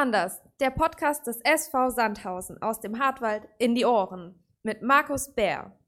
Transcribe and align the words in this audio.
anders, 0.00 0.40
der 0.60 0.70
Podcast 0.70 1.26
des 1.26 1.42
SV 1.42 1.90
Sandhausen 1.90 2.62
aus 2.62 2.80
dem 2.80 2.98
Hartwald 2.98 3.46
in 3.58 3.74
die 3.74 3.84
Ohren 3.84 4.34
mit 4.62 4.80
Markus 4.80 5.34
Bär. 5.34 5.78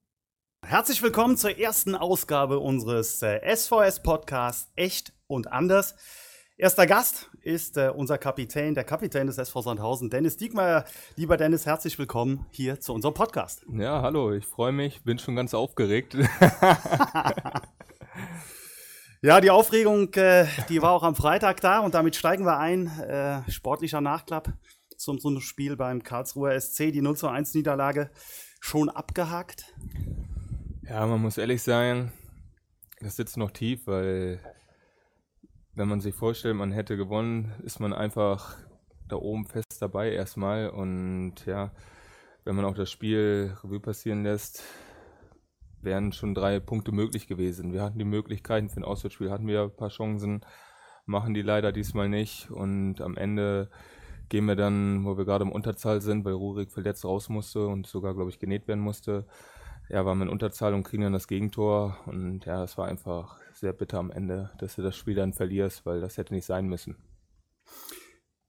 Herzlich 0.63 1.03
willkommen 1.03 1.39
zur 1.39 1.59
ersten 1.59 1.95
Ausgabe 1.95 2.59
unseres 2.59 3.23
äh, 3.23 3.41
SVS-Podcasts 3.57 4.71
Echt 4.77 5.15
und 5.29 5.51
Anders. 5.51 5.95
Erster 6.59 6.87
Gast 6.87 7.31
ist 7.41 7.79
äh, 7.79 7.89
unser 7.89 8.19
Kapitän, 8.19 8.75
der 8.75 8.85
Kapitän 8.85 9.29
des 9.29 9.39
SV 9.39 9.63
Sandhausen, 9.63 10.11
Dennis 10.11 10.37
Diekmeyer. 10.37 10.85
Lieber 11.17 11.39
Dennis, 11.39 11.65
herzlich 11.65 11.99
willkommen 11.99 12.45
hier 12.51 12.81
zu 12.81 12.93
unserem 12.93 13.15
Podcast. 13.15 13.65
Ja, 13.73 14.03
hallo, 14.03 14.35
ich 14.35 14.47
freue 14.47 14.73
mich, 14.73 15.03
bin 15.05 15.19
schon 15.19 15.37
ganz 15.37 15.55
aufgeregt. 15.55 16.15
Ja, 19.25 19.41
die 19.41 19.53
Aufregung, 19.53 20.13
äh, 20.15 20.47
die 20.69 20.83
war 20.83 20.91
auch 20.91 21.05
am 21.05 21.15
Freitag 21.15 21.61
da 21.61 21.79
und 21.79 21.95
damit 21.95 22.17
steigen 22.17 22.45
wir 22.45 22.59
ein. 22.59 22.89
Äh, 22.89 23.49
sportlicher 23.49 24.01
Nachklapp 24.01 24.53
zum, 24.97 25.21
zum 25.21 25.41
Spiel 25.41 25.77
beim 25.77 26.03
Karlsruher 26.03 26.61
SC, 26.61 26.91
die 26.91 27.03
0 27.03 27.17
zu 27.17 27.29
1 27.29 27.55
Niederlage 27.55 28.11
schon 28.59 28.89
abgehakt. 28.89 29.73
Ja, 30.83 31.07
man 31.07 31.23
muss 31.23 31.39
ehrlich 31.39 31.63
sein, 31.63 32.11
das 33.01 33.15
sitzt 33.15 33.37
noch 33.37 33.53
tief, 33.53 33.87
weil 33.87 34.41
wenn 35.77 35.87
man 35.87 36.01
sich 36.01 36.17
vorstellt, 36.17 36.57
man 36.57 36.73
hätte 36.73 36.97
gewonnen, 36.97 37.53
ist 37.63 37.79
man 37.79 37.93
einfach 37.93 38.57
da 39.07 39.15
oben 39.15 39.47
fest 39.47 39.81
dabei 39.81 40.11
erstmal 40.11 40.69
und 40.69 41.47
ja, 41.47 41.71
wenn 42.43 42.57
man 42.57 42.65
auch 42.65 42.75
das 42.75 42.91
Spiel 42.91 43.57
Revue 43.63 43.79
passieren 43.79 44.25
lässt, 44.25 44.65
wären 45.83 46.13
schon 46.13 46.35
drei 46.35 46.61
Punkte 46.61 46.93
möglich 46.93 47.27
gewesen. 47.27 47.73
Wir 47.73 47.83
hatten 47.83 47.99
die 47.99 48.05
Möglichkeiten, 48.05 48.69
für 48.69 48.81
ein 48.81 48.85
Auswärtsspiel 48.85 49.31
hatten 49.31 49.47
wir 49.47 49.63
ein 49.63 49.77
paar 49.77 49.89
Chancen, 49.89 50.41
machen 51.07 51.35
die 51.35 51.43
leider 51.43 51.73
diesmal 51.73 52.09
nicht. 52.09 52.51
Und 52.51 53.01
am 53.01 53.17
Ende 53.17 53.71
gehen 54.29 54.47
wir 54.47 54.57
dann, 54.57 55.05
wo 55.05 55.19
wir 55.19 55.25
gerade 55.25 55.45
im 55.45 55.53
Unterzahl 55.53 56.01
sind, 56.01 56.25
weil 56.25 56.33
Rurik 56.33 56.73
verletzt 56.73 57.05
raus 57.05 57.29
musste 57.29 57.67
und 57.67 57.87
sogar, 57.87 58.15
glaube 58.15 58.31
ich, 58.31 58.39
genäht 58.39 58.69
werden 58.69 58.81
musste. 58.81 59.27
Ja, 59.89 60.07
waren 60.07 60.19
wir 60.19 60.25
in 60.25 60.31
Unterzahl 60.31 60.75
und 60.75 60.85
kriegen 60.85 61.03
dann 61.03 61.13
das 61.13 61.29
Gegentor. 61.29 61.99
Und 62.07 62.47
ja, 62.47 62.65
es 62.65 62.79
war 62.79 62.89
einfach 62.89 63.39
sehr 63.53 63.73
bitter 63.73 63.99
am 63.99 64.11
Ende, 64.11 64.51
dass 64.59 64.77
du 64.77 64.83
das 64.83 64.97
Spiel 64.97 65.15
dann 65.15 65.33
verlierst, 65.33 65.85
weil 65.85 66.01
das 66.01 66.17
hätte 66.17 66.33
nicht 66.33 66.47
sein 66.47 66.67
müssen. 66.67 66.97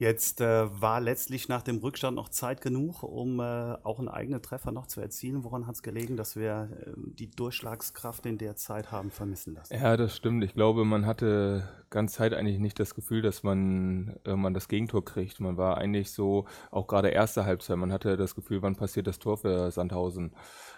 Jetzt 0.03 0.41
äh, 0.41 0.81
war 0.81 0.99
letztlich 0.99 1.47
nach 1.47 1.61
dem 1.61 1.77
Rückstand 1.77 2.17
noch 2.17 2.27
Zeit 2.27 2.59
genug, 2.59 3.03
um 3.03 3.39
äh, 3.39 3.77
auch 3.83 3.99
einen 3.99 4.09
eigenen 4.09 4.41
Treffer 4.41 4.73
noch 4.73 4.85
zu 4.85 4.99
erzielen. 4.99 5.45
Woran 5.45 5.65
hat 5.65 5.75
es 5.75 5.81
gelegen, 5.81 6.17
dass 6.17 6.35
wir 6.35 6.67
äh, 6.87 6.91
die 6.97 7.31
Durchschlagskraft 7.31 8.25
in 8.25 8.37
der 8.37 8.57
Zeit 8.57 8.91
haben 8.91 9.11
vermissen 9.11 9.53
lassen? 9.53 9.73
Ja, 9.73 9.95
das 9.95 10.13
stimmt. 10.13 10.43
Ich 10.43 10.55
glaube, 10.55 10.83
man 10.83 11.05
hatte 11.05 11.69
ganz 11.89 12.15
Zeit 12.15 12.33
eigentlich 12.33 12.59
nicht 12.59 12.81
das 12.81 12.95
Gefühl, 12.95 13.21
dass 13.21 13.43
man 13.43 14.19
irgendwann 14.25 14.53
das 14.53 14.67
Gegentor 14.67 15.05
kriegt. 15.05 15.39
Man 15.39 15.55
war 15.55 15.77
eigentlich 15.77 16.11
so, 16.11 16.47
auch 16.69 16.87
gerade 16.87 17.07
erste 17.07 17.45
Halbzeit, 17.45 17.77
man 17.77 17.93
hatte 17.93 18.17
das 18.17 18.35
Gefühl, 18.35 18.61
wann 18.61 18.75
passiert 18.75 19.07
das 19.07 19.19
Tor 19.19 19.37
für 19.37 19.71
Sandhausen. 19.71 20.33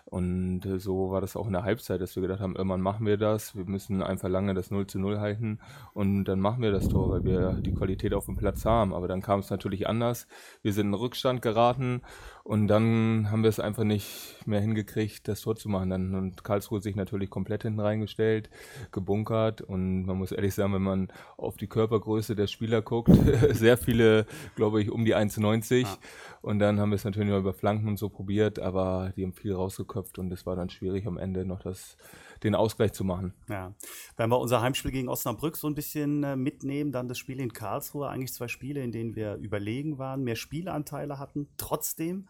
Und 0.06 0.66
äh, 0.68 0.78
so 0.78 1.10
war 1.10 1.20
das 1.20 1.36
auch 1.36 1.48
in 1.48 1.54
der 1.54 1.64
Halbzeit, 1.64 2.00
dass 2.00 2.16
wir 2.16 2.22
gedacht 2.22 2.40
haben, 2.40 2.56
irgendwann 2.56 2.82
machen 2.82 3.08
wir 3.08 3.18
das. 3.18 3.56
Wir 3.56 3.66
müssen 3.66 4.04
einfach 4.04 4.30
lange 4.30 4.54
das 4.54 4.70
0 4.70 4.86
zu 4.86 5.00
0 5.00 5.20
halten 5.20 5.60
und 5.94 6.26
dann 6.26 6.40
machen 6.40 6.62
wir 6.62 6.72
das 6.72 6.88
Tor, 6.88 7.10
weil 7.10 7.24
wir 7.24 7.54
die 7.54 7.74
Qualität 7.74 8.14
auf 8.14 8.26
dem 8.26 8.36
Platz 8.36 8.66
haben. 8.66 8.94
Aber 8.94 9.08
dann 9.16 9.22
kam 9.22 9.40
es 9.40 9.50
natürlich 9.50 9.88
anders. 9.88 10.28
Wir 10.62 10.74
sind 10.74 10.88
in 10.88 10.94
Rückstand 10.94 11.42
geraten 11.42 12.02
und 12.44 12.68
dann 12.68 13.32
haben 13.32 13.44
wir 13.44 13.50
es 13.50 13.62
einfach 13.62 13.86
nicht 13.86 14.46
mehr 14.46 14.60
hingekriegt, 14.60 15.26
das 15.30 15.40
Tor 15.40 15.56
zu 15.56 15.70
machen. 15.70 15.90
Dann 15.90 16.16
und 16.16 16.44
Karlsruhe 16.44 16.82
sich 16.82 16.98
natürlich 16.98 17.30
komplett 17.30 17.64
hinten 17.64 17.80
reingestellt, 17.80 18.50
gebunkert. 18.92 19.62
Und 19.62 20.06
man 20.06 20.18
muss 20.18 20.34
ehrlich 20.34 20.54
sagen, 20.54 20.74
wenn 20.74 20.82
man 20.82 21.08
auf 21.38 21.56
die 21.56 21.68
Körpergröße 21.68 22.36
der 22.36 22.48
Spieler 22.48 22.82
guckt, 22.82 23.10
sehr 23.52 23.78
viele, 23.78 24.26
glaube 24.58 24.82
ich, 24.82 24.92
um 24.92 25.06
die 25.06 25.16
1,90. 25.16 25.84
Ja. 25.84 25.98
Und 26.42 26.60
dann 26.60 26.82
haben 26.82 26.90
wir 26.90 26.98
es 26.98 27.06
natürlich 27.06 27.30
noch 27.30 27.40
über 27.40 27.54
Flanken 27.54 27.88
und 27.88 27.98
so 27.98 28.10
probiert, 28.10 28.60
aber 28.60 29.14
die 29.16 29.24
haben 29.24 29.34
viel 29.34 29.54
rausgeköpft 29.54 30.20
und 30.20 30.30
es 30.34 30.46
war 30.46 30.58
dann 30.58 30.70
schwierig 30.70 31.08
am 31.08 31.18
Ende 31.18 31.46
noch 31.46 31.62
das 31.62 31.96
den 32.44 32.56
Ausgleich 32.56 32.94
zu 32.94 33.04
machen. 33.04 33.34
Ja. 33.50 33.74
Wenn 34.18 34.30
wir 34.30 34.40
unser 34.40 34.62
Heimspiel 34.62 34.92
gegen 34.92 35.10
Osnabrück 35.10 35.58
so 35.58 35.68
ein 35.68 35.76
bisschen 35.76 36.24
äh, 36.24 36.36
mitnehmen, 36.36 36.92
dann 36.92 37.08
das 37.08 37.18
Spiel 37.18 37.40
in 37.40 37.54
Karlsruhe, 37.54 38.10
eigentlich 38.10 38.34
zwei 38.34 38.48
Spiele, 38.48 38.84
in 38.84 38.92
denen 38.92 39.16
wir 39.16 39.36
überlegen 39.36 39.98
waren, 39.98 40.24
mehr 40.24 40.36
Spielanteile 40.36 41.20
hatten, 41.20 41.48
trotzdem 41.58 42.28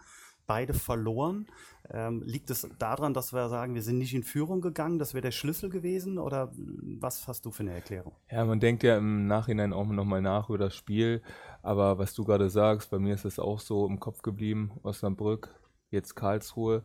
beide 0.48 0.74
verloren. 0.74 1.48
Ähm, 1.92 2.24
liegt 2.24 2.50
es 2.50 2.68
daran, 2.80 3.14
dass 3.14 3.34
wir 3.34 3.48
sagen, 3.50 3.76
wir 3.76 3.84
sind 3.84 4.00
nicht 4.00 4.14
in 4.14 4.24
Führung 4.24 4.62
gegangen, 4.62 4.98
das 4.98 5.14
wäre 5.14 5.22
der 5.22 5.32
Schlüssel 5.32 5.70
gewesen 5.70 6.18
oder 6.18 6.52
was 6.56 7.28
hast 7.28 7.46
du 7.46 7.52
für 7.52 7.62
eine 7.62 7.74
Erklärung? 7.74 8.14
Ja, 8.32 8.44
man 8.46 8.60
denkt 8.60 8.84
ja 8.84 8.98
im 8.98 9.28
Nachhinein 9.28 9.72
auch 9.72 9.86
nochmal 9.86 10.22
nach 10.22 10.50
über 10.50 10.58
das 10.58 10.76
Spiel, 10.76 11.22
aber 11.62 12.00
was 12.00 12.14
du 12.16 12.24
gerade 12.24 12.50
sagst, 12.50 12.90
bei 12.90 12.98
mir 12.98 13.14
ist 13.14 13.26
es 13.26 13.38
auch 13.38 13.60
so 13.60 13.86
im 13.88 14.00
Kopf 14.00 14.24
geblieben, 14.24 14.72
Osnabrück, 14.82 15.54
jetzt 15.92 16.16
Karlsruhe. 16.16 16.84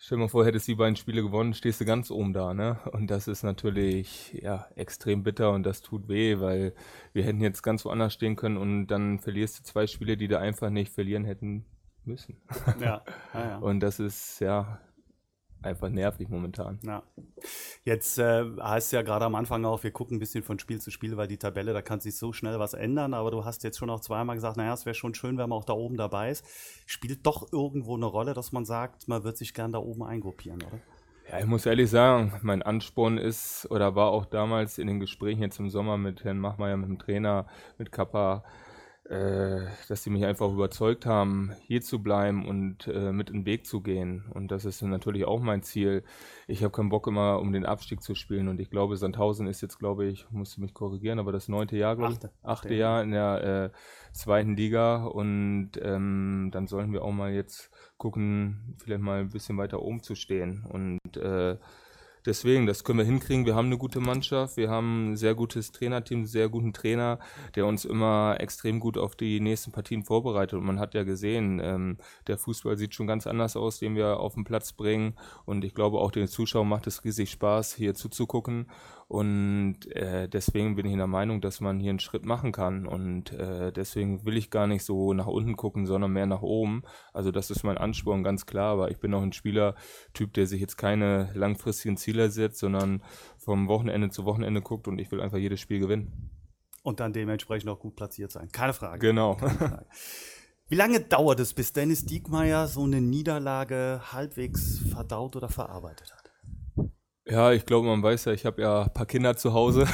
Stell 0.00 0.16
dir 0.16 0.22
mal 0.22 0.28
vor, 0.28 0.46
hättest 0.46 0.68
du 0.68 0.72
die 0.72 0.76
beiden 0.76 0.94
Spiele 0.94 1.22
gewonnen, 1.22 1.54
stehst 1.54 1.80
du 1.80 1.84
ganz 1.84 2.12
oben 2.12 2.32
da, 2.32 2.54
ne? 2.54 2.78
Und 2.92 3.08
das 3.08 3.26
ist 3.26 3.42
natürlich, 3.42 4.32
ja, 4.40 4.68
extrem 4.76 5.24
bitter 5.24 5.50
und 5.50 5.64
das 5.64 5.82
tut 5.82 6.08
weh, 6.08 6.38
weil 6.38 6.72
wir 7.12 7.24
hätten 7.24 7.40
jetzt 7.40 7.62
ganz 7.62 7.84
woanders 7.84 8.14
stehen 8.14 8.36
können 8.36 8.58
und 8.58 8.86
dann 8.86 9.18
verlierst 9.18 9.58
du 9.58 9.64
zwei 9.64 9.88
Spiele, 9.88 10.16
die 10.16 10.28
du 10.28 10.38
einfach 10.38 10.70
nicht 10.70 10.92
verlieren 10.92 11.24
hätten 11.24 11.66
müssen. 12.04 12.40
Ja. 12.80 13.02
ja, 13.34 13.48
ja. 13.48 13.58
Und 13.58 13.80
das 13.80 13.98
ist, 13.98 14.38
ja, 14.40 14.80
einfach 15.62 15.88
nervig 15.88 16.28
momentan. 16.28 16.78
Ja. 16.82 17.02
Jetzt 17.84 18.18
äh, 18.18 18.44
heißt 18.60 18.88
es 18.88 18.92
ja 18.92 19.02
gerade 19.02 19.24
am 19.24 19.34
Anfang 19.34 19.64
auch, 19.64 19.82
wir 19.82 19.90
gucken 19.90 20.16
ein 20.16 20.20
bisschen 20.20 20.42
von 20.44 20.58
Spiel 20.58 20.80
zu 20.80 20.90
Spiel, 20.90 21.16
weil 21.16 21.28
die 21.28 21.38
Tabelle, 21.38 21.72
da 21.72 21.82
kann 21.82 22.00
sich 22.00 22.16
so 22.16 22.32
schnell 22.32 22.58
was 22.58 22.74
ändern. 22.74 23.14
Aber 23.14 23.30
du 23.30 23.44
hast 23.44 23.64
jetzt 23.64 23.78
schon 23.78 23.90
auch 23.90 24.00
zweimal 24.00 24.36
gesagt, 24.36 24.56
naja, 24.56 24.74
es 24.74 24.86
wäre 24.86 24.94
schon 24.94 25.14
schön, 25.14 25.38
wenn 25.38 25.48
man 25.48 25.58
auch 25.58 25.64
da 25.64 25.72
oben 25.72 25.96
dabei 25.96 26.30
ist. 26.30 26.44
Spielt 26.86 27.26
doch 27.26 27.52
irgendwo 27.52 27.96
eine 27.96 28.06
Rolle, 28.06 28.34
dass 28.34 28.52
man 28.52 28.64
sagt, 28.64 29.08
man 29.08 29.24
wird 29.24 29.36
sich 29.36 29.54
gern 29.54 29.72
da 29.72 29.78
oben 29.78 30.02
eingruppieren, 30.02 30.62
oder? 30.62 30.80
Ja, 31.30 31.40
ich 31.40 31.46
muss 31.46 31.66
ehrlich 31.66 31.90
sagen, 31.90 32.32
mein 32.40 32.62
Ansporn 32.62 33.18
ist 33.18 33.70
oder 33.70 33.94
war 33.94 34.08
auch 34.08 34.24
damals 34.24 34.78
in 34.78 34.86
den 34.86 34.98
Gesprächen 34.98 35.42
jetzt 35.42 35.58
im 35.58 35.68
Sommer 35.68 35.98
mit 35.98 36.24
Herrn 36.24 36.38
Machmeier, 36.38 36.78
mit 36.78 36.88
dem 36.88 36.98
Trainer, 36.98 37.46
mit 37.76 37.92
Kappa, 37.92 38.44
dass 39.08 40.02
sie 40.02 40.10
mich 40.10 40.26
einfach 40.26 40.50
überzeugt 40.50 41.06
haben, 41.06 41.52
hier 41.62 41.80
zu 41.80 42.02
bleiben 42.02 42.46
und 42.46 42.86
äh, 42.88 43.10
mit 43.10 43.30
in 43.30 43.40
den 43.40 43.46
Weg 43.46 43.66
zu 43.66 43.80
gehen. 43.80 44.26
Und 44.34 44.50
das 44.50 44.66
ist 44.66 44.82
natürlich 44.82 45.24
auch 45.24 45.40
mein 45.40 45.62
Ziel. 45.62 46.04
Ich 46.46 46.62
habe 46.62 46.72
keinen 46.72 46.90
Bock 46.90 47.06
immer, 47.06 47.40
um 47.40 47.52
den 47.52 47.64
Abstieg 47.64 48.02
zu 48.02 48.14
spielen. 48.14 48.48
Und 48.48 48.60
ich 48.60 48.68
glaube, 48.68 48.98
Sandhausen 48.98 49.46
ist 49.46 49.62
jetzt, 49.62 49.78
glaube 49.78 50.04
ich, 50.04 50.30
musste 50.30 50.60
mich 50.60 50.74
korrigieren, 50.74 51.18
aber 51.18 51.32
das 51.32 51.48
neunte 51.48 51.78
Jahr, 51.78 51.96
glaube 51.96 52.12
ich, 52.12 52.18
achte, 52.18 52.32
achte 52.42 52.74
Jahr 52.74 53.02
in 53.02 53.12
der 53.12 53.72
äh, 53.72 53.78
zweiten 54.12 54.56
Liga. 54.56 55.04
Und 55.04 55.72
ähm, 55.80 56.50
dann 56.52 56.66
sollen 56.66 56.92
wir 56.92 57.02
auch 57.02 57.12
mal 57.12 57.32
jetzt 57.32 57.70
gucken, 57.96 58.74
vielleicht 58.76 59.00
mal 59.00 59.20
ein 59.20 59.30
bisschen 59.30 59.56
weiter 59.56 59.80
oben 59.80 60.02
zu 60.02 60.16
stehen. 60.16 60.66
Und 60.68 61.16
äh, 61.16 61.56
Deswegen, 62.28 62.66
das 62.66 62.84
können 62.84 62.98
wir 62.98 63.06
hinkriegen. 63.06 63.46
Wir 63.46 63.54
haben 63.54 63.68
eine 63.68 63.78
gute 63.78 64.00
Mannschaft, 64.00 64.58
wir 64.58 64.68
haben 64.68 65.12
ein 65.12 65.16
sehr 65.16 65.34
gutes 65.34 65.72
Trainerteam, 65.72 66.18
einen 66.18 66.26
sehr 66.26 66.50
guten 66.50 66.74
Trainer, 66.74 67.18
der 67.54 67.64
uns 67.64 67.86
immer 67.86 68.36
extrem 68.38 68.80
gut 68.80 68.98
auf 68.98 69.16
die 69.16 69.40
nächsten 69.40 69.72
Partien 69.72 70.04
vorbereitet. 70.04 70.58
Und 70.58 70.66
man 70.66 70.78
hat 70.78 70.92
ja 70.92 71.04
gesehen, 71.04 71.58
ähm, 71.64 71.96
der 72.26 72.36
Fußball 72.36 72.76
sieht 72.76 72.94
schon 72.94 73.06
ganz 73.06 73.26
anders 73.26 73.56
aus, 73.56 73.78
den 73.78 73.96
wir 73.96 74.20
auf 74.20 74.34
den 74.34 74.44
Platz 74.44 74.74
bringen. 74.74 75.14
Und 75.46 75.64
ich 75.64 75.72
glaube, 75.72 76.00
auch 76.00 76.10
den 76.10 76.28
Zuschauern 76.28 76.68
macht 76.68 76.86
es 76.86 77.02
riesig 77.02 77.30
Spaß, 77.30 77.74
hier 77.74 77.94
zuzugucken. 77.94 78.66
Und 79.08 79.90
äh, 79.96 80.28
deswegen 80.28 80.76
bin 80.76 80.84
ich 80.84 80.92
in 80.92 80.98
der 80.98 81.06
Meinung, 81.06 81.40
dass 81.40 81.60
man 81.60 81.80
hier 81.80 81.88
einen 81.90 81.98
Schritt 81.98 82.26
machen 82.26 82.52
kann. 82.52 82.86
Und 82.86 83.32
äh, 83.32 83.72
deswegen 83.72 84.26
will 84.26 84.36
ich 84.36 84.50
gar 84.50 84.66
nicht 84.66 84.84
so 84.84 85.14
nach 85.14 85.26
unten 85.26 85.56
gucken, 85.56 85.86
sondern 85.86 86.12
mehr 86.12 86.26
nach 86.26 86.42
oben. 86.42 86.82
Also 87.14 87.30
das 87.30 87.50
ist 87.50 87.64
mein 87.64 87.78
Ansporn, 87.78 88.22
ganz 88.22 88.44
klar. 88.44 88.72
Aber 88.72 88.90
ich 88.90 88.98
bin 88.98 89.14
auch 89.14 89.22
ein 89.22 89.32
Spielertyp, 89.32 90.34
der 90.34 90.46
sich 90.46 90.60
jetzt 90.60 90.76
keine 90.76 91.30
langfristigen 91.34 91.96
Ziele 91.96 92.30
setzt, 92.30 92.58
sondern 92.58 93.02
vom 93.38 93.66
Wochenende 93.66 94.10
zu 94.10 94.26
Wochenende 94.26 94.60
guckt 94.60 94.86
und 94.88 94.98
ich 94.98 95.10
will 95.10 95.22
einfach 95.22 95.38
jedes 95.38 95.60
Spiel 95.60 95.80
gewinnen. 95.80 96.30
Und 96.82 97.00
dann 97.00 97.14
dementsprechend 97.14 97.70
auch 97.70 97.80
gut 97.80 97.96
platziert 97.96 98.30
sein. 98.30 98.50
Keine 98.52 98.74
Frage. 98.74 98.98
Genau. 98.98 99.36
Keine 99.36 99.54
Frage. 99.54 99.86
Wie 100.70 100.74
lange 100.74 101.00
dauert 101.00 101.40
es, 101.40 101.54
bis 101.54 101.72
Dennis 101.72 102.04
Diekmeyer 102.04 102.68
so 102.68 102.84
eine 102.84 103.00
Niederlage 103.00 104.02
halbwegs 104.12 104.80
verdaut 104.92 105.34
oder 105.34 105.48
verarbeitet 105.48 106.12
hat? 106.12 106.17
Ja, 107.30 107.52
ich 107.52 107.66
glaube, 107.66 107.86
man 107.86 108.02
weiß 108.02 108.24
ja, 108.24 108.32
ich 108.32 108.46
habe 108.46 108.62
ja 108.62 108.82
ein 108.84 108.94
paar 108.94 109.04
Kinder 109.04 109.36
zu 109.36 109.52
Hause. 109.52 109.86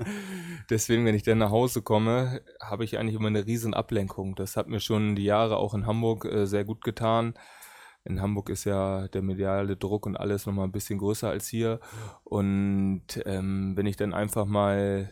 Deswegen, 0.70 1.04
wenn 1.04 1.14
ich 1.14 1.22
dann 1.22 1.38
nach 1.38 1.50
Hause 1.50 1.82
komme, 1.82 2.40
habe 2.60 2.82
ich 2.84 2.98
eigentlich 2.98 3.14
immer 3.14 3.28
eine 3.28 3.46
riesen 3.46 3.72
Ablenkung. 3.72 4.34
Das 4.34 4.56
hat 4.56 4.68
mir 4.68 4.80
schon 4.80 5.14
die 5.14 5.24
Jahre 5.24 5.58
auch 5.58 5.74
in 5.74 5.86
Hamburg 5.86 6.24
äh, 6.24 6.46
sehr 6.46 6.64
gut 6.64 6.82
getan. 6.82 7.34
In 8.04 8.20
Hamburg 8.20 8.48
ist 8.48 8.64
ja 8.64 9.06
der 9.08 9.22
mediale 9.22 9.76
Druck 9.76 10.06
und 10.06 10.16
alles 10.16 10.44
nochmal 10.46 10.66
ein 10.66 10.72
bisschen 10.72 10.98
größer 10.98 11.28
als 11.30 11.46
hier. 11.46 11.78
Und 12.24 13.04
ähm, 13.26 13.76
wenn 13.76 13.86
ich 13.86 13.96
dann 13.96 14.12
einfach 14.12 14.44
mal 14.44 15.08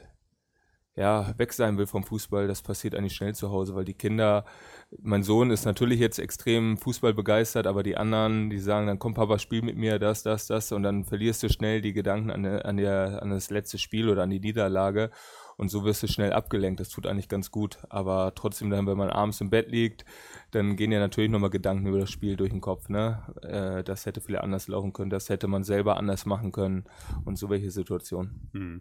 ja, 0.96 1.32
weg 1.38 1.52
sein 1.52 1.78
will 1.78 1.86
vom 1.86 2.04
Fußball, 2.04 2.48
das 2.48 2.62
passiert 2.62 2.94
eigentlich 2.94 3.14
schnell 3.14 3.34
zu 3.34 3.50
Hause, 3.50 3.74
weil 3.74 3.84
die 3.84 3.94
Kinder 3.94 4.44
mein 5.02 5.22
Sohn 5.22 5.50
ist 5.50 5.64
natürlich 5.64 6.00
jetzt 6.00 6.18
extrem 6.18 6.76
Fußball 6.76 7.14
begeistert, 7.14 7.66
aber 7.66 7.82
die 7.82 7.96
anderen, 7.96 8.50
die 8.50 8.58
sagen, 8.58 8.88
dann 8.88 8.98
komm 8.98 9.14
Papa, 9.14 9.38
spiel 9.38 9.62
mit 9.62 9.76
mir, 9.76 9.98
das, 9.98 10.22
das, 10.22 10.46
das, 10.48 10.72
und 10.72 10.82
dann 10.82 11.04
verlierst 11.04 11.42
du 11.42 11.48
schnell 11.48 11.80
die 11.80 11.92
Gedanken 11.92 12.30
an, 12.30 12.44
an, 12.44 12.76
der, 12.76 13.22
an 13.22 13.30
das 13.30 13.50
letzte 13.50 13.78
Spiel 13.78 14.08
oder 14.08 14.24
an 14.24 14.30
die 14.30 14.40
Niederlage. 14.40 15.10
Und 15.56 15.68
so 15.68 15.84
wirst 15.84 16.02
du 16.02 16.06
schnell 16.06 16.32
abgelenkt. 16.32 16.80
Das 16.80 16.88
tut 16.88 17.06
eigentlich 17.06 17.28
ganz 17.28 17.50
gut. 17.50 17.80
Aber 17.90 18.32
trotzdem 18.34 18.70
dann, 18.70 18.86
wenn 18.86 18.96
man 18.96 19.10
abends 19.10 19.42
im 19.42 19.50
Bett 19.50 19.70
liegt, 19.70 20.06
dann 20.52 20.74
gehen 20.74 20.90
ja 20.90 20.98
natürlich 21.00 21.30
nochmal 21.30 21.50
Gedanken 21.50 21.86
über 21.86 21.98
das 21.98 22.10
Spiel 22.10 22.36
durch 22.36 22.48
den 22.48 22.62
Kopf. 22.62 22.88
Ne? 22.88 23.22
Äh, 23.42 23.84
das 23.84 24.06
hätte 24.06 24.22
vielleicht 24.22 24.42
anders 24.42 24.68
laufen 24.68 24.94
können, 24.94 25.10
das 25.10 25.28
hätte 25.28 25.48
man 25.48 25.62
selber 25.62 25.98
anders 25.98 26.24
machen 26.24 26.50
können 26.50 26.84
und 27.26 27.36
so 27.36 27.50
welche 27.50 27.70
Situationen. 27.70 28.48
Hm. 28.54 28.80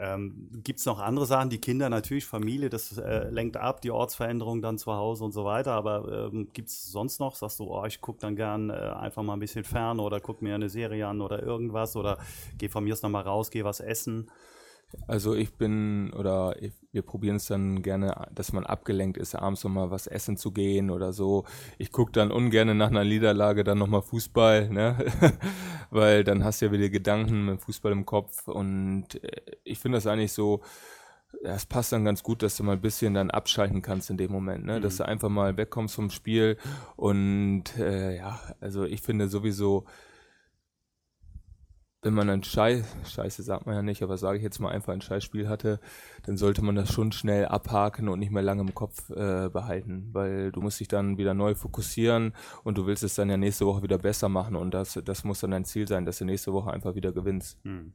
Ähm, 0.00 0.48
Gibt 0.62 0.78
es 0.78 0.86
noch 0.86 1.00
andere 1.00 1.26
Sachen? 1.26 1.50
Die 1.50 1.60
Kinder 1.60 1.90
natürlich, 1.90 2.24
Familie, 2.24 2.70
das 2.70 2.96
äh, 2.98 3.28
lenkt 3.30 3.56
ab, 3.56 3.80
die 3.80 3.90
Ortsveränderung 3.90 4.62
dann 4.62 4.78
zu 4.78 4.92
Hause 4.92 5.24
und 5.24 5.32
so 5.32 5.44
weiter. 5.44 5.72
Aber 5.72 6.30
ähm, 6.32 6.48
gibt 6.52 6.68
es 6.68 6.92
sonst 6.92 7.18
noch? 7.18 7.34
Sagst 7.34 7.58
du, 7.58 7.64
oh, 7.64 7.84
ich 7.84 8.00
gucke 8.00 8.20
dann 8.20 8.36
gern 8.36 8.70
äh, 8.70 8.74
einfach 8.74 9.24
mal 9.24 9.32
ein 9.32 9.40
bisschen 9.40 9.64
fern 9.64 9.98
oder 9.98 10.20
gucke 10.20 10.44
mir 10.44 10.54
eine 10.54 10.68
Serie 10.68 11.08
an 11.08 11.20
oder 11.20 11.42
irgendwas 11.42 11.96
oder 11.96 12.18
gehe 12.58 12.68
von 12.68 12.84
mir 12.84 12.92
aus 12.92 13.02
nochmal 13.02 13.24
raus, 13.24 13.50
gehe 13.50 13.64
was 13.64 13.80
essen? 13.80 14.30
Also 15.06 15.34
ich 15.34 15.54
bin 15.54 16.12
oder 16.14 16.56
ich, 16.60 16.72
wir 16.92 17.02
probieren 17.02 17.36
es 17.36 17.46
dann 17.46 17.82
gerne, 17.82 18.28
dass 18.34 18.52
man 18.52 18.64
abgelenkt 18.64 19.18
ist, 19.18 19.34
abends 19.34 19.64
nochmal 19.64 19.90
was 19.90 20.06
essen 20.06 20.36
zu 20.36 20.50
gehen 20.50 20.90
oder 20.90 21.12
so. 21.12 21.44
Ich 21.78 21.92
gucke 21.92 22.12
dann 22.12 22.30
ungern 22.30 22.76
nach 22.76 22.88
einer 22.88 23.04
Niederlage 23.04 23.64
dann 23.64 23.78
nochmal 23.78 24.02
Fußball, 24.02 24.68
ne? 24.70 24.96
weil 25.90 26.24
dann 26.24 26.44
hast 26.44 26.60
du 26.60 26.66
ja 26.66 26.72
wieder 26.72 26.88
Gedanken 26.88 27.46
mit 27.46 27.60
Fußball 27.60 27.92
im 27.92 28.06
Kopf 28.06 28.48
und 28.48 29.22
äh, 29.22 29.42
ich 29.64 29.78
finde 29.78 29.96
das 29.96 30.06
eigentlich 30.06 30.32
so, 30.32 30.62
es 31.42 31.66
passt 31.66 31.92
dann 31.92 32.04
ganz 32.04 32.22
gut, 32.22 32.42
dass 32.42 32.56
du 32.56 32.64
mal 32.64 32.72
ein 32.72 32.80
bisschen 32.80 33.14
dann 33.14 33.30
abschalten 33.30 33.82
kannst 33.82 34.10
in 34.10 34.16
dem 34.16 34.32
Moment, 34.32 34.64
ne? 34.64 34.78
Mhm. 34.78 34.82
dass 34.82 34.96
du 34.96 35.06
einfach 35.06 35.28
mal 35.28 35.56
wegkommst 35.56 35.94
vom 35.94 36.10
Spiel 36.10 36.56
und 36.96 37.76
äh, 37.78 38.16
ja, 38.16 38.40
also 38.60 38.84
ich 38.84 39.02
finde 39.02 39.28
sowieso 39.28 39.84
wenn 42.02 42.14
man 42.14 42.30
ein 42.30 42.44
Scheiß, 42.44 42.84
Scheiße 43.06 43.42
sagt 43.42 43.66
man 43.66 43.74
ja 43.74 43.82
nicht, 43.82 44.02
aber 44.02 44.16
sage 44.16 44.38
ich 44.38 44.44
jetzt 44.44 44.60
mal 44.60 44.70
einfach 44.70 44.92
ein 44.92 45.00
Scheißspiel 45.00 45.48
hatte, 45.48 45.80
dann 46.24 46.36
sollte 46.36 46.62
man 46.62 46.76
das 46.76 46.92
schon 46.92 47.10
schnell 47.10 47.46
abhaken 47.46 48.08
und 48.08 48.20
nicht 48.20 48.30
mehr 48.30 48.42
lange 48.42 48.62
im 48.62 48.74
Kopf 48.74 49.10
äh, 49.10 49.48
behalten, 49.48 50.10
weil 50.12 50.52
du 50.52 50.60
musst 50.60 50.78
dich 50.78 50.88
dann 50.88 51.18
wieder 51.18 51.34
neu 51.34 51.54
fokussieren 51.54 52.34
und 52.62 52.78
du 52.78 52.86
willst 52.86 53.02
es 53.02 53.14
dann 53.14 53.30
ja 53.30 53.36
nächste 53.36 53.66
Woche 53.66 53.82
wieder 53.82 53.98
besser 53.98 54.28
machen 54.28 54.54
und 54.54 54.72
das, 54.72 55.00
das 55.04 55.24
muss 55.24 55.40
dann 55.40 55.50
dein 55.50 55.64
Ziel 55.64 55.88
sein, 55.88 56.04
dass 56.04 56.18
du 56.18 56.24
nächste 56.24 56.52
Woche 56.52 56.70
einfach 56.70 56.94
wieder 56.94 57.12
gewinnst. 57.12 57.58
Hm. 57.64 57.92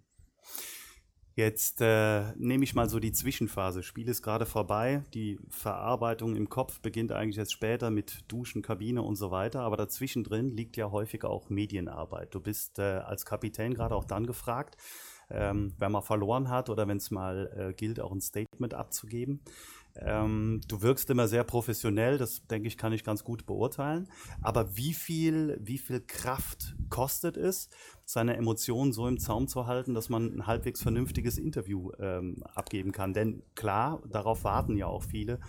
Jetzt 1.35 1.81
äh, 1.81 2.31
nehme 2.35 2.63
ich 2.63 2.75
mal 2.75 2.87
so 2.89 2.99
die 2.99 3.11
Zwischenphase. 3.11 3.81
Spiel 3.81 4.07
ist 4.07 4.21
gerade 4.21 4.45
vorbei. 4.45 5.03
Die 5.15 5.39
Verarbeitung 5.49 6.35
im 6.35 6.47
Kopf 6.47 6.79
beginnt 6.79 7.11
eigentlich 7.11 7.37
jetzt 7.37 7.53
später 7.53 7.89
mit 7.89 8.23
Duschen, 8.27 8.61
Kabine 8.61 9.01
und 9.01 9.15
so 9.15 9.31
weiter. 9.31 9.61
Aber 9.61 9.75
dazwischen 9.75 10.23
drin 10.23 10.49
liegt 10.49 10.77
ja 10.77 10.91
häufig 10.91 11.23
auch 11.23 11.49
Medienarbeit. 11.49 12.35
Du 12.35 12.39
bist 12.39 12.77
äh, 12.77 12.83
als 12.83 13.25
Kapitän 13.25 13.73
gerade 13.73 13.95
auch 13.95 14.05
dann 14.05 14.27
gefragt, 14.27 14.77
ähm, 15.31 15.73
wenn 15.79 15.91
man 15.91 16.03
verloren 16.03 16.49
hat 16.49 16.69
oder 16.69 16.87
wenn 16.87 16.97
es 16.97 17.09
mal 17.09 17.51
äh, 17.57 17.73
gilt, 17.73 17.99
auch 17.99 18.11
ein 18.11 18.21
Statement 18.21 18.75
abzugeben. 18.75 19.41
Ähm, 19.95 20.61
du 20.67 20.81
wirkst 20.81 21.09
immer 21.09 21.27
sehr 21.27 21.43
professionell, 21.43 22.17
das 22.17 22.45
denke 22.47 22.67
ich, 22.67 22.77
kann 22.77 22.93
ich 22.93 23.03
ganz 23.03 23.23
gut 23.23 23.45
beurteilen. 23.45 24.09
Aber 24.41 24.75
wie 24.75 24.93
viel, 24.93 25.57
wie 25.61 25.77
viel 25.77 26.01
Kraft 26.01 26.75
kostet 26.89 27.37
es, 27.37 27.69
seine 28.05 28.35
Emotionen 28.35 28.91
so 28.91 29.07
im 29.07 29.19
Zaum 29.19 29.47
zu 29.47 29.67
halten, 29.67 29.93
dass 29.93 30.09
man 30.09 30.35
ein 30.35 30.47
halbwegs 30.47 30.81
vernünftiges 30.81 31.37
Interview 31.37 31.91
ähm, 31.99 32.43
abgeben 32.55 32.91
kann? 32.91 33.13
Denn 33.13 33.43
klar, 33.55 34.01
darauf 34.09 34.43
warten 34.43 34.77
ja 34.77 34.87
auch 34.87 35.03
viele, 35.03 35.39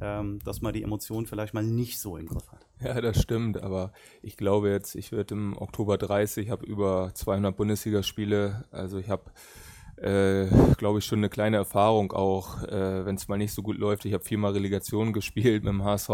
ähm, 0.00 0.40
dass 0.44 0.60
man 0.60 0.74
die 0.74 0.82
Emotionen 0.82 1.26
vielleicht 1.26 1.54
mal 1.54 1.64
nicht 1.64 1.98
so 1.98 2.16
im 2.16 2.26
Griff 2.26 2.52
hat. 2.52 2.66
Ja, 2.80 3.00
das 3.00 3.22
stimmt, 3.22 3.62
aber 3.62 3.92
ich 4.20 4.36
glaube 4.36 4.68
jetzt, 4.68 4.94
ich 4.94 5.10
werde 5.10 5.34
im 5.34 5.56
Oktober 5.56 5.96
30, 5.96 6.46
ich 6.46 6.50
habe 6.50 6.66
über 6.66 7.12
200 7.14 7.56
Bundesligaspiele, 7.56 8.66
also 8.70 8.98
ich 8.98 9.08
habe 9.08 9.30
äh, 9.98 10.46
glaube 10.76 10.98
ich, 10.98 11.04
schon 11.04 11.20
eine 11.20 11.28
kleine 11.28 11.56
Erfahrung 11.56 12.12
auch, 12.12 12.62
äh, 12.64 13.04
wenn 13.06 13.16
es 13.16 13.28
mal 13.28 13.38
nicht 13.38 13.52
so 13.52 13.62
gut 13.62 13.78
läuft. 13.78 14.04
Ich 14.04 14.12
habe 14.12 14.24
viermal 14.24 14.52
Relegation 14.52 15.12
gespielt 15.14 15.64
mit 15.64 15.72
dem 15.72 15.84
HSV 15.84 16.10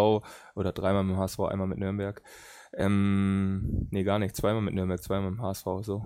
oder 0.55 0.73
dreimal 0.73 1.05
mit 1.05 1.17
dem 1.17 1.21
HSV, 1.21 1.41
einmal 1.41 1.67
mit 1.67 1.79
Nürnberg. 1.79 2.23
Ähm, 2.75 3.89
nee, 3.91 4.03
gar 4.03 4.19
nicht. 4.19 4.35
Zweimal 4.35 4.63
mit 4.63 4.75
Nürnberg, 4.75 5.03
zweimal 5.03 5.31
mit 5.31 5.41
dem 5.41 5.43
HSV, 5.43 5.67
so. 5.83 6.05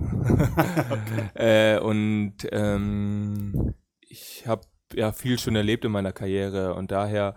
okay. 0.90 1.30
äh, 1.76 1.78
und 1.80 2.34
ähm, 2.50 3.74
ich 4.00 4.46
habe 4.46 4.62
ja 4.94 5.12
viel 5.12 5.38
schon 5.38 5.56
erlebt 5.56 5.84
in 5.84 5.92
meiner 5.92 6.12
Karriere 6.12 6.74
und 6.74 6.90
daher 6.90 7.34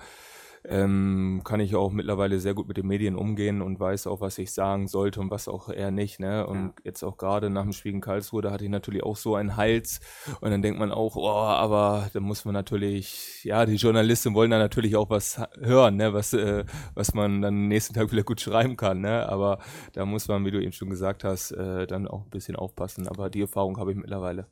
ähm, 0.70 1.42
kann 1.44 1.60
ich 1.60 1.76
auch 1.76 1.92
mittlerweile 1.92 2.40
sehr 2.40 2.54
gut 2.54 2.68
mit 2.68 2.78
den 2.78 2.86
Medien 2.86 3.16
umgehen 3.16 3.62
und 3.62 3.80
weiß 3.80 4.06
auch, 4.08 4.22
was 4.22 4.38
ich 4.38 4.52
sagen 4.52 4.88
sollte 4.88 5.20
und 5.20 5.32
was 5.32 5.48
auch 5.48 5.70
eher 5.70 5.90
nicht. 5.90 6.20
Ne? 6.20 6.46
Und 6.46 6.58
ja. 6.58 6.74
jetzt 6.84 7.04
auch 7.04 7.18
gerade 7.18 7.50
nach 7.50 7.64
dem 7.64 7.74
Spiel 7.74 7.94
in 7.94 8.02
Karlsruhe, 8.02 8.42
da 8.42 8.52
hatte 8.52 8.66
ich 8.66 8.70
natürlich 8.70 9.04
auch 9.04 9.18
so 9.18 9.36
einen 9.36 9.58
Hals 9.58 10.00
und 10.42 10.52
dann 10.52 10.62
denkt 10.62 10.80
man 10.80 10.92
auch, 10.92 11.16
oh, 11.16 11.28
aber 11.28 12.10
da 12.14 12.20
muss 12.20 12.46
man 12.46 12.54
natürlich, 12.54 13.44
ja, 13.44 13.66
die 13.66 13.76
Journalisten 13.76 14.36
wollen 14.36 14.52
da 14.52 14.60
natürlich 14.60 14.96
auch 14.96 15.10
was 15.10 15.42
hören, 15.60 15.96
ne? 15.96 16.14
was, 16.14 16.34
äh, 16.34 16.66
was 16.94 17.14
man 17.14 17.42
dann 17.42 17.68
nächsten 17.68 17.96
Tag 17.96 18.12
wieder 18.12 18.24
gut 18.24 18.40
schreiben 18.40 18.78
kann. 18.78 19.02
Ne? 19.02 19.28
Aber 19.28 19.60
da 19.94 20.06
muss 20.06 20.28
man, 20.28 20.46
wie 20.46 20.52
du 20.52 20.62
eben 20.62 20.72
schon 20.72 20.90
gesagt 20.90 21.24
hast, 21.24 21.52
äh, 21.52 21.88
dann 21.88 22.08
auch 22.08 22.26
ein 22.26 22.30
bisschen 22.30 22.56
aufpassen. 22.56 23.08
Aber 23.08 23.30
die 23.30 23.42
Erfahrung 23.42 23.78
habe 23.80 23.92
ich 23.92 23.98
mittlerweile. 23.98 24.48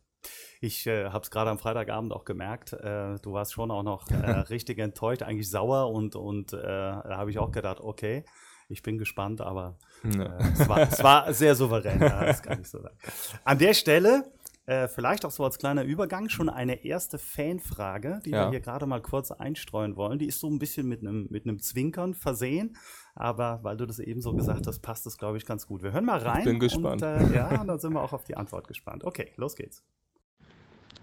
Ich 0.59 0.87
äh, 0.87 1.09
habe 1.09 1.23
es 1.23 1.31
gerade 1.31 1.49
am 1.49 1.59
Freitagabend 1.59 2.13
auch 2.13 2.25
gemerkt. 2.25 2.73
Äh, 2.73 3.15
du 3.21 3.33
warst 3.33 3.53
schon 3.53 3.71
auch 3.71 3.83
noch 3.83 4.09
äh, 4.09 4.15
richtig 4.49 4.79
enttäuscht, 4.79 5.23
eigentlich 5.23 5.49
sauer 5.49 5.91
und, 5.91 6.15
und 6.15 6.53
äh, 6.53 6.61
da 6.61 7.17
habe 7.17 7.31
ich 7.31 7.39
auch 7.39 7.51
gedacht, 7.51 7.79
okay, 7.79 8.23
ich 8.69 8.81
bin 8.81 8.97
gespannt, 8.97 9.41
aber 9.41 9.77
ja. 10.03 10.37
Äh, 10.37 10.51
es, 10.53 10.67
war, 10.67 10.79
es, 10.79 11.03
war, 11.03 11.33
sehr 11.33 11.55
souverän, 11.55 11.99
das 11.99 12.41
kann 12.41 12.61
ich 12.61 12.67
so 12.67 12.81
sagen. 12.81 12.97
An 13.43 13.57
der 13.57 13.73
Stelle 13.73 14.25
äh, 14.67 14.89
vielleicht 14.89 15.23
auch 15.23 15.31
so 15.31 15.45
als 15.45 15.57
kleiner 15.57 15.83
Übergang 15.83 16.27
schon 16.27 16.49
eine 16.49 16.83
erste 16.83 17.17
Fanfrage, 17.17 18.19
die 18.25 18.31
ja. 18.31 18.45
wir 18.45 18.49
hier 18.49 18.59
gerade 18.59 18.85
mal 18.85 19.01
kurz 19.01 19.31
einstreuen 19.31 19.95
wollen. 19.95 20.19
Die 20.19 20.27
ist 20.27 20.41
so 20.41 20.49
ein 20.49 20.59
bisschen 20.59 20.87
mit 20.87 20.99
einem 21.01 21.27
mit 21.29 21.63
Zwinkern 21.63 22.13
versehen, 22.13 22.75
aber 23.15 23.59
weil 23.63 23.77
du 23.77 23.85
das 23.85 23.99
eben 23.99 24.21
so 24.21 24.33
gesagt 24.33 24.67
hast, 24.67 24.79
passt 24.79 25.05
das, 25.05 25.17
glaube 25.17 25.37
ich, 25.37 25.45
ganz 25.45 25.67
gut. 25.67 25.83
Wir 25.83 25.93
hören 25.93 26.03
mal 26.03 26.19
rein. 26.19 26.39
Ich 26.39 26.45
bin 26.45 26.59
gespannt. 26.59 27.01
Und, 27.01 27.31
äh, 27.31 27.33
ja, 27.33 27.63
dann 27.63 27.79
sind 27.79 27.93
wir 27.93 28.01
auch 28.01 28.11
auf 28.11 28.25
die 28.25 28.35
Antwort 28.35 28.67
gespannt. 28.67 29.05
Okay, 29.05 29.31
los 29.37 29.55
geht's. 29.55 29.85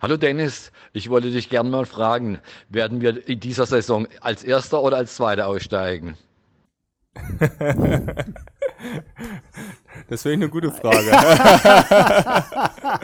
Hallo 0.05 0.19
Dennis, 0.19 0.71
ich 0.93 1.09
wollte 1.09 1.31
dich 1.31 1.49
gerne 1.49 1.71
mal 1.71 1.87
fragen, 1.87 2.39
werden 2.69 3.01
wir 3.01 3.27
in 3.27 3.41
dieser 3.41 3.65
Saison 3.65 4.07
als 4.21 4.45
Erster 4.45 4.83
oder 4.83 4.99
als 4.99 5.17
Zweiter 5.17 5.47
aussteigen? 5.47 6.19
Das 10.09 10.27
wäre 10.27 10.35
eine 10.35 10.51
gute 10.51 10.71
Frage. 10.71 11.11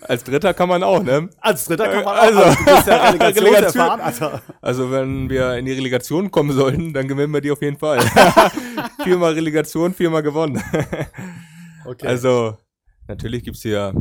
als 0.00 0.24
Dritter 0.24 0.52
kann 0.52 0.68
man 0.68 0.82
auch, 0.82 1.00
ne? 1.00 1.28
Als 1.40 1.66
Dritter 1.66 1.86
kann 1.86 2.04
man 2.04 2.16
auch. 2.16 2.22
Also, 2.22 2.40
also 2.40 2.58
du 2.58 2.64
bist 2.64 2.86
ja 2.88 3.10
Relegation. 3.10 4.00
Also. 4.00 4.30
also 4.60 4.90
wenn 4.90 5.30
wir 5.30 5.54
in 5.58 5.66
die 5.66 5.72
Relegation 5.72 6.32
kommen 6.32 6.50
sollten, 6.50 6.92
dann 6.92 7.06
gewinnen 7.06 7.32
wir 7.32 7.40
die 7.40 7.52
auf 7.52 7.62
jeden 7.62 7.78
Fall. 7.78 8.00
viermal 9.04 9.34
Relegation, 9.34 9.94
viermal 9.94 10.24
gewonnen. 10.24 10.60
Okay. 11.84 12.08
Also 12.08 12.56
natürlich 13.06 13.44
gibt 13.44 13.58
es 13.58 13.62
hier 13.62 13.92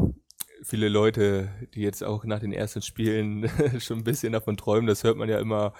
viele 0.63 0.89
Leute, 0.89 1.49
die 1.73 1.81
jetzt 1.81 2.03
auch 2.03 2.25
nach 2.25 2.39
den 2.39 2.53
ersten 2.53 2.81
Spielen 2.81 3.49
schon 3.79 3.99
ein 3.99 4.03
bisschen 4.03 4.33
davon 4.33 4.57
träumen. 4.57 4.87
Das 4.87 5.03
hört 5.03 5.17
man 5.17 5.29
ja 5.29 5.39
immer 5.39 5.73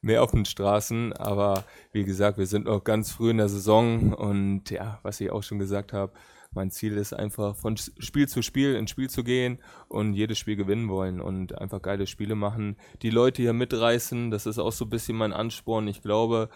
mehr 0.00 0.22
auf 0.22 0.30
den 0.30 0.44
Straßen. 0.44 1.12
Aber 1.12 1.64
wie 1.92 2.04
gesagt, 2.04 2.38
wir 2.38 2.46
sind 2.46 2.66
noch 2.66 2.84
ganz 2.84 3.12
früh 3.12 3.30
in 3.30 3.38
der 3.38 3.48
Saison 3.48 4.12
und 4.12 4.70
ja, 4.70 5.00
was 5.02 5.20
ich 5.20 5.30
auch 5.30 5.42
schon 5.42 5.58
gesagt 5.58 5.92
habe, 5.92 6.12
mein 6.50 6.70
Ziel 6.70 6.96
ist 6.96 7.12
einfach 7.12 7.56
von 7.56 7.76
Spiel 7.76 8.26
zu 8.26 8.40
Spiel 8.40 8.74
ins 8.74 8.90
Spiel 8.90 9.10
zu 9.10 9.22
gehen 9.22 9.58
und 9.88 10.14
jedes 10.14 10.38
Spiel 10.38 10.56
gewinnen 10.56 10.88
wollen 10.88 11.20
und 11.20 11.58
einfach 11.58 11.82
geile 11.82 12.06
Spiele 12.06 12.36
machen. 12.36 12.76
Die 13.02 13.10
Leute 13.10 13.42
hier 13.42 13.52
mitreißen, 13.52 14.30
das 14.30 14.46
ist 14.46 14.58
auch 14.58 14.72
so 14.72 14.86
ein 14.86 14.90
bisschen 14.90 15.16
mein 15.16 15.34
Ansporn. 15.34 15.88
Ich 15.88 16.00
glaube, 16.00 16.48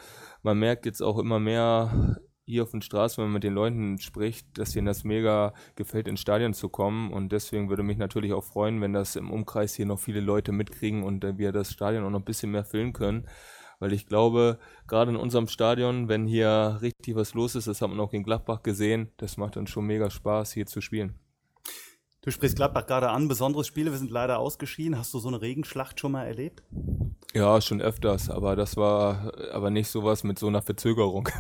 man 0.43 0.59
merkt 0.59 0.87
jetzt 0.87 1.03
auch 1.03 1.19
immer 1.19 1.39
mehr 1.39 2.17
hier 2.45 2.63
auf 2.63 2.71
den 2.71 2.83
Straßen, 2.83 3.19
wenn 3.19 3.27
man 3.27 3.35
mit 3.35 3.45
den 3.45 3.55
Leuten 3.55 3.99
spricht, 3.99 4.47
dass 4.59 4.75
ihnen 4.75 4.87
das 4.87 5.05
mega 5.05 5.55
gefällt, 5.77 6.09
ins 6.09 6.21
Stadion 6.21 6.55
zu 6.55 6.69
kommen. 6.69 7.13
Und 7.13 7.33
deswegen 7.33 7.69
würde 7.69 7.83
mich 7.83 7.99
natürlich 7.99 8.33
auch 8.33 8.45
freuen, 8.45 8.81
wenn 8.81 8.93
das 8.93 9.17
im 9.17 9.31
Umkreis 9.31 9.75
hier 9.75 9.87
noch 9.87 10.01
viele 10.01 10.21
Leute 10.21 10.53
mitkriegen 10.53 11.03
und 11.05 11.25
äh, 11.25 11.39
wir 11.39 11.53
das 11.53 11.73
Stadion 11.73 12.05
auch 12.05 12.11
noch 12.11 12.21
ein 12.21 12.25
bisschen 12.25 12.51
mehr 12.51 12.65
füllen 12.65 12.93
können. 12.93 13.27
Weil 13.79 13.93
ich 13.93 14.07
glaube, 14.07 14.59
gerade 14.87 15.11
in 15.11 15.17
unserem 15.17 15.49
Stadion, 15.49 16.09
wenn 16.09 16.27
hier 16.27 16.79
richtig 16.83 17.17
was 17.17 17.35
los 17.35 17.55
ist, 17.57 17.67
das 17.67 17.83
hat 17.83 17.91
man 17.91 17.99
auch 18.01 18.13
in 18.13 18.23
Gladbach 18.23 18.63
gesehen, 18.63 19.11
das 19.17 19.37
macht 19.37 19.57
dann 19.57 19.67
schon 19.67 19.87
mega 19.87 20.09
Spaß, 20.09 20.53
hier 20.53 20.67
zu 20.67 20.81
spielen. 20.81 21.19
Du 22.25 22.31
sprichst 22.31 22.55
Gladbach 22.55 22.87
gerade 22.87 23.11
an, 23.11 23.27
besondere 23.27 23.65
Spiele, 23.65 23.91
wir 23.91 23.99
sind 23.99 24.13
leider 24.13 24.39
ausgeschieden. 24.39 24.97
Hast 24.97 25.13
du 25.13 25.19
so 25.19 25.27
eine 25.27 25.43
Regenschlacht 25.43 25.99
schon 25.99 26.13
mal 26.13 26.25
erlebt? 26.25 26.63
Ja, 27.35 27.63
schon 27.63 27.81
öfters, 27.81 28.29
aber 28.29 28.57
das 28.57 28.77
war 28.77 29.33
aber 29.53 29.71
nicht 29.71 29.89
sowas 29.89 30.23
mit 30.23 30.39
so 30.39 30.49
einer 30.49 30.61
Verzögerung. 30.61 31.31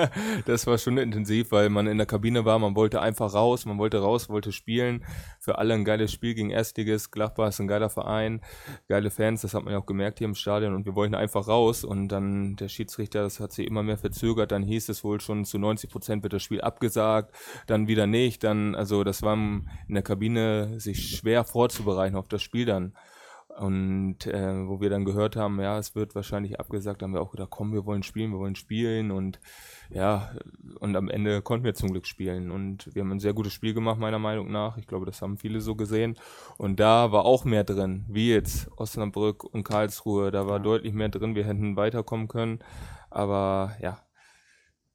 das 0.46 0.66
war 0.66 0.78
schon 0.78 0.96
intensiv, 0.96 1.52
weil 1.52 1.68
man 1.68 1.86
in 1.86 1.98
der 1.98 2.06
Kabine 2.06 2.46
war, 2.46 2.58
man 2.58 2.74
wollte 2.74 3.02
einfach 3.02 3.34
raus, 3.34 3.66
man 3.66 3.78
wollte 3.78 3.98
raus, 3.98 4.30
wollte 4.30 4.50
spielen. 4.50 5.04
Für 5.38 5.58
alle 5.58 5.74
ein 5.74 5.84
geiles 5.84 6.10
Spiel 6.10 6.34
gegen 6.34 6.50
Erstiges. 6.50 7.10
Gladbach 7.10 7.50
ist 7.50 7.60
ein 7.60 7.68
geiler 7.68 7.90
Verein, 7.90 8.40
geile 8.88 9.10
Fans, 9.10 9.42
das 9.42 9.52
hat 9.52 9.62
man 9.62 9.74
ja 9.74 9.78
auch 9.78 9.86
gemerkt 9.86 10.20
hier 10.20 10.26
im 10.26 10.34
Stadion 10.34 10.74
und 10.74 10.86
wir 10.86 10.96
wollten 10.96 11.14
einfach 11.14 11.46
raus 11.46 11.84
und 11.84 12.08
dann 12.08 12.56
der 12.56 12.68
Schiedsrichter, 12.68 13.22
das 13.22 13.38
hat 13.38 13.52
sich 13.52 13.66
immer 13.66 13.82
mehr 13.82 13.98
verzögert, 13.98 14.52
dann 14.52 14.62
hieß 14.62 14.88
es 14.88 15.04
wohl 15.04 15.20
schon 15.20 15.44
zu 15.44 15.58
90 15.58 15.90
Prozent 15.90 16.22
wird 16.22 16.32
das 16.32 16.42
Spiel 16.42 16.62
abgesagt, 16.62 17.34
dann 17.66 17.88
wieder 17.88 18.06
nicht, 18.06 18.42
dann, 18.42 18.74
also 18.74 19.04
das 19.04 19.20
war 19.20 19.34
in 19.34 19.68
der 19.88 20.02
Kabine 20.02 20.31
sich 20.78 21.16
schwer 21.16 21.44
vorzubereiten 21.44 22.16
auf 22.16 22.28
das 22.28 22.42
Spiel 22.42 22.66
dann. 22.66 22.94
Und 23.58 24.26
äh, 24.26 24.66
wo 24.66 24.80
wir 24.80 24.88
dann 24.88 25.04
gehört 25.04 25.36
haben, 25.36 25.60
ja, 25.60 25.78
es 25.78 25.94
wird 25.94 26.14
wahrscheinlich 26.14 26.58
abgesagt, 26.58 27.02
haben 27.02 27.12
wir 27.12 27.20
auch 27.20 27.32
gedacht, 27.32 27.50
komm, 27.50 27.72
wir 27.72 27.84
wollen 27.84 28.02
spielen, 28.02 28.32
wir 28.32 28.38
wollen 28.38 28.54
spielen. 28.54 29.10
Und 29.10 29.40
ja, 29.90 30.32
und 30.80 30.96
am 30.96 31.10
Ende 31.10 31.42
konnten 31.42 31.64
wir 31.64 31.74
zum 31.74 31.90
Glück 31.90 32.06
spielen. 32.06 32.50
Und 32.50 32.94
wir 32.94 33.02
haben 33.02 33.12
ein 33.12 33.20
sehr 33.20 33.34
gutes 33.34 33.52
Spiel 33.52 33.74
gemacht, 33.74 33.98
meiner 33.98 34.18
Meinung 34.18 34.50
nach. 34.50 34.78
Ich 34.78 34.86
glaube, 34.86 35.04
das 35.04 35.20
haben 35.20 35.36
viele 35.36 35.60
so 35.60 35.74
gesehen. 35.74 36.16
Und 36.56 36.80
da 36.80 37.12
war 37.12 37.24
auch 37.26 37.44
mehr 37.44 37.64
drin, 37.64 38.06
wie 38.08 38.30
jetzt 38.30 38.70
Osnabrück 38.78 39.44
und 39.44 39.64
Karlsruhe. 39.64 40.30
Da 40.30 40.46
war 40.46 40.56
ja. 40.56 40.62
deutlich 40.62 40.94
mehr 40.94 41.10
drin. 41.10 41.34
Wir 41.34 41.44
hätten 41.44 41.76
weiterkommen 41.76 42.28
können. 42.28 42.60
Aber 43.10 43.76
ja, 43.82 44.00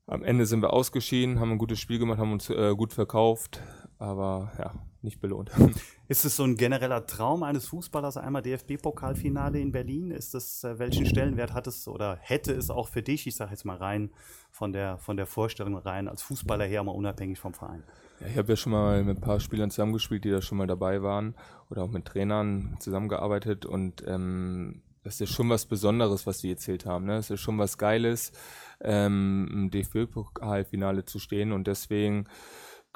am 0.08 0.24
Ende 0.24 0.46
sind 0.46 0.62
wir 0.62 0.74
ausgeschieden, 0.74 1.39
haben 1.39 1.51
ein 1.51 1.58
gutes 1.58 1.79
Spiel 1.79 2.00
gemacht, 2.00 2.17
haben 2.17 2.32
uns 2.32 2.50
äh, 2.50 2.74
gut 2.75 2.94
verkauft 2.94 3.62
aber 4.00 4.51
ja, 4.58 4.74
nicht 5.01 5.20
belohnt. 5.20 5.51
Ist 6.08 6.24
es 6.24 6.36
so 6.36 6.44
ein 6.44 6.56
genereller 6.56 7.06
Traum 7.06 7.44
eines 7.44 7.68
Fußballers, 7.68 8.18
einmal 8.18 8.42
DFB-Pokalfinale 8.42 9.60
in 9.60 9.72
Berlin? 9.72 10.12
Ist 10.12 10.34
das, 10.34 10.63
äh, 10.63 10.80
welchen 10.80 11.06
Stellenwert 11.06 11.54
hat 11.54 11.68
es 11.68 11.88
oder 11.88 12.18
hätte 12.22 12.54
es 12.54 12.70
auch 12.70 12.88
für 12.88 13.01
dich? 13.01 13.27
Ich 13.27 13.36
sage 13.36 13.51
jetzt 13.51 13.66
mal 13.66 13.77
rein 13.77 14.12
von 14.51 14.72
der, 14.72 14.98
von 15.00 15.18
der 15.18 15.25
Vorstellung 15.25 15.75
rein 15.75 16.08
als 16.08 16.22
Fußballer 16.22 16.66
her, 16.66 16.84
mal 16.84 16.92
unabhängig 16.92 17.39
vom 17.39 17.54
Verein. 17.54 17.84
Ja, 18.20 18.27
ich 18.27 18.38
habe 18.38 18.50
ja 18.50 18.56
schon 18.56 18.72
mal 18.72 19.04
mit 19.04 19.18
ein 19.18 19.22
paar 19.22 19.39
Spielern 19.39 19.70
zusammengespielt, 19.70 20.24
die 20.24 20.32
da 20.32 20.42
schon 20.42 20.58
mal 20.58 20.68
dabei 20.68 21.01
waren 21.01 21.36
oder 21.70 21.84
auch 21.84 21.92
mit 21.92 22.06
Trainern 22.06 22.77
zusammengearbeitet 22.80 23.66
und 23.66 24.04
ähm, 24.08 24.82
das 25.04 25.22
ist 25.22 25.32
schon 25.32 25.50
was 25.50 25.66
Besonderes, 25.66 26.27
was 26.27 26.39
sie 26.39 26.50
erzählt 26.50 26.86
haben. 26.86 27.06
Ne? 27.06 27.16
Es 27.16 27.30
ist 27.30 27.39
schon 27.39 27.58
was 27.58 27.77
Geiles, 27.77 28.34
ähm, 28.82 29.48
im 29.51 29.72
DFB-Pokalfinale 29.72 31.06
zu 31.06 31.20
stehen 31.20 31.54
und 31.54 31.68
deswegen 31.68 32.27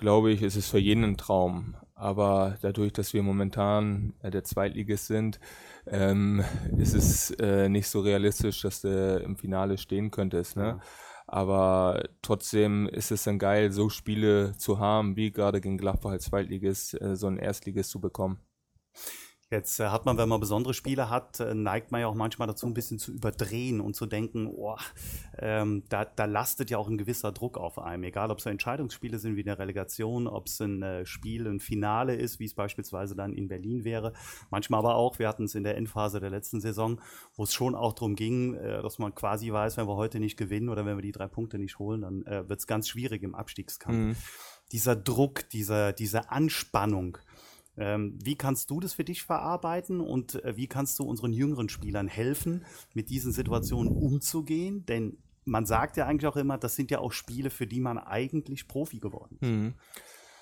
glaube 0.02 0.32
ich, 0.32 0.42
ist 0.42 0.58
es 0.58 0.68
für 0.70 0.80
jeden 0.80 1.06
ein 1.06 1.18
Traum. 1.18 1.76
Aber 1.96 2.58
dadurch, 2.62 2.92
dass 2.92 3.14
wir 3.14 3.24
momentan 3.24 4.14
äh, 4.22 4.32
der 4.32 4.44
Zweitligist 4.44 5.08
sind, 5.08 5.40
ähm, 5.86 6.44
ist 6.78 6.96
es 6.96 7.32
äh, 7.32 7.70
nicht 7.70 7.88
so 7.88 8.02
realistisch, 8.02 8.62
dass 8.64 8.82
du 8.82 9.22
im 9.24 9.38
Finale 9.38 9.78
stehen 9.78 10.12
könntest. 10.12 10.58
Ne? 10.58 10.82
Aber 11.28 12.04
trotzdem 12.22 12.88
ist 12.88 13.12
es 13.12 13.24
dann 13.24 13.40
geil, 13.40 13.72
so 13.72 13.90
Spiele 13.90 14.58
zu 14.58 14.80
haben, 14.80 15.16
wie 15.16 15.32
gerade 15.32 15.62
gegen 15.62 15.78
Gladbach 15.78 16.12
als 16.12 16.26
Zweitligist, 16.26 17.00
äh, 17.00 17.16
so 17.16 17.28
ein 17.28 17.38
Erstligist 17.38 17.92
zu 17.92 18.02
bekommen. 18.02 18.40
Jetzt 19.52 19.82
äh, 19.82 19.90
hat 19.90 20.06
man, 20.06 20.18
wenn 20.18 20.30
man 20.30 20.40
besondere 20.40 20.74
Spiele 20.74 21.10
hat, 21.10 21.42
äh, 21.42 21.54
neigt 21.54 21.92
man 21.92 22.00
ja 22.00 22.08
auch 22.08 22.16
manchmal 22.16 22.48
dazu, 22.48 22.66
ein 22.68 22.74
bisschen 22.74 23.00
zu 23.00 23.12
überdrehen 23.12 23.82
und 23.82 23.98
zu 23.98 24.06
denken, 24.06 24.48
oh, 24.48 24.78
ähm, 25.38 25.84
da, 25.90 26.06
da 26.06 26.24
lastet 26.24 26.70
ja 26.70 26.78
auch 26.78 26.88
ein 26.88 26.98
gewisser 26.98 27.34
Druck 27.34 27.58
auf 27.58 27.78
einem. 27.78 28.04
Egal, 28.04 28.32
ob 28.32 28.40
es 28.40 28.46
Entscheidungsspiele 28.46 29.20
sind 29.20 29.36
wie 29.36 29.44
eine 29.44 29.60
Relegation, 29.60 30.28
ob 30.28 30.48
es 30.48 30.62
ein 30.62 30.82
äh, 30.82 31.06
Spiel, 31.06 31.48
ein 31.48 31.60
Finale 31.60 32.16
ist, 32.16 32.40
wie 32.40 32.46
es 32.46 32.54
beispielsweise 32.54 33.14
dann 33.14 33.34
in 33.34 33.50
Berlin 33.50 33.84
wäre. 33.84 34.14
Manchmal 34.52 34.80
aber 34.80 34.96
auch, 34.96 35.20
wir 35.20 35.28
hatten 35.28 35.44
es 35.44 35.54
in 35.54 35.66
der 35.66 35.76
Endphase 35.76 36.22
der 36.22 36.30
letzten 36.30 36.62
Saison, 36.62 37.02
wo 37.36 37.44
es 37.44 37.54
schon 37.54 37.76
auch 37.76 37.92
darum 37.92 38.16
ging, 38.16 38.54
dass 38.54 39.00
man 39.00 39.14
quasi 39.14 39.52
weiß, 39.52 39.76
wenn 39.76 39.88
wir 39.88 39.96
heute 39.96 40.22
nicht 40.22 40.38
gewinnen 40.38 40.70
oder 40.70 40.86
wenn 40.86 40.98
wir 40.98 41.02
die 41.02 41.12
drei 41.12 41.28
Punkte 41.28 41.60
nicht 41.60 41.78
holen, 41.78 42.02
dann 42.02 42.26
wird 42.26 42.60
es 42.60 42.68
ganz 42.68 42.88
schwierig 42.88 43.24
im 43.24 43.36
Abstiegskampf. 43.36 43.96
Mhm. 43.96 44.16
Dieser 44.72 44.96
Druck, 44.96 45.50
dieser, 45.50 45.92
diese 45.92 46.32
Anspannung, 46.32 47.18
wie 47.76 48.36
kannst 48.36 48.70
du 48.70 48.80
das 48.80 48.94
für 48.94 49.04
dich 49.04 49.24
verarbeiten 49.24 50.02
und 50.02 50.44
äh, 50.44 50.56
wie 50.58 50.68
kannst 50.68 51.00
du 51.00 51.04
unseren 51.04 51.34
jüngeren 51.34 51.70
Spielern 51.70 52.08
helfen, 52.08 52.66
mit 52.94 53.10
diesen 53.10 53.32
Situationen 53.32 53.92
umzugehen? 53.92 54.86
Denn 54.86 55.18
man 55.46 55.66
sagt 55.66 55.98
ja 55.98 56.06
eigentlich 56.06 56.28
auch 56.28 56.38
immer, 56.38 56.58
das 56.58 56.76
sind 56.76 56.92
ja 56.92 57.00
auch 57.00 57.12
Spiele, 57.12 57.50
für 57.50 57.68
die 57.68 57.80
man 57.80 57.98
eigentlich 57.98 58.68
Profi 58.68 59.00
geworden 59.00 59.38
ist. 59.40 59.48
Mhm. 59.48 59.74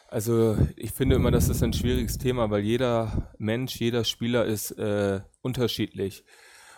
Also 0.07 0.57
ich 0.75 0.91
finde 0.91 1.17
immer, 1.17 1.29
das 1.29 1.49
ist 1.49 1.61
ein 1.61 1.73
schwieriges 1.73 2.17
Thema, 2.17 2.49
weil 2.49 2.63
jeder 2.63 3.31
Mensch, 3.37 3.79
jeder 3.79 4.03
Spieler 4.03 4.43
ist 4.45 4.71
äh, 4.71 5.21
unterschiedlich 5.41 6.23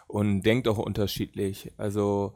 und 0.07 0.41
denkt 0.41 0.67
auch 0.67 0.77
unterschiedlich. 0.77 1.71
Also 1.77 2.33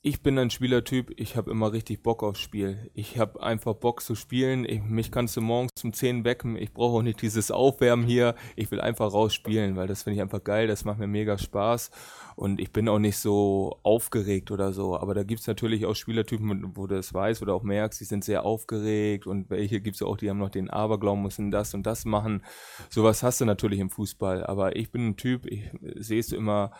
ich 0.00 0.22
bin 0.22 0.38
ein 0.38 0.50
Spielertyp, 0.50 1.12
ich 1.16 1.36
habe 1.36 1.50
immer 1.50 1.72
richtig 1.72 2.04
Bock 2.04 2.22
aufs 2.22 2.38
Spiel. 2.38 2.88
Ich 2.94 3.18
habe 3.18 3.42
einfach 3.42 3.74
Bock 3.74 4.00
zu 4.00 4.14
spielen. 4.14 4.64
Ich, 4.64 4.80
mich 4.80 5.10
kannst 5.10 5.36
du 5.36 5.40
morgens 5.40 5.72
um 5.82 5.92
10 5.92 6.24
wecken. 6.24 6.56
Ich 6.56 6.72
brauche 6.72 6.98
auch 6.98 7.02
nicht 7.02 7.20
dieses 7.20 7.50
Aufwärmen 7.50 8.06
hier. 8.06 8.36
Ich 8.54 8.70
will 8.70 8.80
einfach 8.80 9.12
raus 9.12 9.34
spielen, 9.34 9.74
weil 9.74 9.88
das 9.88 10.04
finde 10.04 10.16
ich 10.16 10.22
einfach 10.22 10.44
geil. 10.44 10.68
Das 10.68 10.84
macht 10.84 11.00
mir 11.00 11.08
mega 11.08 11.36
Spaß. 11.36 11.90
Und 12.36 12.60
ich 12.60 12.72
bin 12.72 12.88
auch 12.88 13.00
nicht 13.00 13.18
so 13.18 13.80
aufgeregt 13.82 14.52
oder 14.52 14.72
so. 14.72 14.96
Aber 14.96 15.14
da 15.14 15.24
gibt 15.24 15.40
es 15.40 15.48
natürlich 15.48 15.84
auch 15.84 15.96
Spielertypen, 15.96 16.76
wo 16.76 16.86
du 16.86 16.94
das 16.94 17.12
weißt 17.12 17.42
oder 17.42 17.54
auch 17.54 17.64
merkst, 17.64 18.00
die 18.00 18.04
sind 18.04 18.22
sehr 18.22 18.44
aufgeregt. 18.44 19.26
Und 19.26 19.50
welche 19.50 19.80
gibt 19.80 19.96
es 19.96 20.02
auch, 20.02 20.16
die 20.16 20.30
haben 20.30 20.38
noch 20.38 20.50
den 20.50 20.70
Aberglauben, 20.70 21.24
müssen 21.24 21.50
das 21.50 21.74
und 21.74 21.84
das 21.86 22.04
machen. 22.04 22.44
Sowas 22.88 23.24
hast 23.24 23.40
du 23.40 23.44
natürlich 23.46 23.80
im 23.80 23.90
Fußball. 23.90 24.46
Aber 24.46 24.76
ich 24.76 24.92
bin 24.92 25.08
ein 25.08 25.16
Typ, 25.16 25.44
ich 25.44 25.70
sehe 25.96 26.20
es 26.20 26.30
immer 26.30 26.70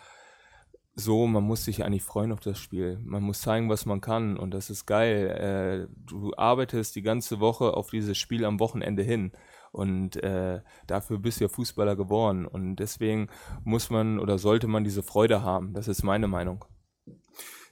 so, 1.00 1.28
man 1.28 1.44
muss 1.44 1.64
sich 1.64 1.84
eigentlich 1.84 2.02
freuen 2.02 2.32
auf 2.32 2.40
das 2.40 2.58
Spiel. 2.58 2.98
Man 3.04 3.22
muss 3.22 3.42
zeigen, 3.42 3.68
was 3.68 3.86
man 3.86 4.00
kann 4.00 4.36
und 4.36 4.52
das 4.52 4.68
ist 4.68 4.84
geil. 4.84 5.88
Äh, 5.88 5.94
du 6.04 6.32
arbeitest 6.36 6.96
die 6.96 7.02
ganze 7.02 7.38
Woche 7.38 7.74
auf 7.74 7.90
dieses 7.90 8.18
Spiel 8.18 8.44
am 8.44 8.58
Wochenende 8.58 9.04
hin 9.04 9.30
und 9.70 10.16
äh, 10.24 10.60
dafür 10.88 11.18
bist 11.18 11.38
du 11.38 11.44
ja 11.44 11.48
Fußballer 11.48 11.94
geworden 11.94 12.46
und 12.46 12.76
deswegen 12.76 13.28
muss 13.62 13.90
man 13.90 14.18
oder 14.18 14.38
sollte 14.38 14.66
man 14.66 14.82
diese 14.82 15.04
Freude 15.04 15.42
haben. 15.42 15.72
Das 15.72 15.86
ist 15.86 16.02
meine 16.02 16.26
Meinung. 16.26 16.64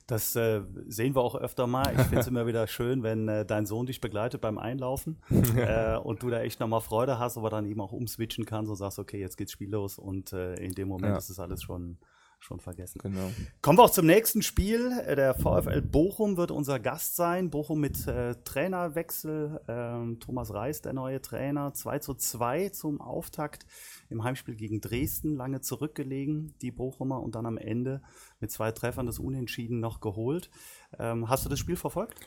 Das 0.07 0.37
äh, 0.37 0.63
sehen 0.87 1.17
wir 1.17 1.21
auch 1.21 1.35
öfter 1.35 1.67
mal. 1.67 1.93
Ich 1.97 2.03
finde 2.03 2.21
es 2.21 2.27
immer 2.29 2.47
wieder 2.47 2.69
schön, 2.69 3.03
wenn 3.03 3.27
äh, 3.27 3.45
dein 3.45 3.67
Sohn 3.67 3.87
dich 3.87 4.01
begleitet 4.01 4.41
beim 4.41 4.57
Einlaufen 4.57 5.21
äh, 5.57 5.97
und 5.97 6.23
du 6.23 6.31
da 6.31 6.43
echt 6.43 6.61
nochmal 6.61 6.81
Freude 6.81 7.19
hast, 7.19 7.37
aber 7.37 7.51
dann 7.51 7.67
eben 7.67 7.81
auch 7.81 7.91
umswitchen 7.91 8.45
kannst 8.45 8.71
und 8.71 8.77
sagst, 8.77 9.01
okay, 9.01 9.19
jetzt 9.19 9.37
geht's 9.37 9.51
spiellos 9.51 9.99
und 9.99 10.33
äh, 10.33 10.55
in 10.55 10.75
dem 10.75 10.87
Moment 10.87 11.15
ja. 11.15 11.19
ist 11.19 11.29
es 11.29 11.41
alles 11.41 11.65
schon 11.65 11.99
schon 12.39 12.61
vergessen. 12.61 13.01
Genau. 13.03 13.31
Kommen 13.61 13.79
wir 13.79 13.83
auch 13.83 13.91
zum 13.91 14.07
nächsten 14.07 14.43
Spiel. 14.43 14.91
Der 15.07 15.35
VfL 15.35 15.83
Bochum 15.83 16.37
wird 16.37 16.51
unser 16.51 16.79
Gast 16.79 17.17
sein. 17.17 17.51
Bochum 17.51 17.81
mit 17.81 18.07
äh, 18.07 18.35
Trainerwechsel. 18.45 19.61
Ähm, 19.69 20.21
Thomas 20.21 20.53
Reis, 20.53 20.81
der 20.83 20.93
neue 20.93 21.21
Trainer. 21.21 21.75
2 21.75 21.99
zu 21.99 22.15
2 22.15 22.69
zum 22.71 23.01
Auftakt 23.01 23.67
im 24.11 24.23
Heimspiel 24.23 24.55
gegen 24.55 24.81
Dresden. 24.81 25.35
Lange 25.35 25.61
zurückgelegen, 25.61 26.55
die 26.63 26.71
Bochumer. 26.71 27.21
Und 27.21 27.35
dann 27.35 27.47
am 27.47 27.59
Ende 27.59 28.03
mit 28.41 28.51
zwei 28.51 28.71
Treffern 28.71 29.07
das 29.07 29.19
Unentschieden 29.19 29.81
noch 29.81 30.01
geholt. 30.01 30.51
Ähm, 30.99 31.29
hast 31.29 31.45
du 31.45 31.49
das 31.49 31.59
Spiel 31.59 31.77
verfolgt? 31.77 32.21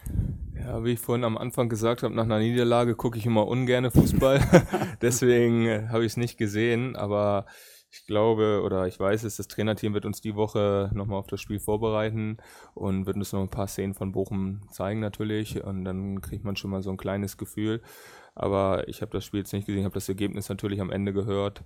Ja, 0.55 0.83
wie 0.83 0.91
ich 0.91 0.99
vorhin 0.99 1.23
am 1.23 1.37
Anfang 1.37 1.69
gesagt 1.69 2.03
habe, 2.03 2.13
nach 2.13 2.25
einer 2.25 2.39
Niederlage 2.39 2.95
gucke 2.95 3.17
ich 3.17 3.25
immer 3.25 3.47
ungern 3.47 3.89
Fußball. 3.89 4.41
Deswegen 5.01 5.65
äh, 5.65 5.87
habe 5.89 6.03
ich 6.05 6.13
es 6.13 6.17
nicht 6.17 6.37
gesehen. 6.37 6.95
Aber 6.95 7.45
ich 7.91 8.05
glaube 8.05 8.62
oder 8.63 8.88
ich 8.88 9.00
weiß 9.00 9.24
es, 9.24 9.38
das 9.38 9.48
Trainerteam 9.48 9.93
wird 9.93 10.05
uns 10.05 10.22
die 10.22 10.36
Woche 10.36 10.91
nochmal 10.93 11.19
auf 11.19 11.27
das 11.27 11.41
Spiel 11.41 11.60
vorbereiten 11.60 12.38
und 12.75 13.08
wird 13.08 13.17
uns 13.17 13.34
noch 13.34 13.41
ein 13.41 13.50
paar 13.50 13.67
Szenen 13.67 13.96
von 13.96 14.12
Bochum 14.12 14.62
zeigen 14.72 15.00
natürlich 15.00 15.63
und 15.63 15.86
dann 15.86 16.22
kriegt 16.22 16.43
man 16.46 16.55
schon 16.55 16.72
mal 16.72 16.84
so 16.84 16.91
ein 16.91 16.98
kleines 16.98 17.38
Gefühl. 17.38 17.81
Aber 18.36 18.88
ich 18.88 19.01
habe 19.01 19.12
das 19.12 19.25
Spiel 19.25 19.39
jetzt 19.39 19.53
nicht 19.53 19.65
gesehen, 19.65 19.86
habe 19.86 19.96
das 19.96 20.10
Ergebnis 20.10 20.50
natürlich 20.50 20.81
am 20.81 20.91
Ende 20.91 21.13
gehört. 21.13 21.63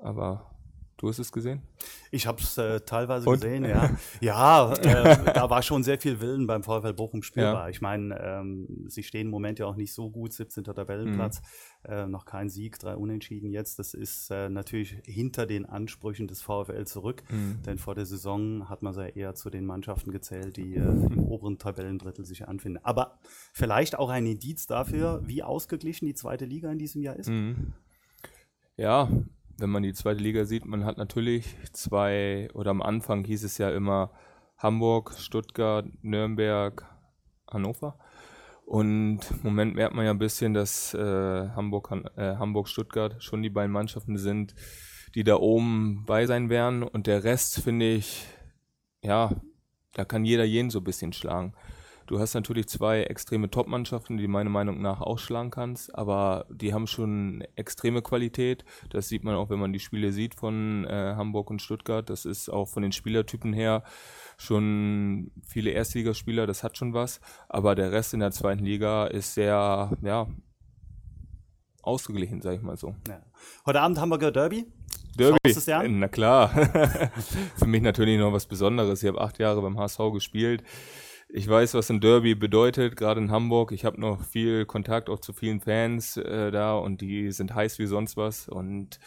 Aber 0.00 0.57
Du 0.98 1.08
hast 1.08 1.20
es 1.20 1.30
gesehen? 1.30 1.62
Ich 2.10 2.26
habe 2.26 2.42
es 2.42 2.58
äh, 2.58 2.80
teilweise 2.80 3.28
Und? 3.28 3.40
gesehen, 3.40 3.64
ja. 3.64 3.96
Ja, 4.20 4.72
äh, 4.72 5.32
da 5.32 5.48
war 5.48 5.62
schon 5.62 5.84
sehr 5.84 5.96
viel 5.96 6.20
Willen 6.20 6.48
beim 6.48 6.64
VfL 6.64 6.92
Bochum 6.92 7.22
spielbar. 7.22 7.66
Ja. 7.66 7.68
Ich 7.68 7.80
meine, 7.80 8.18
ähm, 8.20 8.84
sie 8.88 9.04
stehen 9.04 9.26
im 9.26 9.30
Moment 9.30 9.60
ja 9.60 9.66
auch 9.66 9.76
nicht 9.76 9.92
so 9.92 10.10
gut, 10.10 10.32
17. 10.32 10.64
Tabellenplatz, 10.64 11.40
mhm. 11.84 11.92
äh, 11.92 12.06
noch 12.08 12.24
kein 12.24 12.50
Sieg, 12.50 12.80
drei 12.80 12.96
Unentschieden 12.96 13.52
jetzt. 13.52 13.78
Das 13.78 13.94
ist 13.94 14.32
äh, 14.32 14.48
natürlich 14.48 15.00
hinter 15.04 15.46
den 15.46 15.66
Ansprüchen 15.66 16.26
des 16.26 16.42
VfL 16.42 16.84
zurück, 16.84 17.22
mhm. 17.30 17.62
denn 17.64 17.78
vor 17.78 17.94
der 17.94 18.04
Saison 18.04 18.68
hat 18.68 18.82
man 18.82 18.92
sie 18.92 19.02
ja 19.02 19.08
eher 19.08 19.34
zu 19.36 19.50
den 19.50 19.66
Mannschaften 19.66 20.10
gezählt, 20.10 20.56
die 20.56 20.74
äh, 20.74 20.80
im 20.80 21.20
oberen 21.20 21.58
Tabellendrittel 21.58 22.24
sich 22.24 22.48
anfinden. 22.48 22.80
Aber 22.82 23.20
vielleicht 23.52 23.96
auch 23.96 24.10
ein 24.10 24.26
Indiz 24.26 24.66
dafür, 24.66 25.22
wie 25.24 25.44
ausgeglichen 25.44 26.06
die 26.06 26.14
zweite 26.14 26.44
Liga 26.44 26.72
in 26.72 26.78
diesem 26.78 27.02
Jahr 27.02 27.14
ist. 27.14 27.28
Mhm. 27.28 27.74
Ja, 28.76 29.08
wenn 29.58 29.70
man 29.70 29.82
die 29.82 29.92
zweite 29.92 30.22
Liga 30.22 30.44
sieht, 30.44 30.64
man 30.64 30.84
hat 30.84 30.98
natürlich 30.98 31.56
zwei, 31.72 32.48
oder 32.54 32.70
am 32.70 32.80
Anfang 32.80 33.24
hieß 33.24 33.44
es 33.44 33.58
ja 33.58 33.70
immer 33.70 34.12
Hamburg, 34.56 35.14
Stuttgart, 35.18 35.86
Nürnberg, 36.02 36.86
Hannover. 37.50 37.98
Und 38.64 39.20
im 39.30 39.42
Moment 39.42 39.74
merkt 39.74 39.94
man 39.94 40.04
ja 40.04 40.12
ein 40.12 40.18
bisschen, 40.18 40.54
dass 40.54 40.94
äh, 40.94 40.98
Hamburg, 41.00 41.90
äh, 42.16 42.36
Hamburg, 42.36 42.68
Stuttgart 42.68 43.22
schon 43.22 43.42
die 43.42 43.50
beiden 43.50 43.72
Mannschaften 43.72 44.18
sind, 44.18 44.54
die 45.14 45.24
da 45.24 45.36
oben 45.36 46.04
bei 46.06 46.26
sein 46.26 46.50
werden. 46.50 46.82
Und 46.82 47.06
der 47.06 47.24
Rest 47.24 47.60
finde 47.60 47.94
ich, 47.94 48.26
ja, 49.02 49.30
da 49.94 50.04
kann 50.04 50.24
jeder 50.24 50.44
jeden 50.44 50.70
so 50.70 50.80
ein 50.80 50.84
bisschen 50.84 51.12
schlagen. 51.12 51.54
Du 52.08 52.18
hast 52.18 52.32
natürlich 52.32 52.68
zwei 52.68 53.02
extreme 53.02 53.50
Top-Mannschaften, 53.50 54.16
die 54.16 54.28
meiner 54.28 54.48
Meinung 54.48 54.80
nach 54.80 55.02
auch 55.02 55.18
schlagen 55.18 55.50
kannst, 55.50 55.94
aber 55.94 56.46
die 56.48 56.72
haben 56.72 56.86
schon 56.86 57.44
extreme 57.54 58.00
Qualität. 58.00 58.64
Das 58.88 59.08
sieht 59.08 59.24
man 59.24 59.34
auch, 59.34 59.50
wenn 59.50 59.58
man 59.58 59.74
die 59.74 59.78
Spiele 59.78 60.10
sieht 60.10 60.34
von 60.34 60.86
äh, 60.86 61.14
Hamburg 61.16 61.50
und 61.50 61.60
Stuttgart. 61.60 62.08
Das 62.08 62.24
ist 62.24 62.48
auch 62.48 62.66
von 62.66 62.82
den 62.82 62.92
Spielertypen 62.92 63.52
her 63.52 63.82
schon 64.38 65.32
viele 65.46 65.72
Erstligaspieler, 65.72 66.46
das 66.46 66.64
hat 66.64 66.78
schon 66.78 66.94
was. 66.94 67.20
Aber 67.46 67.74
der 67.74 67.92
Rest 67.92 68.14
in 68.14 68.20
der 68.20 68.30
zweiten 68.30 68.64
Liga 68.64 69.06
ist 69.06 69.34
sehr, 69.34 69.90
ja, 70.00 70.28
ausgeglichen, 71.82 72.40
sag 72.40 72.54
ich 72.54 72.62
mal 72.62 72.78
so. 72.78 72.94
Ja. 73.06 73.20
Heute 73.66 73.82
Abend 73.82 74.00
Hamburger 74.00 74.32
Derby. 74.32 74.64
Derby. 75.14 75.36
Schaust 75.52 75.68
du 75.68 75.76
an? 75.76 75.98
Na 75.98 76.08
klar. 76.08 76.48
Für 77.56 77.66
mich 77.66 77.82
natürlich 77.82 78.18
noch 78.18 78.32
was 78.32 78.46
Besonderes. 78.46 79.02
Ich 79.02 79.08
habe 79.08 79.20
acht 79.20 79.38
Jahre 79.38 79.60
beim 79.60 79.78
HSV 79.78 79.98
gespielt. 80.14 80.62
Ich 81.30 81.46
weiß, 81.46 81.74
was 81.74 81.90
ein 81.90 82.00
Derby 82.00 82.34
bedeutet, 82.34 82.96
gerade 82.96 83.20
in 83.20 83.30
Hamburg. 83.30 83.72
Ich 83.72 83.84
habe 83.84 84.00
noch 84.00 84.22
viel 84.22 84.64
Kontakt 84.64 85.10
auch 85.10 85.20
zu 85.20 85.34
vielen 85.34 85.60
Fans 85.60 86.16
äh, 86.16 86.50
da 86.50 86.76
und 86.76 87.02
die 87.02 87.32
sind 87.32 87.54
heiß 87.54 87.78
wie 87.78 87.86
sonst 87.86 88.16
was 88.16 88.48
und 88.48 88.98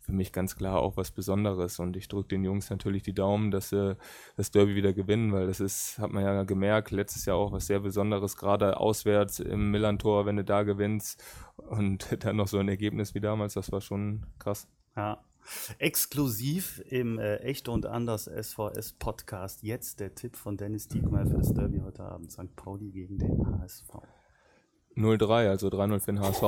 für 0.00 0.12
mich 0.12 0.32
ganz 0.32 0.56
klar 0.56 0.80
auch 0.80 0.96
was 0.96 1.12
Besonderes. 1.12 1.78
Und 1.78 1.96
ich 1.96 2.08
drücke 2.08 2.30
den 2.30 2.42
Jungs 2.42 2.70
natürlich 2.70 3.04
die 3.04 3.12
Daumen, 3.12 3.52
dass 3.52 3.68
sie 3.68 3.96
das 4.36 4.50
Derby 4.50 4.74
wieder 4.74 4.92
gewinnen, 4.92 5.32
weil 5.32 5.46
das 5.46 5.60
ist, 5.60 5.98
hat 5.98 6.10
man 6.10 6.24
ja 6.24 6.42
gemerkt, 6.42 6.90
letztes 6.90 7.26
Jahr 7.26 7.36
auch 7.36 7.52
was 7.52 7.66
sehr 7.66 7.80
Besonderes, 7.80 8.36
gerade 8.36 8.78
auswärts 8.78 9.38
im 9.38 9.70
Millantor, 9.70 10.26
wenn 10.26 10.36
du 10.36 10.44
da 10.44 10.64
gewinnst 10.64 11.22
und 11.56 12.08
dann 12.24 12.36
noch 12.36 12.48
so 12.48 12.58
ein 12.58 12.68
Ergebnis 12.68 13.14
wie 13.14 13.20
damals, 13.20 13.54
das 13.54 13.70
war 13.70 13.82
schon 13.82 14.26
krass. 14.38 14.66
Ja. 14.96 15.22
Exklusiv 15.78 16.82
im 16.88 17.18
äh, 17.18 17.36
Echte 17.36 17.70
und 17.70 17.86
Anders 17.86 18.24
SVS 18.24 18.94
Podcast. 18.94 19.62
Jetzt 19.62 20.00
der 20.00 20.14
Tipp 20.14 20.36
von 20.36 20.56
Dennis 20.56 20.88
Diekmeyer 20.88 21.26
für 21.26 21.38
das 21.38 21.52
Derby 21.52 21.80
heute 21.84 22.02
Abend. 22.04 22.30
St. 22.32 22.54
Pauli 22.56 22.90
gegen 22.90 23.18
den 23.18 23.60
HSV. 23.60 23.90
0-3, 24.96 25.48
also 25.48 25.68
3-0 25.68 26.00
für 26.00 26.12
den 26.12 26.20
HSV. 26.20 26.42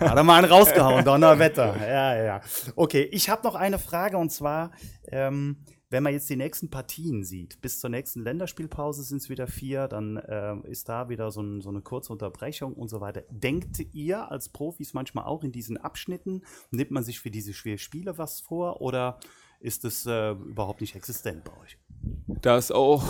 Hat 0.00 0.16
er 0.16 0.22
mal 0.22 0.42
einen 0.42 0.52
rausgehauen, 0.52 1.04
Donnerwetter. 1.04 1.76
Ja, 1.80 2.22
ja. 2.22 2.40
Okay, 2.76 3.02
ich 3.10 3.30
habe 3.30 3.42
noch 3.42 3.54
eine 3.54 3.78
Frage 3.78 4.18
und 4.18 4.30
zwar, 4.30 4.70
ähm, 5.06 5.64
wenn 5.90 6.02
man 6.02 6.12
jetzt 6.12 6.28
die 6.28 6.36
nächsten 6.36 6.70
Partien 6.70 7.24
sieht, 7.24 7.60
bis 7.62 7.80
zur 7.80 7.90
nächsten 7.90 8.22
Länderspielpause 8.22 9.02
sind 9.02 9.18
es 9.18 9.30
wieder 9.30 9.46
vier, 9.46 9.88
dann 9.88 10.20
ähm, 10.28 10.64
ist 10.64 10.88
da 10.88 11.08
wieder 11.08 11.30
so, 11.30 11.40
ein, 11.40 11.60
so, 11.60 11.70
eine 11.70 11.80
kurze 11.80 12.12
Unterbrechung 12.12 12.74
und 12.74 12.88
so 12.88 13.00
weiter. 13.00 13.22
Denkt 13.30 13.80
ihr 13.94 14.30
als 14.30 14.50
Profis 14.50 14.92
manchmal 14.92 15.24
auch 15.24 15.44
in 15.44 15.52
diesen 15.52 15.78
Abschnitten, 15.78 16.42
nimmt 16.70 16.90
man 16.90 17.04
sich 17.04 17.20
für 17.20 17.30
diese 17.30 17.54
schweren 17.54 17.78
Spiele 17.78 18.18
was 18.18 18.40
vor 18.40 18.80
oder 18.82 19.18
ist 19.60 19.84
es 19.84 20.06
äh, 20.06 20.32
überhaupt 20.32 20.80
nicht 20.80 20.94
existent 20.94 21.42
bei 21.44 21.52
euch? 21.62 21.78
Da 22.26 22.58
ist 22.58 22.70
auch 22.70 23.04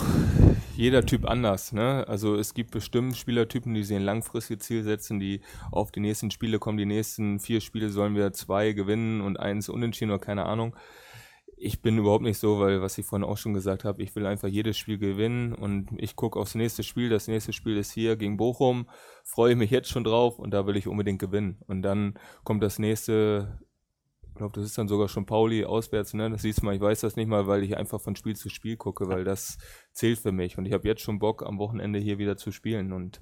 jeder 0.76 1.04
Typ 1.04 1.28
anders. 1.28 1.72
Ne? 1.72 2.06
Also 2.08 2.36
es 2.36 2.54
gibt 2.54 2.70
bestimmt 2.70 3.16
Spielertypen, 3.16 3.74
die 3.74 3.82
sich 3.82 3.96
ein 3.96 4.02
langfristiges 4.02 4.64
Ziel 4.64 4.84
setzen, 4.84 5.18
die 5.18 5.40
auf 5.72 5.90
die 5.90 6.00
nächsten 6.00 6.30
Spiele 6.30 6.58
kommen. 6.58 6.78
Die 6.78 6.86
nächsten 6.86 7.40
vier 7.40 7.60
Spiele 7.60 7.90
sollen 7.90 8.14
wir 8.14 8.32
zwei 8.32 8.72
gewinnen 8.72 9.20
und 9.20 9.38
eins 9.38 9.68
unentschieden 9.68 10.12
oder 10.12 10.20
keine 10.20 10.46
Ahnung. 10.46 10.74
Ich 11.60 11.82
bin 11.82 11.98
überhaupt 11.98 12.22
nicht 12.22 12.38
so, 12.38 12.60
weil 12.60 12.80
was 12.82 12.98
ich 12.98 13.06
vorhin 13.06 13.26
auch 13.26 13.36
schon 13.36 13.52
gesagt 13.52 13.84
habe, 13.84 14.02
ich 14.02 14.14
will 14.14 14.26
einfach 14.26 14.48
jedes 14.48 14.76
Spiel 14.78 14.98
gewinnen 14.98 15.54
und 15.54 15.90
ich 15.96 16.14
gucke 16.14 16.38
aufs 16.38 16.54
nächste 16.54 16.84
Spiel. 16.84 17.08
Das 17.08 17.26
nächste 17.26 17.52
Spiel 17.52 17.76
ist 17.76 17.90
hier 17.90 18.16
gegen 18.16 18.36
Bochum. 18.36 18.88
Freue 19.24 19.56
mich 19.56 19.70
jetzt 19.70 19.88
schon 19.88 20.04
drauf 20.04 20.38
und 20.38 20.52
da 20.52 20.66
will 20.66 20.76
ich 20.76 20.86
unbedingt 20.86 21.18
gewinnen. 21.18 21.58
Und 21.66 21.82
dann 21.82 22.14
kommt 22.44 22.62
das 22.62 22.78
nächste 22.78 23.58
ich 24.38 24.40
glaube, 24.40 24.54
das 24.54 24.66
ist 24.66 24.78
dann 24.78 24.86
sogar 24.86 25.08
schon 25.08 25.26
Pauli 25.26 25.64
auswärts, 25.64 26.14
ne? 26.14 26.30
Das 26.30 26.42
siehst 26.42 26.62
du 26.62 26.66
mal, 26.66 26.76
ich 26.76 26.80
weiß 26.80 27.00
das 27.00 27.16
nicht 27.16 27.26
mal, 27.26 27.48
weil 27.48 27.64
ich 27.64 27.76
einfach 27.76 28.00
von 28.00 28.14
Spiel 28.14 28.36
zu 28.36 28.48
Spiel 28.50 28.76
gucke, 28.76 29.08
weil 29.08 29.24
das 29.24 29.58
zählt 29.90 30.20
für 30.20 30.30
mich. 30.30 30.56
Und 30.56 30.64
ich 30.64 30.72
habe 30.72 30.86
jetzt 30.86 31.02
schon 31.02 31.18
Bock, 31.18 31.44
am 31.44 31.58
Wochenende 31.58 31.98
hier 31.98 32.18
wieder 32.18 32.36
zu 32.36 32.52
spielen. 32.52 32.92
Und 32.92 33.20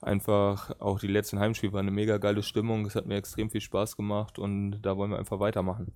einfach 0.00 0.78
auch 0.78 1.00
die 1.00 1.08
letzten 1.08 1.40
Heimspiele 1.40 1.72
waren 1.72 1.88
eine 1.88 1.90
mega 1.90 2.18
geile 2.18 2.44
Stimmung. 2.44 2.86
Es 2.86 2.94
hat 2.94 3.06
mir 3.06 3.16
extrem 3.16 3.50
viel 3.50 3.62
Spaß 3.62 3.96
gemacht 3.96 4.38
und 4.38 4.80
da 4.80 4.96
wollen 4.96 5.10
wir 5.10 5.18
einfach 5.18 5.40
weitermachen. 5.40 5.92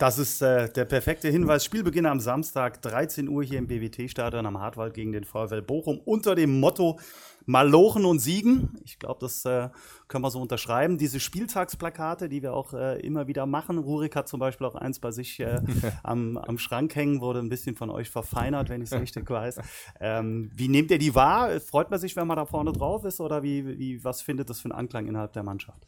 Das 0.00 0.18
ist 0.18 0.40
äh, 0.40 0.72
der 0.72 0.86
perfekte 0.86 1.28
Hinweis. 1.28 1.62
Spielbeginn 1.62 2.06
am 2.06 2.20
Samstag, 2.20 2.80
13 2.80 3.28
Uhr 3.28 3.44
hier 3.44 3.58
im 3.58 3.66
BWT-Stadion 3.66 4.46
am 4.46 4.58
Hartwald 4.58 4.94
gegen 4.94 5.12
den 5.12 5.24
VfL 5.24 5.60
Bochum 5.60 6.00
unter 6.06 6.34
dem 6.34 6.58
Motto 6.58 6.98
Malochen 7.44 8.06
und 8.06 8.18
Siegen. 8.18 8.78
Ich 8.82 8.98
glaube, 8.98 9.18
das 9.20 9.44
äh, 9.44 9.68
können 10.08 10.24
wir 10.24 10.30
so 10.30 10.40
unterschreiben. 10.40 10.96
Diese 10.96 11.20
Spieltagsplakate, 11.20 12.30
die 12.30 12.40
wir 12.40 12.54
auch 12.54 12.72
äh, 12.72 12.98
immer 13.00 13.26
wieder 13.26 13.44
machen. 13.44 13.76
Rurik 13.76 14.16
hat 14.16 14.26
zum 14.26 14.40
Beispiel 14.40 14.66
auch 14.66 14.74
eins 14.74 15.00
bei 15.00 15.10
sich 15.10 15.38
äh, 15.38 15.60
am, 16.02 16.38
am 16.38 16.56
Schrank 16.56 16.96
hängen, 16.96 17.20
wurde 17.20 17.40
ein 17.40 17.50
bisschen 17.50 17.76
von 17.76 17.90
euch 17.90 18.08
verfeinert, 18.08 18.70
wenn 18.70 18.80
ich 18.80 18.90
es 18.90 18.98
richtig 18.98 19.28
weiß. 19.28 19.60
Ähm, 20.00 20.50
wie 20.54 20.68
nehmt 20.68 20.90
ihr 20.90 20.98
die 20.98 21.14
wahr? 21.14 21.60
Freut 21.60 21.90
man 21.90 22.00
sich, 22.00 22.16
wenn 22.16 22.26
man 22.26 22.38
da 22.38 22.46
vorne 22.46 22.72
drauf 22.72 23.04
ist? 23.04 23.20
Oder 23.20 23.42
wie, 23.42 23.78
wie, 23.78 24.02
was 24.02 24.22
findet 24.22 24.48
das 24.48 24.60
für 24.60 24.70
einen 24.70 24.78
Anklang 24.78 25.06
innerhalb 25.06 25.34
der 25.34 25.42
Mannschaft? 25.42 25.86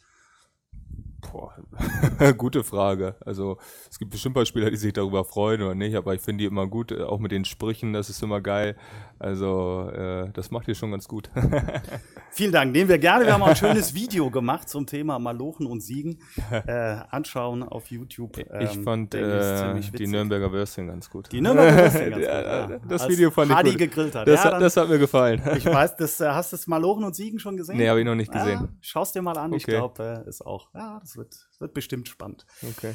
Boah, 1.31 1.55
gute 2.37 2.65
Frage. 2.65 3.15
Also 3.21 3.57
es 3.89 3.99
gibt 3.99 4.11
bestimmt 4.11 4.33
ein 4.33 4.35
paar 4.35 4.47
Spieler, 4.47 4.71
die 4.71 4.77
sich 4.77 4.93
darüber 4.93 5.25
freuen 5.25 5.63
oder 5.63 5.75
nicht, 5.75 5.95
aber 5.97 6.15
ich 6.15 6.21
finde 6.21 6.43
die 6.43 6.47
immer 6.47 6.67
gut, 6.67 6.91
äh, 6.91 7.03
auch 7.03 7.21
mit 7.21 7.33
den 7.33 7.45
Sprüchen, 7.45 7.93
das 7.93 8.11
ist 8.11 8.23
immer 8.23 8.41
geil. 8.41 8.77
Also 9.23 9.89
äh, 9.95 10.31
das 10.33 10.51
macht 10.51 10.67
ihr 10.67 10.75
schon 10.75 10.91
ganz 10.91 11.07
gut. 11.07 11.31
Vielen 12.33 12.51
Dank, 12.51 12.73
nehmen 12.73 12.89
wir 12.89 12.99
gerne. 12.99 13.25
Wir 13.25 13.33
haben 13.35 13.43
auch 13.43 13.47
ein 13.49 13.55
schönes 13.57 13.95
Video 13.95 14.31
gemacht 14.31 14.69
zum 14.69 14.85
Thema 14.85 15.21
Malochen 15.21 15.67
und 15.67 15.81
Siegen. 15.81 16.19
Äh, 16.51 16.97
anschauen 17.09 17.63
auf 17.63 17.87
YouTube. 17.93 18.37
Ähm, 18.39 18.61
ich 18.63 18.77
fand 18.79 19.15
äh, 19.15 19.79
die 19.81 20.09
Nürnberger 20.09 20.51
Würstchen 20.51 20.89
ganz 20.89 21.09
gut. 21.09 21.31
Die 21.31 21.41
Nürnberger 21.41 21.83
Würstchen 21.83 22.11
ganz 22.11 22.17
gut, 22.23 22.25
ja. 22.25 22.79
Das 22.89 23.09
Video 23.09 23.31
fand 23.31 23.55
Hardy 23.55 23.69
ich 23.71 23.75
gut. 23.79 23.91
gegrillt 23.91 24.15
hat. 24.17 24.27
Das, 24.27 24.43
ja, 24.43 24.53
hat, 24.55 24.61
das 24.61 24.77
hat 24.77 24.89
mir 24.89 24.99
gefallen. 24.99 25.41
Ich 25.57 25.67
weiß, 25.67 25.97
das, 25.97 26.21
äh, 26.21 26.27
hast 26.29 26.53
du 26.53 26.57
das 26.57 26.67
Malochen 26.67 27.05
und 27.05 27.15
Siegen 27.15 27.39
schon 27.39 27.57
gesehen? 27.57 27.77
Nee, 27.77 27.89
habe 27.89 28.01
ich 28.01 28.07
noch 28.07 28.17
nicht 28.17 28.33
gesehen. 28.33 28.59
Ja, 28.61 28.69
Schau's 28.81 29.13
dir 29.13 29.23
mal 29.23 29.39
an, 29.39 29.53
ich 29.53 29.63
Okay. 29.63 29.77
glaube, 29.77 30.25
äh, 30.27 30.29
ist 30.29 30.45
auch, 30.45 30.69
ja, 30.75 30.99
das 31.01 31.17
wird, 31.17 31.37
wird 31.61 31.75
bestimmt 31.75 32.09
spannend. 32.09 32.45
Okay. 32.77 32.95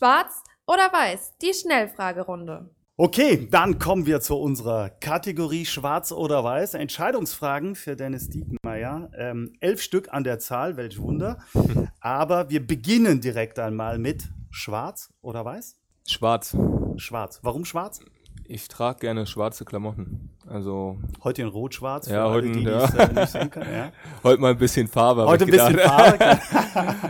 Schwarz 0.00 0.42
oder 0.66 0.90
weiß? 0.90 1.36
Die 1.42 1.52
Schnellfragerunde. 1.52 2.70
Okay, 2.96 3.46
dann 3.50 3.78
kommen 3.78 4.06
wir 4.06 4.22
zu 4.22 4.34
unserer 4.34 4.88
Kategorie 4.88 5.66
Schwarz 5.66 6.10
oder 6.10 6.42
Weiß. 6.42 6.72
Entscheidungsfragen 6.72 7.74
für 7.74 7.96
Dennis 7.96 8.30
Diekmeyer. 8.30 9.10
Ähm, 9.14 9.52
elf 9.60 9.82
Stück 9.82 10.10
an 10.10 10.24
der 10.24 10.38
Zahl, 10.38 10.78
welch 10.78 10.98
Wunder. 10.98 11.40
Aber 12.00 12.48
wir 12.48 12.66
beginnen 12.66 13.20
direkt 13.20 13.58
einmal 13.58 13.98
mit 13.98 14.30
Schwarz 14.48 15.12
oder 15.20 15.44
Weiß? 15.44 15.76
Schwarz. 16.08 16.56
Schwarz. 16.96 17.40
Warum 17.42 17.66
schwarz? 17.66 18.00
Ich 18.44 18.68
trage 18.68 19.00
gerne 19.00 19.26
schwarze 19.26 19.66
Klamotten. 19.66 20.30
Also 20.50 20.98
Heute 21.22 21.42
in 21.42 21.48
Rot-Schwarz. 21.48 22.08
Ja, 22.08 22.24
alle, 22.24 22.32
heute, 22.32 22.50
die 22.50 22.64
ja. 22.64 22.84
äh, 22.84 23.12
nicht 23.12 23.28
sehen 23.28 23.50
können. 23.50 23.72
Ja. 23.72 23.92
heute 24.24 24.40
mal 24.40 24.50
ein 24.50 24.58
bisschen 24.58 24.88
Farbe. 24.88 25.24
Heute 25.24 25.44
ein 25.44 25.50
bisschen. 25.50 25.78
Farbe. 25.78 26.40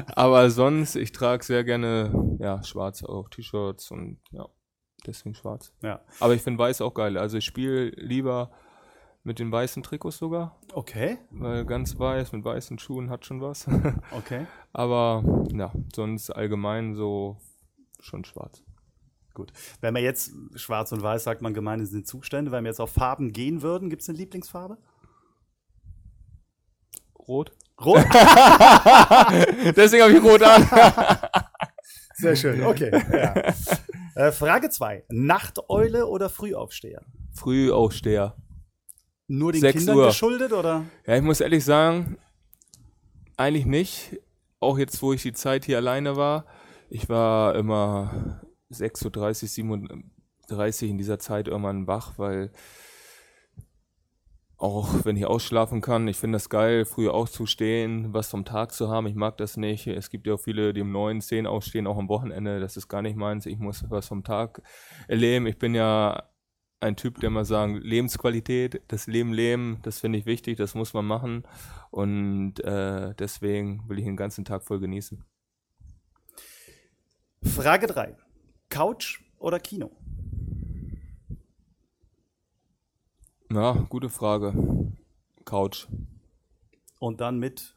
Aber 0.15 0.51
sonst, 0.51 0.95
ich 0.95 1.13
trage 1.13 1.43
sehr 1.43 1.65
gerne 1.65 2.37
ja, 2.39 2.63
schwarz 2.63 3.03
auch 3.03 3.31
T-Shirts 3.31 3.91
und 3.93 4.19
ja, 4.31 4.47
deswegen 5.07 5.35
schwarz. 5.35 5.73
ja. 5.83 6.01
Aber 6.21 6.35
ich 6.35 6.43
finde 6.43 6.59
weiß 6.59 6.83
auch 6.83 6.93
geil. 6.93 7.17
Also 7.17 7.39
ich 7.39 7.47
spiele 7.47 7.89
lieber 7.97 8.51
mit 9.23 9.39
den 9.39 9.51
weißen 9.51 9.83
Trikots 9.83 10.19
sogar, 10.19 10.59
Okay, 10.75 11.19
weil 11.31 11.65
ganz 11.65 11.99
weiß 11.99 12.33
mit 12.33 12.45
weißen 12.45 12.79
Schuhen 12.79 13.09
hat 13.09 13.25
schon 13.25 13.41
was. 13.41 13.67
okay. 14.11 14.47
Aber 14.75 15.25
ja, 15.53 15.73
sonst 15.95 16.31
allgemein 16.31 16.95
so 16.95 17.39
schon 18.01 18.25
schwarz. 18.25 18.63
Gut. 19.35 19.53
Wenn 19.81 19.95
man 19.95 20.03
jetzt 20.03 20.33
schwarz 20.57 20.93
und 20.93 21.03
weiß 21.03 21.25
sagt, 21.25 21.43
man 21.43 21.55
gemein 21.55 21.85
sind 21.87 22.07
Zustände. 22.07 22.51
Wenn 22.53 22.65
wir 22.65 22.71
jetzt 22.71 22.81
auf 22.81 22.93
Farben 22.93 23.33
gehen 23.33 23.63
würden, 23.63 23.91
gibt 23.91 24.03
es 24.03 24.09
eine 24.09 24.19
Lieblingsfarbe? 24.19 24.79
Rot. 27.29 27.53
Rot. 27.81 27.99
Deswegen 29.77 30.03
habe 30.03 30.13
ich 30.13 30.23
rot 30.23 30.43
an. 30.43 30.69
Sehr 32.15 32.37
schön, 32.37 32.63
okay. 32.65 32.91
Ja. 33.13 33.55
Äh, 34.15 34.33
Frage 34.33 34.69
2. 34.69 35.05
Nachteule 35.09 36.07
oder 36.07 36.29
Frühaufsteher? 36.29 37.03
Frühaufsteher. 37.33 38.37
Nur 39.29 39.53
den 39.53 39.61
6 39.61 39.79
Kindern 39.79 39.97
Uhr. 39.97 40.07
geschuldet 40.09 40.53
oder? 40.53 40.85
Ja, 41.07 41.17
ich 41.17 41.23
muss 41.23 41.41
ehrlich 41.41 41.65
sagen, 41.65 42.19
eigentlich 43.37 43.65
nicht. 43.65 44.21
Auch 44.59 44.77
jetzt, 44.77 45.01
wo 45.01 45.13
ich 45.15 45.23
die 45.23 45.33
Zeit 45.33 45.65
hier 45.65 45.79
alleine 45.79 46.17
war. 46.17 46.45
Ich 46.91 47.09
war 47.09 47.55
immer 47.55 48.43
6.30 48.73 49.43
Uhr, 49.43 49.49
37 49.49 50.91
in 50.91 50.99
dieser 50.99 51.19
Zeit 51.19 51.49
irgendwann 51.49 51.87
wach, 51.87 52.19
weil 52.19 52.51
auch 54.61 55.07
wenn 55.07 55.17
ich 55.17 55.25
ausschlafen 55.25 55.81
kann, 55.81 56.07
ich 56.07 56.19
finde 56.19 56.37
das 56.37 56.51
geil, 56.51 56.85
früh 56.85 57.09
aufzustehen, 57.09 58.13
was 58.13 58.29
vom 58.29 58.45
Tag 58.45 58.73
zu 58.73 58.91
haben. 58.91 59.07
Ich 59.07 59.15
mag 59.15 59.39
das 59.39 59.57
nicht. 59.57 59.87
Es 59.87 60.11
gibt 60.11 60.27
ja 60.27 60.35
auch 60.35 60.41
viele, 60.41 60.75
die 60.75 60.83
um 60.83 60.93
9, 60.93 61.23
10 61.23 61.47
aufstehen, 61.47 61.87
auch 61.87 61.97
am 61.97 62.11
Wochenende. 62.11 62.61
Das 62.61 62.77
ist 62.77 62.87
gar 62.87 63.01
nicht 63.01 63.17
meins. 63.17 63.47
Ich 63.47 63.59
muss 63.59 63.87
was 63.89 64.09
vom 64.09 64.23
Tag 64.23 64.61
erleben. 65.09 65.47
Ich 65.47 65.59
bin 65.59 65.75
ja 65.75 66.25
ein 66.81 66.97
Typ, 66.97 67.21
der 67.21 67.31
mal 67.31 67.47
sagen, 67.47 67.77
Lebensqualität, 67.77 68.83
das 68.89 69.07
Leben 69.07 69.33
leben, 69.33 69.79
das 69.83 70.01
finde 70.01 70.19
ich 70.19 70.27
wichtig, 70.27 70.59
das 70.59 70.75
muss 70.75 70.93
man 70.93 71.07
machen. 71.07 71.45
Und 71.91 72.61
äh, 72.61 73.15
deswegen 73.15 73.89
will 73.89 73.99
ich 73.99 74.05
den 74.05 74.17
ganzen 74.17 74.45
Tag 74.45 74.63
voll 74.63 74.81
genießen. 74.81 75.25
Frage 77.43 77.87
3. 77.87 78.15
Couch 78.71 79.21
oder 79.39 79.59
Kino? 79.59 79.91
Ja, 83.53 83.73
gute 83.89 84.09
Frage. 84.09 84.55
Couch. 85.45 85.89
Und 87.01 87.21
dann 87.21 87.39
mit 87.41 87.75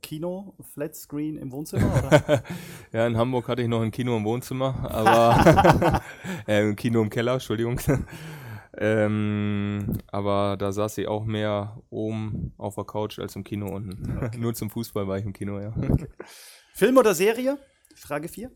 Kino, 0.00 0.54
Flatscreen 0.72 1.36
im 1.36 1.50
Wohnzimmer? 1.52 2.42
Ja, 2.92 3.06
in 3.06 3.16
Hamburg 3.16 3.48
hatte 3.48 3.60
ich 3.60 3.68
noch 3.68 3.82
ein 3.82 3.90
Kino 3.90 4.16
im 4.16 4.24
Wohnzimmer, 4.24 4.88
aber 4.88 6.00
äh, 6.46 6.62
ein 6.62 6.76
Kino 6.76 7.02
im 7.02 7.10
Keller, 7.10 7.34
Entschuldigung. 7.34 7.80
ähm, 8.78 9.98
aber 10.06 10.56
da 10.56 10.70
saß 10.70 10.96
ich 10.98 11.08
auch 11.08 11.24
mehr 11.24 11.82
oben 11.90 12.54
auf 12.56 12.76
der 12.76 12.84
Couch 12.84 13.18
als 13.18 13.34
im 13.34 13.42
Kino 13.42 13.74
unten. 13.74 14.16
Okay. 14.16 14.38
Nur 14.38 14.54
zum 14.54 14.70
Fußball 14.70 15.08
war 15.08 15.18
ich 15.18 15.24
im 15.24 15.32
Kino, 15.32 15.58
ja. 15.58 15.74
Okay. 15.76 16.06
Film 16.72 16.96
oder 16.96 17.14
Serie? 17.14 17.58
Frage 17.96 18.28
4. 18.28 18.50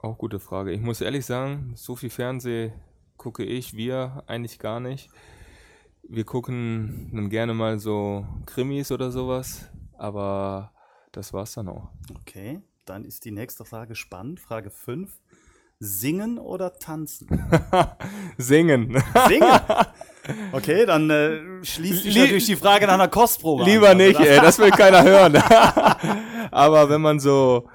Auch 0.00 0.16
gute 0.16 0.38
Frage. 0.38 0.72
Ich 0.72 0.80
muss 0.80 1.00
ehrlich 1.00 1.26
sagen, 1.26 1.72
so 1.74 1.96
viel 1.96 2.10
Fernseh 2.10 2.72
gucke 3.16 3.44
ich, 3.44 3.74
wir 3.74 4.22
eigentlich 4.26 4.58
gar 4.58 4.78
nicht. 4.78 5.10
Wir 6.02 6.24
gucken 6.24 7.10
dann 7.12 7.28
gerne 7.30 7.52
mal 7.52 7.78
so 7.78 8.24
Krimis 8.46 8.92
oder 8.92 9.10
sowas, 9.10 9.68
aber 9.96 10.72
das 11.10 11.32
war's 11.32 11.54
dann 11.54 11.68
auch. 11.68 11.88
Okay, 12.20 12.60
dann 12.84 13.04
ist 13.04 13.24
die 13.24 13.32
nächste 13.32 13.64
Frage 13.64 13.96
spannend. 13.96 14.38
Frage 14.38 14.70
5. 14.70 15.10
Singen 15.80 16.38
oder 16.38 16.78
tanzen? 16.78 17.28
Singen. 18.38 19.02
Singen? 19.28 19.50
Okay, 20.52 20.84
dann 20.84 21.08
äh, 21.08 21.64
schließt 21.64 22.02
sich 22.02 22.14
natürlich 22.14 22.44
die 22.44 22.56
Frage 22.56 22.86
nach 22.86 22.94
einer 22.94 23.08
Kostprobe. 23.08 23.64
Lieber 23.64 23.90
an, 23.90 23.96
nicht, 23.96 24.20
ey, 24.20 24.36
das 24.36 24.58
will 24.58 24.70
keiner 24.70 25.02
hören. 25.02 25.36
aber 26.50 26.90
wenn 26.90 27.00
man 27.00 27.18
so 27.18 27.66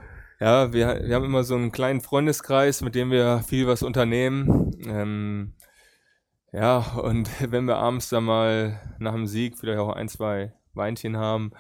ja, 0.44 0.74
wir, 0.74 1.04
wir 1.06 1.16
haben 1.16 1.24
immer 1.24 1.46
so 1.46 1.56
einen 1.56 1.72
kleinen 1.72 2.02
Freundeskreis, 2.02 2.82
mit 2.82 2.96
dem 2.96 3.12
wir 3.12 3.44
viel 3.48 3.66
was 3.66 3.82
unternehmen. 3.82 4.72
Ähm, 4.86 5.54
ja, 6.52 6.80
und 7.02 7.30
wenn 7.52 7.64
wir 7.64 7.78
abends 7.78 8.10
dann 8.10 8.26
mal 8.26 8.78
nach 9.00 9.14
dem 9.14 9.26
Sieg 9.26 9.58
vielleicht 9.58 9.80
auch 9.80 9.96
ein, 9.96 10.10
zwei 10.10 10.52
Weinchen 10.74 11.16
haben, 11.16 11.52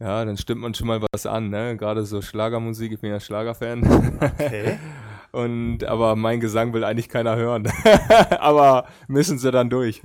ja, 0.00 0.24
dann 0.24 0.38
stimmt 0.38 0.62
man 0.62 0.72
schon 0.72 0.86
mal 0.86 1.02
was 1.12 1.26
an, 1.26 1.50
ne? 1.50 1.76
Gerade 1.76 2.06
so 2.06 2.22
Schlagermusik, 2.22 2.92
ich 2.92 3.00
bin 3.00 3.10
ja 3.10 3.20
Schlagerfan. 3.20 4.18
Okay. 4.18 4.78
Und 5.32 5.84
aber 5.84 6.16
mein 6.16 6.40
Gesang 6.40 6.72
will 6.72 6.84
eigentlich 6.84 7.10
keiner 7.10 7.36
hören. 7.36 7.70
aber 8.38 8.86
müssen 9.08 9.38
sie 9.38 9.50
dann 9.50 9.68
durch. 9.68 10.00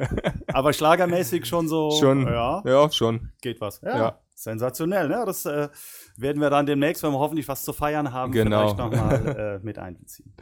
aber 0.52 0.74
schlagermäßig 0.74 1.46
schon 1.46 1.70
so. 1.70 1.92
Schon. 1.92 2.28
Ja, 2.28 2.62
ja 2.66 2.92
schon. 2.92 3.32
Geht 3.42 3.62
was. 3.62 3.80
Ja. 3.80 3.98
ja. 3.98 4.20
Sensationell, 4.42 5.08
ne? 5.08 5.24
Das 5.26 5.46
äh, 5.46 5.70
werden 6.18 6.42
wir 6.42 6.50
dann 6.50 6.66
demnächst, 6.66 7.04
wenn 7.04 7.12
wir 7.12 7.20
hoffentlich 7.20 7.48
was 7.48 7.64
zu 7.64 7.74
feiern 7.74 8.12
haben, 8.12 8.32
genau. 8.32 8.60
vielleicht 8.60 8.78
nochmal 8.78 9.38
äh, 9.38 9.60
mit 9.66 9.78
einbeziehen. 9.78 10.34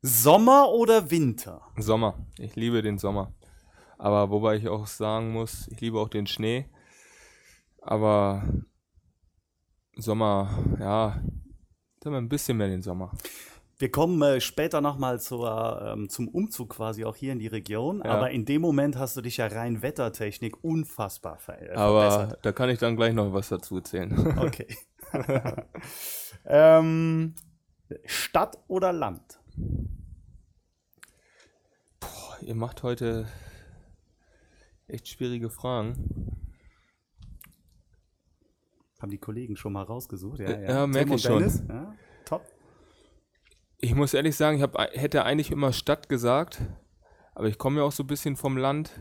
Sommer 0.00 0.70
oder 0.70 1.10
Winter? 1.10 1.62
Sommer. 1.76 2.26
Ich 2.38 2.56
liebe 2.56 2.82
den 2.82 2.98
Sommer. 2.98 3.34
Aber 3.98 4.30
wobei 4.30 4.56
ich 4.56 4.68
auch 4.68 4.86
sagen 4.86 5.32
muss, 5.32 5.68
ich 5.68 5.80
liebe 5.80 6.00
auch 6.00 6.08
den 6.08 6.26
Schnee. 6.26 6.68
Aber 7.80 8.42
Sommer, 9.96 10.48
ja, 10.80 11.22
dann 12.00 12.14
ein 12.14 12.28
bisschen 12.28 12.56
mehr 12.56 12.68
den 12.68 12.82
Sommer. 12.82 13.12
Wir 13.82 13.90
kommen 13.90 14.22
äh, 14.22 14.40
später 14.40 14.80
nochmal 14.80 15.18
ähm, 15.18 16.08
zum 16.08 16.28
Umzug 16.28 16.70
quasi 16.70 17.04
auch 17.04 17.16
hier 17.16 17.32
in 17.32 17.40
die 17.40 17.48
Region. 17.48 18.00
Ja. 18.04 18.12
Aber 18.12 18.30
in 18.30 18.44
dem 18.44 18.62
Moment 18.62 18.96
hast 18.96 19.16
du 19.16 19.22
dich 19.22 19.38
ja 19.38 19.48
rein 19.48 19.82
Wettertechnik 19.82 20.62
unfassbar 20.62 21.38
ver 21.38 21.60
äh, 21.60 21.74
aber 21.74 22.10
verbessert. 22.12 22.46
da 22.46 22.52
kann 22.52 22.70
ich 22.70 22.78
dann 22.78 22.94
gleich 22.94 23.12
noch 23.12 23.32
was 23.32 23.48
dazu 23.48 23.78
erzählen. 23.78 24.12
Okay. 24.38 24.68
ähm, 26.46 27.34
Stadt 28.04 28.56
oder 28.68 28.92
Land? 28.92 29.40
Boah, 31.98 32.38
ihr 32.40 32.54
macht 32.54 32.84
heute 32.84 33.26
echt 34.86 35.08
schwierige 35.08 35.50
Fragen. 35.50 36.38
Haben 39.00 39.10
die 39.10 39.18
Kollegen 39.18 39.56
schon 39.56 39.72
mal 39.72 39.82
rausgesucht? 39.82 40.38
Ja, 40.38 40.50
ja. 40.52 40.60
ja 40.60 40.86
merke 40.86 41.16
ich 41.16 41.22
schon. 41.22 41.42
Ja, 41.68 41.96
top. 42.24 42.42
Ich 43.84 43.96
muss 43.96 44.14
ehrlich 44.14 44.36
sagen, 44.36 44.58
ich 44.58 44.62
hab, 44.62 44.78
hätte 44.78 45.24
eigentlich 45.24 45.50
immer 45.50 45.72
Stadt 45.72 46.08
gesagt, 46.08 46.62
aber 47.34 47.48
ich 47.48 47.58
komme 47.58 47.80
ja 47.80 47.82
auch 47.84 47.90
so 47.90 48.04
ein 48.04 48.06
bisschen 48.06 48.36
vom 48.36 48.56
Land. 48.56 48.92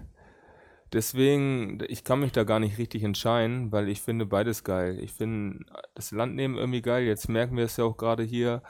Deswegen, 0.91 1.83
ich 1.87 2.03
kann 2.03 2.19
mich 2.19 2.31
da 2.31 2.45
gar 2.45 2.59
nicht 2.59 2.79
richtig 2.79 3.03
entscheiden, 3.03 3.71
weil 3.71 3.89
ich 3.89 4.01
finde 4.01 4.25
beides 4.25 4.63
geil. 4.63 4.97
Ich 4.99 5.13
finde 5.13 5.65
das 5.93 6.09
Landleben 6.09 6.57
irgendwie 6.57 6.81
geil. 6.81 7.03
Jetzt 7.03 7.29
merken 7.29 7.57
wir 7.57 7.65
es 7.65 7.77
ja 7.77 7.83
auch 7.83 7.95
gerade 7.95 8.23
hier. 8.23 8.63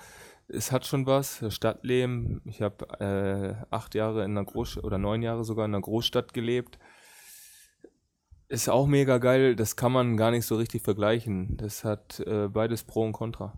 Es 0.49 0.73
hat 0.73 0.85
schon 0.85 1.05
was. 1.05 1.45
Stadtleben. 1.47 2.41
Ich 2.43 2.61
habe 2.61 2.89
äh, 2.99 3.65
acht 3.73 3.95
Jahre 3.95 4.25
in 4.25 4.31
einer 4.31 4.43
Großstadt 4.43 4.83
oder 4.83 4.97
neun 4.97 5.21
Jahre 5.21 5.45
sogar 5.45 5.63
in 5.63 5.73
einer 5.73 5.81
Großstadt 5.81 6.33
gelebt. 6.33 6.77
Ist 8.49 8.67
auch 8.67 8.85
mega 8.85 9.17
geil. 9.17 9.55
Das 9.55 9.77
kann 9.77 9.93
man 9.93 10.17
gar 10.17 10.31
nicht 10.31 10.45
so 10.45 10.57
richtig 10.57 10.81
vergleichen. 10.81 11.55
Das 11.55 11.85
hat 11.85 12.19
äh, 12.19 12.49
beides 12.49 12.83
Pro 12.83 13.05
und 13.05 13.13
Contra. 13.13 13.53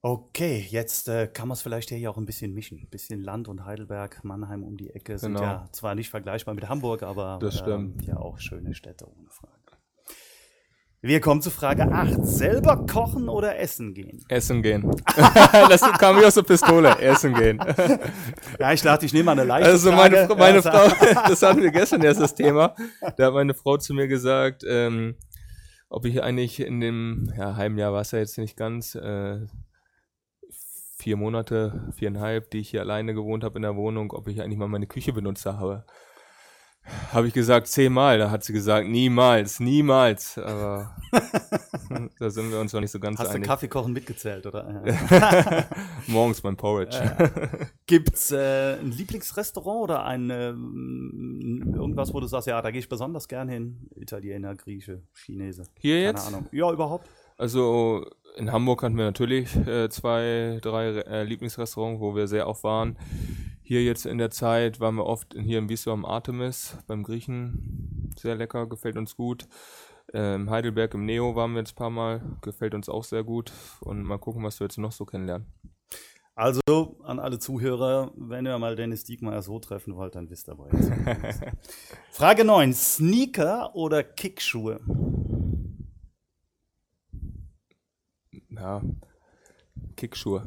Okay, 0.00 0.64
jetzt 0.70 1.08
äh, 1.08 1.26
kann 1.26 1.48
man 1.48 1.54
es 1.54 1.62
vielleicht 1.62 1.90
hier 1.90 2.10
auch 2.10 2.18
ein 2.18 2.26
bisschen 2.26 2.54
mischen. 2.54 2.78
Ein 2.78 2.88
bisschen 2.88 3.20
Land 3.20 3.48
und 3.48 3.64
Heidelberg, 3.64 4.22
Mannheim 4.22 4.62
um 4.62 4.76
die 4.76 4.90
Ecke 4.90 5.18
sind 5.18 5.34
genau. 5.34 5.42
ja 5.42 5.68
zwar 5.72 5.94
nicht 5.94 6.08
vergleichbar 6.10 6.54
mit 6.54 6.68
Hamburg, 6.68 7.02
aber 7.02 7.40
ähm, 7.66 7.96
ja 8.02 8.16
auch 8.16 8.38
schöne 8.38 8.74
Städte 8.74 9.06
ohne 9.06 9.28
Frage. 9.28 9.58
Wir 11.00 11.20
kommen 11.20 11.40
zu 11.40 11.50
Frage 11.50 11.92
8. 11.92 12.24
Selber 12.26 12.84
kochen 12.84 13.28
oder 13.28 13.56
essen 13.56 13.94
gehen? 13.94 14.24
Essen 14.28 14.62
gehen. 14.62 14.90
das 15.68 15.80
kam 15.92 16.20
wie 16.20 16.24
aus 16.24 16.34
der 16.34 16.42
Pistole. 16.42 16.98
Essen 16.98 17.34
gehen. 17.34 17.60
ja, 18.58 18.72
ich 18.72 18.82
dachte, 18.82 19.06
ich 19.06 19.12
nehme 19.12 19.26
mal 19.26 19.32
eine 19.32 19.44
leichte 19.44 19.70
Also 19.70 19.92
meine, 19.92 20.26
Frage. 20.26 20.34
meine 20.34 20.60
Frau, 20.60 20.88
das 21.28 21.40
hatten 21.40 21.62
wir 21.62 21.70
gestern 21.70 22.02
erst 22.02 22.20
das 22.20 22.34
Thema. 22.34 22.74
Da 23.16 23.26
hat 23.26 23.32
meine 23.32 23.54
Frau 23.54 23.76
zu 23.76 23.94
mir 23.94 24.08
gesagt, 24.08 24.64
ähm, 24.68 25.14
ob 25.88 26.04
ich 26.04 26.20
eigentlich 26.20 26.58
in 26.58 26.80
dem 26.80 27.32
ja, 27.38 27.54
halben 27.54 27.78
Jahr 27.78 27.92
war 27.92 28.00
es 28.00 28.10
ja 28.10 28.18
jetzt 28.18 28.36
nicht 28.36 28.56
ganz, 28.56 28.96
äh, 28.96 29.46
vier 30.98 31.16
Monate, 31.16 31.92
viereinhalb, 31.94 32.50
die 32.50 32.58
ich 32.58 32.70
hier 32.70 32.80
alleine 32.80 33.14
gewohnt 33.14 33.44
habe 33.44 33.56
in 33.56 33.62
der 33.62 33.76
Wohnung, 33.76 34.12
ob 34.12 34.26
ich 34.26 34.42
eigentlich 34.42 34.58
mal 34.58 34.68
meine 34.68 34.88
Küche 34.88 35.12
benutzt 35.12 35.46
habe. 35.46 35.84
Habe 37.12 37.28
ich 37.28 37.34
gesagt, 37.34 37.66
zehnmal. 37.66 38.18
Da 38.18 38.30
hat 38.30 38.42
sie 38.44 38.52
gesagt, 38.52 38.88
niemals, 38.88 39.60
niemals. 39.60 40.38
Aber 40.38 40.96
da 42.18 42.30
sind 42.30 42.50
wir 42.50 42.58
uns 42.58 42.72
noch 42.72 42.80
nicht 42.80 42.90
so 42.90 42.98
ganz 42.98 43.18
Hast 43.18 43.28
einig. 43.28 43.42
Hast 43.42 43.44
du 43.44 43.48
Kaffeekochen 43.48 43.92
mitgezählt, 43.92 44.46
oder? 44.46 45.66
Morgens 46.06 46.42
mein 46.42 46.56
Porridge. 46.56 46.98
Gibt 47.86 48.14
es 48.14 48.32
äh, 48.32 48.78
ein 48.80 48.90
Lieblingsrestaurant 48.90 49.82
oder 49.82 50.04
ein 50.04 50.30
äh, 50.30 50.48
irgendwas, 50.48 52.12
wo 52.12 52.20
du 52.20 52.26
sagst, 52.26 52.48
ja, 52.48 52.60
da 52.60 52.70
gehe 52.70 52.80
ich 52.80 52.88
besonders 52.88 53.28
gern 53.28 53.48
hin? 53.48 53.88
Italiener, 53.94 54.54
Grieche, 54.56 55.02
Chinese. 55.14 55.64
Hier 55.78 55.96
Keine 55.96 56.06
jetzt? 56.06 56.26
Ahnung. 56.26 56.46
Ja, 56.52 56.72
überhaupt. 56.72 57.08
Also 57.36 58.04
in 58.38 58.52
Hamburg 58.52 58.82
hatten 58.82 58.96
wir 58.96 59.04
natürlich 59.04 59.54
äh, 59.56 59.88
zwei, 59.90 60.58
drei 60.62 60.86
äh, 60.86 61.24
Lieblingsrestaurants, 61.24 62.00
wo 62.00 62.14
wir 62.14 62.28
sehr 62.28 62.46
oft 62.46 62.62
waren. 62.62 62.96
Hier 63.62 63.82
jetzt 63.82 64.06
in 64.06 64.18
der 64.18 64.30
Zeit 64.30 64.80
waren 64.80 64.94
wir 64.94 65.06
oft 65.06 65.34
hier 65.34 65.58
im 65.58 65.68
Wiesbaden 65.68 66.04
am 66.04 66.10
Artemis 66.10 66.78
beim 66.86 67.02
Griechen. 67.02 68.10
Sehr 68.16 68.36
lecker, 68.36 68.66
gefällt 68.66 68.96
uns 68.96 69.16
gut. 69.16 69.48
Ähm, 70.14 70.48
Heidelberg 70.48 70.94
im 70.94 71.04
Neo 71.04 71.34
waren 71.34 71.52
wir 71.52 71.58
jetzt 71.58 71.72
ein 71.72 71.76
paar 71.76 71.90
Mal, 71.90 72.22
gefällt 72.40 72.74
uns 72.74 72.88
auch 72.88 73.04
sehr 73.04 73.24
gut. 73.24 73.52
Und 73.80 74.04
mal 74.04 74.18
gucken, 74.18 74.42
was 74.44 74.60
wir 74.60 74.66
jetzt 74.66 74.78
noch 74.78 74.92
so 74.92 75.04
kennenlernen. 75.04 75.46
Also 76.34 76.60
an 77.02 77.18
alle 77.18 77.40
Zuhörer, 77.40 78.12
wenn 78.14 78.46
ihr 78.46 78.56
mal 78.60 78.76
Dennis 78.76 79.02
Diekmeyer 79.02 79.42
so 79.42 79.58
treffen 79.58 79.96
wollt, 79.96 80.14
dann 80.14 80.30
wisst 80.30 80.48
ihr, 80.48 80.56
wo 80.56 80.68
Frage 82.12 82.44
9. 82.44 82.72
Sneaker 82.72 83.74
oder 83.74 84.04
Kickschuhe? 84.04 84.78
Ja, 88.58 88.82
Kickschuhe. 89.96 90.44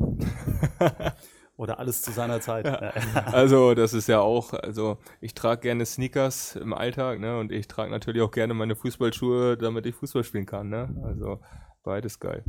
Oder 1.57 1.79
alles 1.79 2.01
zu 2.01 2.11
seiner 2.11 2.41
Zeit. 2.41 2.65
Ja. 2.65 2.91
Also, 3.25 3.75
das 3.75 3.93
ist 3.93 4.07
ja 4.07 4.19
auch, 4.19 4.53
also 4.53 4.97
ich 5.19 5.35
trage 5.35 5.61
gerne 5.61 5.85
Sneakers 5.85 6.55
im 6.55 6.73
Alltag, 6.73 7.19
ne? 7.19 7.37
Und 7.37 7.51
ich 7.51 7.67
trage 7.67 7.91
natürlich 7.91 8.23
auch 8.23 8.31
gerne 8.31 8.55
meine 8.55 8.75
Fußballschuhe, 8.75 9.57
damit 9.57 9.85
ich 9.85 9.93
Fußball 9.93 10.23
spielen 10.23 10.47
kann, 10.47 10.69
ne? 10.69 10.95
Also 11.03 11.39
beides 11.83 12.19
geil. 12.19 12.43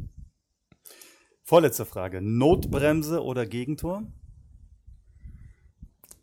Vorletzte 1.42 1.84
Frage. 1.84 2.22
Notbremse 2.22 3.22
oder 3.22 3.44
Gegentor? 3.44 4.04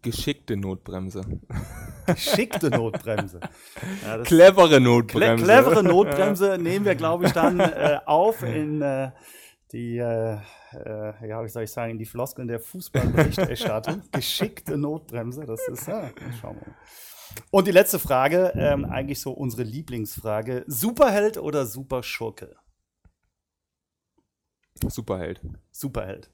Geschickte 0.01 0.55
Notbremse. 0.55 1.21
Geschickte 2.05 2.69
Notbremse. 2.69 3.41
Ja, 4.05 4.17
clevere 4.19 4.79
Notbremse. 4.79 5.43
Cle 5.43 5.45
clevere 5.45 5.83
Notbremse 5.83 6.57
nehmen 6.57 6.85
wir, 6.85 6.95
glaube 6.95 7.25
ich, 7.25 7.33
dann 7.33 7.59
äh, 7.59 7.99
auf 8.05 8.41
in 8.43 8.81
äh, 8.81 9.11
die, 9.71 9.97
äh, 9.97 10.37
äh, 10.71 11.27
ja, 11.27 11.43
wie 11.43 11.49
soll 11.49 11.63
ich 11.63 11.71
sagen, 11.71 11.91
in 11.91 11.97
die 11.97 12.05
Floskeln 12.05 12.47
der 12.47 12.59
Fußballberichterstattung. 12.59 14.03
Geschickte 14.11 14.77
Notbremse, 14.77 15.45
das 15.45 15.67
ist, 15.67 15.87
ja, 15.87 16.09
schauen 16.39 16.55
wir 16.55 16.67
mal. 16.67 16.77
Und 17.51 17.67
die 17.67 17.71
letzte 17.71 17.99
Frage, 17.99 18.53
ähm, 18.55 18.85
eigentlich 18.85 19.19
so 19.19 19.31
unsere 19.31 19.63
Lieblingsfrage: 19.63 20.63
Superheld 20.65 21.37
oder 21.37 21.65
Superschurke? 21.65 22.55
Superheld. 24.87 25.41
Superheld. 25.71 26.31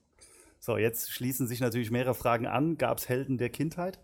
So, 0.65 0.79
jetzt 0.79 1.11
schließen 1.11 1.45
sich 1.45 1.59
natürlich 1.59 1.91
mehrere 1.91 2.15
Fragen 2.15 2.47
an. 2.47 2.79
Gab 2.79 2.97
es 2.97 3.07
Helden 3.07 3.37
der 3.37 3.49
Kindheit? 3.49 3.99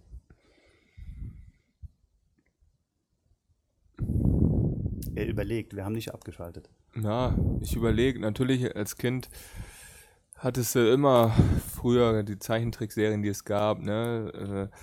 Er 5.15 5.26
überlegt, 5.26 5.76
wir 5.76 5.86
haben 5.86 5.93
nicht 5.93 6.13
abgeschaltet. 6.13 6.69
Ja, 6.93 7.36
ich 7.62 7.76
überlege, 7.76 8.19
natürlich 8.19 8.76
als 8.76 8.95
Kind 8.95 9.32
hattest 10.36 10.76
du 10.76 10.93
immer 10.93 11.36
früher 11.67 12.21
die 12.21 12.38
Zeichentrickserien, 12.38 13.24
die 13.24 13.30
es 13.30 13.43
gab, 13.43 13.80
ne? 13.80 14.69
Äh, 14.71 14.76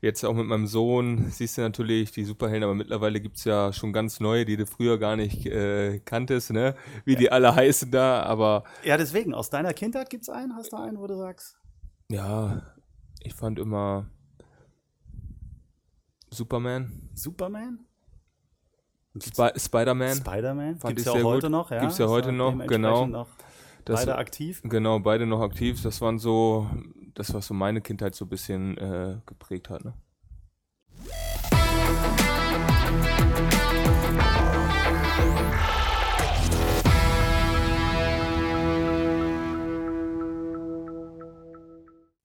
Jetzt 0.00 0.24
auch 0.24 0.34
mit 0.34 0.46
meinem 0.46 0.68
Sohn 0.68 1.28
siehst 1.30 1.58
du 1.58 1.62
natürlich 1.62 2.12
die 2.12 2.24
Superhelden, 2.24 2.62
aber 2.62 2.74
mittlerweile 2.74 3.20
gibt 3.20 3.36
es 3.36 3.44
ja 3.44 3.72
schon 3.72 3.92
ganz 3.92 4.20
neue, 4.20 4.44
die 4.44 4.56
du 4.56 4.64
früher 4.64 4.96
gar 4.96 5.16
nicht 5.16 5.44
äh, 5.46 5.98
kanntest, 6.00 6.52
ne? 6.52 6.76
Wie 7.04 7.14
ja. 7.14 7.18
die 7.18 7.32
alle 7.32 7.54
heißen 7.54 7.90
da, 7.90 8.22
aber. 8.22 8.62
Ja, 8.84 8.96
deswegen, 8.96 9.34
aus 9.34 9.50
deiner 9.50 9.74
Kindheit 9.74 10.08
gibt 10.08 10.22
es 10.22 10.28
einen? 10.28 10.54
Hast 10.54 10.72
du 10.72 10.76
einen, 10.76 10.98
wo 10.98 11.06
du 11.08 11.16
sagst? 11.16 11.58
Ja, 12.08 12.62
ich 13.20 13.34
fand 13.34 13.58
immer 13.58 14.08
Superman. 16.30 17.10
Superman? 17.14 17.84
Sp 19.18 19.50
Spider-Man. 19.56 20.16
Spider-Man? 20.16 20.78
Gibt 20.78 21.00
es 21.00 21.06
ja 21.06 21.22
heute 21.22 21.46
gut. 21.46 21.50
noch, 21.50 21.70
ja? 21.70 21.80
Gibt 21.80 21.92
es 21.92 21.98
ja 21.98 22.06
heute 22.06 22.30
noch, 22.30 22.66
genau. 22.66 23.06
Noch 23.06 23.28
das, 23.84 24.00
beide 24.00 24.16
aktiv? 24.16 24.60
Genau, 24.62 25.00
beide 25.00 25.26
noch 25.26 25.40
aktiv. 25.40 25.82
Das 25.82 26.00
waren 26.00 26.18
so, 26.18 26.68
das, 27.18 27.34
was 27.34 27.46
so 27.46 27.54
meine 27.54 27.80
Kindheit 27.80 28.14
so 28.14 28.24
ein 28.24 28.28
bisschen 28.28 28.78
äh, 28.78 29.16
geprägt 29.26 29.70
hat. 29.70 29.84
Ne? 29.84 29.94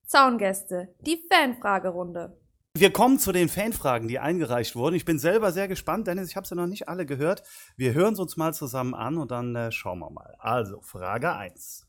Zaungäste, 0.06 0.94
die 1.00 1.20
Fanfragerunde. 1.28 2.38
Wir 2.76 2.92
kommen 2.92 3.18
zu 3.18 3.32
den 3.32 3.48
Fanfragen, 3.48 4.06
die 4.06 4.20
eingereicht 4.20 4.76
wurden. 4.76 4.94
Ich 4.94 5.04
bin 5.04 5.18
selber 5.18 5.50
sehr 5.50 5.66
gespannt, 5.66 6.06
Dennis, 6.06 6.30
ich 6.30 6.36
habe 6.36 6.46
sie 6.46 6.54
noch 6.54 6.66
nicht 6.66 6.88
alle 6.88 7.04
gehört. 7.04 7.42
Wir 7.76 7.94
hören 7.94 8.14
sie 8.14 8.22
uns 8.22 8.36
mal 8.36 8.54
zusammen 8.54 8.94
an 8.94 9.18
und 9.18 9.32
dann 9.32 9.56
äh, 9.56 9.72
schauen 9.72 9.98
wir 9.98 10.10
mal. 10.10 10.36
Also, 10.38 10.80
Frage 10.82 11.32
1. 11.34 11.83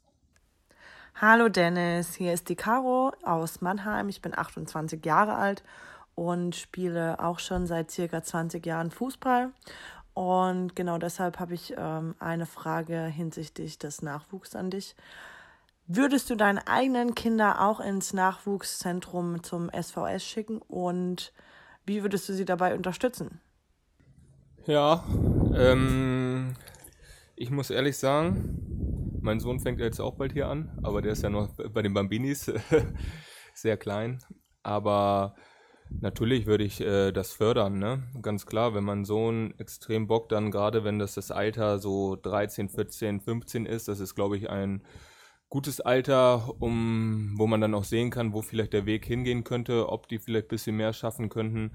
Hallo 1.22 1.48
Dennis, 1.48 2.14
hier 2.16 2.34
ist 2.34 2.50
die 2.50 2.58
Caro 2.58 3.14
aus 3.24 3.62
Mannheim. 3.62 4.10
Ich 4.10 4.22
bin 4.22 4.38
28 4.38 5.06
Jahre 5.06 5.36
alt 5.36 5.64
und 6.14 6.58
spiele 6.58 7.24
auch 7.24 7.40
schon 7.40 7.68
seit 7.68 7.90
circa 7.90 8.22
20 8.22 8.66
Jahren 8.66 8.92
Fußball. 8.92 9.54
Und 10.14 10.76
genau 10.76 10.98
deshalb 10.98 11.40
habe 11.40 11.54
ich 11.54 11.74
ähm, 11.78 12.16
eine 12.20 12.46
Frage 12.46 13.06
hinsichtlich 13.06 13.80
des 13.80 14.02
Nachwuchs 14.02 14.58
an 14.58 14.70
dich. 14.70 14.94
Würdest 15.88 16.30
du 16.30 16.36
deine 16.36 16.68
eigenen 16.68 17.16
Kinder 17.16 17.62
auch 17.62 17.80
ins 17.80 18.12
Nachwuchszentrum 18.12 19.42
zum 19.42 19.72
SVS 19.72 20.26
schicken 20.26 20.58
und 20.68 21.32
wie 21.86 22.04
würdest 22.04 22.28
du 22.28 22.34
sie 22.34 22.44
dabei 22.44 22.76
unterstützen? 22.76 23.40
Ja, 24.66 25.06
ähm, 25.56 26.58
ich 27.38 27.52
muss 27.52 27.70
ehrlich 27.70 27.98
sagen, 27.98 28.95
mein 29.26 29.40
Sohn 29.40 29.60
fängt 29.60 29.80
jetzt 29.80 30.00
auch 30.00 30.16
bald 30.16 30.34
hier 30.34 30.48
an, 30.48 30.80
aber 30.84 31.02
der 31.02 31.14
ist 31.14 31.24
ja 31.24 31.30
noch 31.30 31.50
bei 31.56 31.82
den 31.82 31.94
Bambinis 31.94 32.52
sehr 33.56 33.76
klein. 33.76 34.20
Aber 34.62 35.36
natürlich 35.90 36.46
würde 36.46 36.64
ich 36.64 36.80
äh, 36.80 37.12
das 37.12 37.34
fördern, 37.34 37.80
ne? 37.80 38.04
Ganz 38.22 38.46
klar, 38.46 38.76
wenn 38.76 38.84
mein 38.84 39.04
Sohn 39.04 39.56
extrem 39.58 40.08
Bock 40.08 40.30
dann, 40.30 40.52
gerade 40.52 40.84
wenn 40.84 41.00
das 41.00 41.16
das 41.16 41.32
Alter 41.32 41.80
so 41.80 42.16
13, 42.16 42.70
14, 42.70 43.20
15 43.20 43.66
ist, 43.66 43.88
das 43.88 44.00
ist, 44.00 44.14
glaube 44.14 44.38
ich, 44.38 44.50
ein 44.50 44.84
gutes 45.50 45.82
Alter, 45.82 46.62
um, 46.62 47.34
wo 47.38 47.48
man 47.48 47.62
dann 47.62 47.74
auch 47.74 47.84
sehen 47.84 48.12
kann, 48.12 48.32
wo 48.32 48.44
vielleicht 48.44 48.74
der 48.74 48.86
Weg 48.86 49.06
hingehen 49.06 49.44
könnte, 49.44 49.90
ob 49.90 50.08
die 50.08 50.20
vielleicht 50.20 50.46
ein 50.48 50.50
bisschen 50.50 50.78
mehr 50.78 50.94
schaffen 50.94 51.30
könnten. 51.30 51.72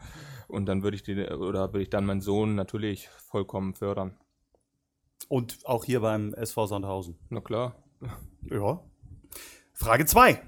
Und 0.46 0.66
dann 0.66 0.84
würde 0.84 0.96
ich 0.96 1.02
die, 1.02 1.16
oder 1.16 1.72
würde 1.72 1.82
ich 1.82 1.90
dann 1.90 2.06
meinen 2.06 2.20
Sohn 2.20 2.54
natürlich 2.54 3.08
vollkommen 3.08 3.74
fördern. 3.74 4.16
Und 5.30 5.58
auch 5.64 5.84
hier 5.84 6.00
beim 6.00 6.34
SV 6.34 6.66
Sandhausen. 6.66 7.16
Na 7.28 7.40
klar. 7.40 7.76
Ja. 8.50 8.80
Frage 9.72 10.04
2. 10.04 10.42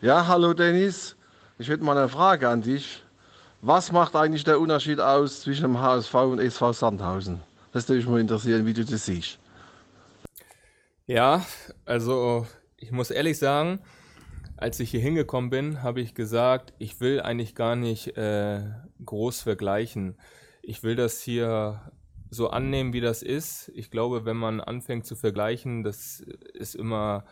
Ja, 0.00 0.26
hallo 0.26 0.54
Dennis. 0.54 1.14
Ich 1.58 1.68
hätte 1.68 1.84
mal 1.84 1.98
eine 1.98 2.08
Frage 2.08 2.48
an 2.48 2.62
dich. 2.62 3.02
Was 3.60 3.92
macht 3.92 4.16
eigentlich 4.16 4.42
der 4.42 4.60
Unterschied 4.60 4.98
aus 4.98 5.42
zwischen 5.42 5.64
dem 5.64 5.78
HSV 5.78 6.14
und 6.14 6.38
SV 6.38 6.72
Sandhausen? 6.72 7.42
Das 7.72 7.86
würde 7.86 7.98
mich 7.98 8.08
mal 8.08 8.18
interessieren, 8.18 8.64
wie 8.64 8.72
du 8.72 8.82
das 8.86 9.04
siehst. 9.04 9.38
Ja, 11.06 11.44
also 11.84 12.46
ich 12.78 12.92
muss 12.92 13.10
ehrlich 13.10 13.38
sagen, 13.38 13.80
als 14.56 14.80
ich 14.80 14.90
hier 14.90 15.00
hingekommen 15.00 15.50
bin, 15.50 15.82
habe 15.82 16.00
ich 16.00 16.14
gesagt, 16.14 16.72
ich 16.78 16.98
will 16.98 17.20
eigentlich 17.20 17.54
gar 17.54 17.76
nicht 17.76 18.16
äh, 18.16 18.62
groß 19.04 19.42
vergleichen. 19.42 20.16
Ich 20.62 20.82
will 20.82 20.96
das 20.96 21.20
hier 21.20 21.92
so 22.34 22.50
annehmen, 22.50 22.92
wie 22.92 23.00
das 23.00 23.22
ist. 23.22 23.70
Ich 23.74 23.90
glaube, 23.90 24.24
wenn 24.24 24.36
man 24.36 24.60
anfängt 24.60 25.06
zu 25.06 25.16
vergleichen, 25.16 25.82
das 25.82 26.20
ist 26.54 26.74
immer 26.74 27.24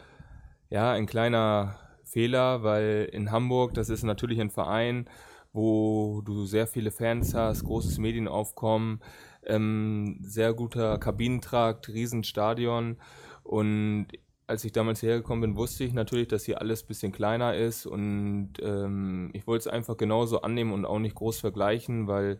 ja 0.71 0.93
ein 0.93 1.07
kleiner 1.07 1.79
Fehler, 2.05 2.63
weil 2.63 3.09
in 3.13 3.31
Hamburg, 3.31 3.75
das 3.75 3.89
ist 3.89 4.03
natürlich 4.03 4.41
ein 4.41 4.51
Verein, 4.51 5.09
wo 5.53 6.23
du 6.25 6.47
sehr 6.47 6.67
viele 6.67 6.91
Fans 6.91 7.35
hast, 7.35 7.65
großes 7.65 7.99
Medienaufkommen, 7.99 9.01
ähm, 9.45 10.19
sehr 10.23 10.55
guter 10.55 10.99
Kabinentrakt, 10.99 11.89
Riesenstadion. 11.89 12.97
Und 13.43 14.09
als 14.47 14.65
ich 14.65 14.73
damals 14.73 15.03
hergekommen 15.03 15.41
bin, 15.41 15.57
wusste 15.57 15.85
ich 15.85 15.93
natürlich, 15.93 16.29
dass 16.29 16.45
hier 16.45 16.61
alles 16.61 16.85
ein 16.85 16.89
bisschen 16.89 17.13
kleiner 17.13 17.55
ist 17.55 17.87
und 17.87 18.55
ähm, 18.61 19.31
ich 19.33 19.47
wollte 19.47 19.69
es 19.69 19.75
einfach 19.75 19.97
genauso 19.97 20.43
annehmen 20.43 20.73
und 20.73 20.85
auch 20.85 20.99
nicht 20.99 21.15
groß 21.15 21.41
vergleichen, 21.41 22.07
weil 22.07 22.39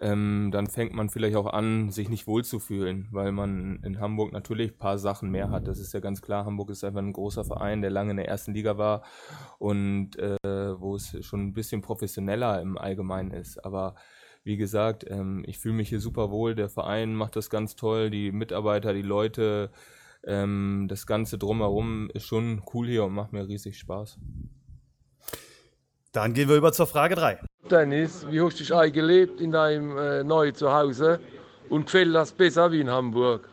ähm, 0.00 0.50
dann 0.52 0.66
fängt 0.66 0.94
man 0.94 1.10
vielleicht 1.10 1.36
auch 1.36 1.46
an, 1.46 1.90
sich 1.90 2.08
nicht 2.08 2.26
wohlzufühlen, 2.26 3.08
weil 3.10 3.32
man 3.32 3.80
in 3.82 4.00
Hamburg 4.00 4.32
natürlich 4.32 4.72
ein 4.72 4.78
paar 4.78 4.98
Sachen 4.98 5.30
mehr 5.30 5.50
hat. 5.50 5.68
Das 5.68 5.78
ist 5.78 5.92
ja 5.92 6.00
ganz 6.00 6.22
klar. 6.22 6.44
Hamburg 6.44 6.70
ist 6.70 6.84
einfach 6.84 7.00
ein 7.00 7.12
großer 7.12 7.44
Verein, 7.44 7.82
der 7.82 7.90
lange 7.90 8.12
in 8.12 8.16
der 8.16 8.28
ersten 8.28 8.54
Liga 8.54 8.78
war 8.78 9.02
und 9.58 10.18
äh, 10.18 10.36
wo 10.42 10.96
es 10.96 11.24
schon 11.24 11.48
ein 11.48 11.52
bisschen 11.52 11.82
professioneller 11.82 12.60
im 12.60 12.78
Allgemeinen 12.78 13.32
ist. 13.32 13.64
Aber 13.64 13.94
wie 14.44 14.56
gesagt, 14.56 15.04
ähm, 15.08 15.44
ich 15.46 15.58
fühle 15.58 15.74
mich 15.74 15.88
hier 15.88 16.00
super 16.00 16.30
wohl. 16.30 16.54
Der 16.54 16.68
Verein 16.68 17.14
macht 17.14 17.36
das 17.36 17.50
ganz 17.50 17.76
toll. 17.76 18.10
Die 18.10 18.32
Mitarbeiter, 18.32 18.92
die 18.92 19.02
Leute, 19.02 19.70
ähm, 20.24 20.86
das 20.88 21.06
Ganze 21.06 21.38
drumherum 21.38 22.10
ist 22.12 22.26
schon 22.26 22.62
cool 22.74 22.86
hier 22.86 23.04
und 23.04 23.12
macht 23.12 23.32
mir 23.32 23.46
riesig 23.46 23.78
Spaß. 23.78 24.18
Dann 26.12 26.34
gehen 26.34 26.48
wir 26.48 26.56
über 26.56 26.72
zur 26.72 26.86
Frage 26.86 27.14
3. 27.14 27.40
Dennis, 27.70 28.26
wie 28.28 28.40
hast 28.40 28.58
du 28.58 28.64
dich 28.64 28.74
eigentlich 28.74 28.92
gelebt 28.92 29.40
in 29.40 29.52
deinem 29.52 29.96
äh, 29.96 30.24
neuen 30.24 30.54
Zuhause 30.54 31.20
und 31.68 31.86
gefällt 31.86 32.14
das 32.14 32.32
besser 32.32 32.70
wie 32.72 32.80
in 32.80 32.90
Hamburg? 32.90 33.48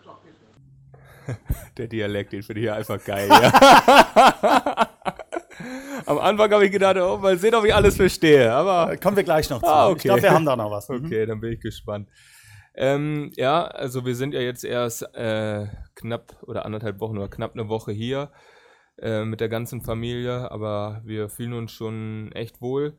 Der 1.77 1.87
Dialekt, 1.87 2.33
den 2.33 2.41
finde 2.41 2.61
ich 2.63 2.71
einfach 2.71 3.03
geil. 3.03 3.29
Ja. 3.29 4.87
Am 6.05 6.17
Anfang 6.17 6.51
habe 6.51 6.65
ich 6.65 6.71
gedacht, 6.71 6.97
oh, 6.97 7.17
mal 7.17 7.37
sehen, 7.37 7.53
ob 7.53 7.65
ich 7.65 7.75
alles 7.75 7.95
verstehe. 7.97 8.51
Aber 8.51 8.97
kommen 8.97 9.15
wir 9.15 9.23
gleich 9.23 9.49
noch 9.49 9.59
zu. 9.59 9.67
Ah, 9.67 9.89
okay. 9.89 9.97
Ich 9.97 10.03
glaube, 10.03 10.23
wir 10.23 10.31
haben 10.31 10.45
da 10.45 10.55
noch 10.55 10.71
was. 10.71 10.89
Okay, 10.89 11.25
dann 11.25 11.39
bin 11.39 11.53
ich 11.53 11.59
gespannt. 11.59 12.09
Ähm, 12.73 13.31
ja, 13.35 13.65
also 13.65 14.05
wir 14.05 14.15
sind 14.15 14.33
ja 14.33 14.39
jetzt 14.39 14.63
erst 14.63 15.03
äh, 15.15 15.67
knapp 15.95 16.35
oder 16.43 16.65
anderthalb 16.65 16.99
Wochen 16.99 17.17
oder 17.17 17.27
knapp 17.27 17.53
eine 17.53 17.69
Woche 17.69 17.91
hier 17.91 18.31
äh, 18.97 19.23
mit 19.23 19.39
der 19.39 19.49
ganzen 19.49 19.81
Familie, 19.81 20.49
aber 20.51 21.01
wir 21.03 21.29
fühlen 21.29 21.53
uns 21.53 21.71
schon 21.71 22.31
echt 22.31 22.61
wohl. 22.61 22.97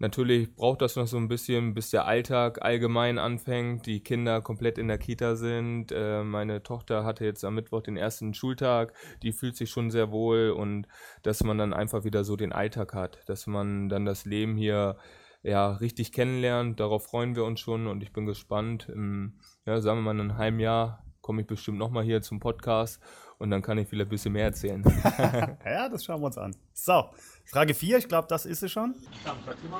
Natürlich 0.00 0.54
braucht 0.54 0.80
das 0.80 0.94
noch 0.94 1.08
so 1.08 1.16
ein 1.16 1.26
bisschen, 1.26 1.74
bis 1.74 1.90
der 1.90 2.06
Alltag 2.06 2.62
allgemein 2.62 3.18
anfängt, 3.18 3.86
die 3.86 4.00
Kinder 4.00 4.40
komplett 4.40 4.78
in 4.78 4.86
der 4.86 4.98
Kita 4.98 5.34
sind. 5.34 5.90
Äh, 5.90 6.22
meine 6.22 6.62
Tochter 6.62 7.04
hatte 7.04 7.24
jetzt 7.24 7.44
am 7.44 7.56
Mittwoch 7.56 7.82
den 7.82 7.96
ersten 7.96 8.32
Schultag, 8.32 8.94
die 9.24 9.32
fühlt 9.32 9.56
sich 9.56 9.70
schon 9.70 9.90
sehr 9.90 10.12
wohl 10.12 10.50
und 10.50 10.86
dass 11.22 11.42
man 11.42 11.58
dann 11.58 11.74
einfach 11.74 12.04
wieder 12.04 12.22
so 12.22 12.36
den 12.36 12.52
Alltag 12.52 12.94
hat, 12.94 13.18
dass 13.26 13.48
man 13.48 13.88
dann 13.88 14.04
das 14.04 14.24
Leben 14.24 14.56
hier 14.56 14.98
ja, 15.42 15.72
richtig 15.72 16.12
kennenlernt. 16.12 16.78
Darauf 16.78 17.06
freuen 17.06 17.34
wir 17.34 17.44
uns 17.44 17.58
schon 17.58 17.88
und 17.88 18.02
ich 18.02 18.12
bin 18.12 18.24
gespannt. 18.24 18.88
Im, 18.88 19.40
ja, 19.66 19.80
sagen 19.80 19.98
wir 19.98 20.02
mal, 20.02 20.10
in 20.12 20.30
einem 20.30 20.38
halben 20.38 20.60
Jahr 20.60 21.04
komme 21.20 21.40
ich 21.40 21.46
bestimmt 21.48 21.78
nochmal 21.78 22.04
hier 22.04 22.22
zum 22.22 22.38
Podcast 22.38 23.02
und 23.38 23.50
dann 23.50 23.62
kann 23.62 23.78
ich 23.78 23.88
vielleicht 23.88 24.08
ein 24.08 24.10
bisschen 24.10 24.32
mehr 24.32 24.46
erzählen. 24.46 24.82
ja, 25.64 25.88
das 25.88 26.04
schauen 26.04 26.20
wir 26.20 26.26
uns 26.26 26.38
an. 26.38 26.54
So, 26.72 27.04
Frage 27.46 27.74
4, 27.74 27.98
ich 27.98 28.08
glaube, 28.08 28.26
das 28.28 28.46
ist 28.46 28.62
es 28.62 28.72
schon. 28.72 28.94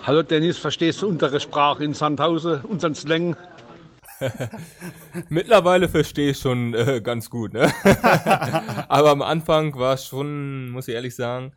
Hallo 0.04 0.22
Dennis, 0.22 0.58
verstehst 0.58 1.02
du 1.02 1.08
unsere 1.08 1.40
Sprache 1.40 1.84
in 1.84 1.94
Sandhausen, 1.94 2.62
unseren 2.62 2.94
Slang? 2.94 3.36
Mittlerweile 5.28 5.88
verstehe 5.88 6.30
ich 6.30 6.38
schon 6.38 6.74
äh, 6.74 7.00
ganz 7.02 7.30
gut. 7.30 7.52
Ne? 7.52 7.72
Aber 8.88 9.10
am 9.10 9.22
Anfang 9.22 9.76
war 9.76 9.94
es 9.94 10.06
schon, 10.06 10.70
muss 10.70 10.88
ich 10.88 10.94
ehrlich 10.94 11.14
sagen, 11.14 11.52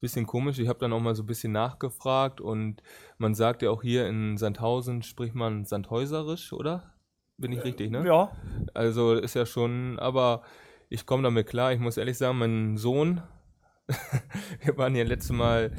bisschen 0.00 0.26
komisch. 0.26 0.58
Ich 0.58 0.68
habe 0.68 0.78
dann 0.78 0.94
auch 0.94 1.00
mal 1.00 1.14
so 1.14 1.22
ein 1.22 1.26
bisschen 1.26 1.52
nachgefragt 1.52 2.40
und 2.40 2.82
man 3.18 3.34
sagt 3.34 3.60
ja 3.60 3.70
auch 3.70 3.82
hier 3.82 4.06
in 4.06 4.38
Sandhausen 4.38 5.02
spricht 5.02 5.34
man 5.34 5.66
Sandhäuserisch, 5.66 6.54
oder? 6.54 6.94
Bin 7.36 7.52
ich 7.52 7.62
richtig, 7.64 7.90
ne? 7.90 8.06
Ja. 8.06 8.32
Also 8.72 9.14
ist 9.14 9.34
ja 9.34 9.44
schon, 9.44 9.98
aber 9.98 10.42
ich 10.90 11.06
komme 11.06 11.22
damit 11.22 11.46
klar. 11.46 11.72
Ich 11.72 11.78
muss 11.78 11.96
ehrlich 11.96 12.18
sagen, 12.18 12.38
mein 12.38 12.76
Sohn, 12.76 13.22
wir 14.60 14.76
waren 14.76 14.94
ja 14.94 15.04
letztes 15.04 15.30
Mal 15.30 15.72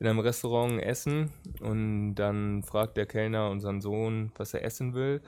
in 0.00 0.06
einem 0.06 0.18
Restaurant 0.18 0.82
essen 0.82 1.30
und 1.60 2.16
dann 2.16 2.62
fragt 2.62 2.96
der 2.96 3.06
Kellner 3.06 3.50
unseren 3.50 3.80
Sohn, 3.80 4.32
was 4.36 4.54
er 4.54 4.64
essen 4.64 4.94
will. 4.94 5.22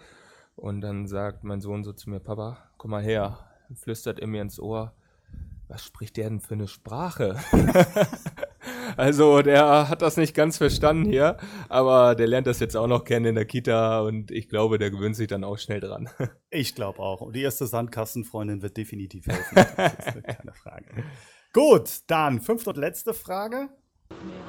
Und 0.56 0.80
dann 0.80 1.06
sagt 1.06 1.44
mein 1.44 1.60
Sohn 1.60 1.84
so 1.84 1.92
zu 1.92 2.08
mir, 2.10 2.18
Papa, 2.18 2.58
komm 2.78 2.92
mal 2.92 3.02
her. 3.02 3.38
Flüstert 3.74 4.18
er 4.20 4.26
mir 4.26 4.40
ins 4.40 4.58
Ohr, 4.58 4.94
was 5.68 5.84
spricht 5.84 6.16
der 6.16 6.30
denn 6.30 6.40
für 6.40 6.54
eine 6.54 6.66
Sprache? 6.66 7.36
also 8.96 9.42
der 9.42 9.88
hat 9.88 10.02
das 10.02 10.16
nicht 10.16 10.34
ganz 10.34 10.58
verstanden 10.58 11.04
hier, 11.04 11.36
aber 11.68 12.14
der 12.14 12.26
lernt 12.26 12.46
das 12.46 12.60
jetzt 12.60 12.76
auch 12.76 12.86
noch 12.86 13.04
kennen 13.04 13.26
in 13.26 13.34
der 13.34 13.44
Kita 13.44 14.00
und 14.00 14.30
ich 14.30 14.48
glaube, 14.48 14.78
der 14.78 14.90
gewöhnt 14.90 15.16
sich 15.16 15.28
dann 15.28 15.44
auch 15.44 15.58
schnell 15.58 15.80
dran. 15.80 16.08
Ich 16.50 16.74
glaube 16.74 17.00
auch. 17.00 17.20
Und 17.20 17.36
die 17.36 17.42
erste 17.42 17.66
Sandkastenfreundin 17.66 18.62
wird 18.62 18.78
definitiv 18.78 19.26
helfen. 19.26 19.54
Das 19.76 20.16
ist 20.16 20.24
keine 20.24 20.54
Frage. 20.54 20.86
Gut, 21.52 22.00
dann 22.06 22.40
fünfte 22.40 22.70
und 22.70 22.78
letzte 22.78 23.12
Frage. 23.12 23.68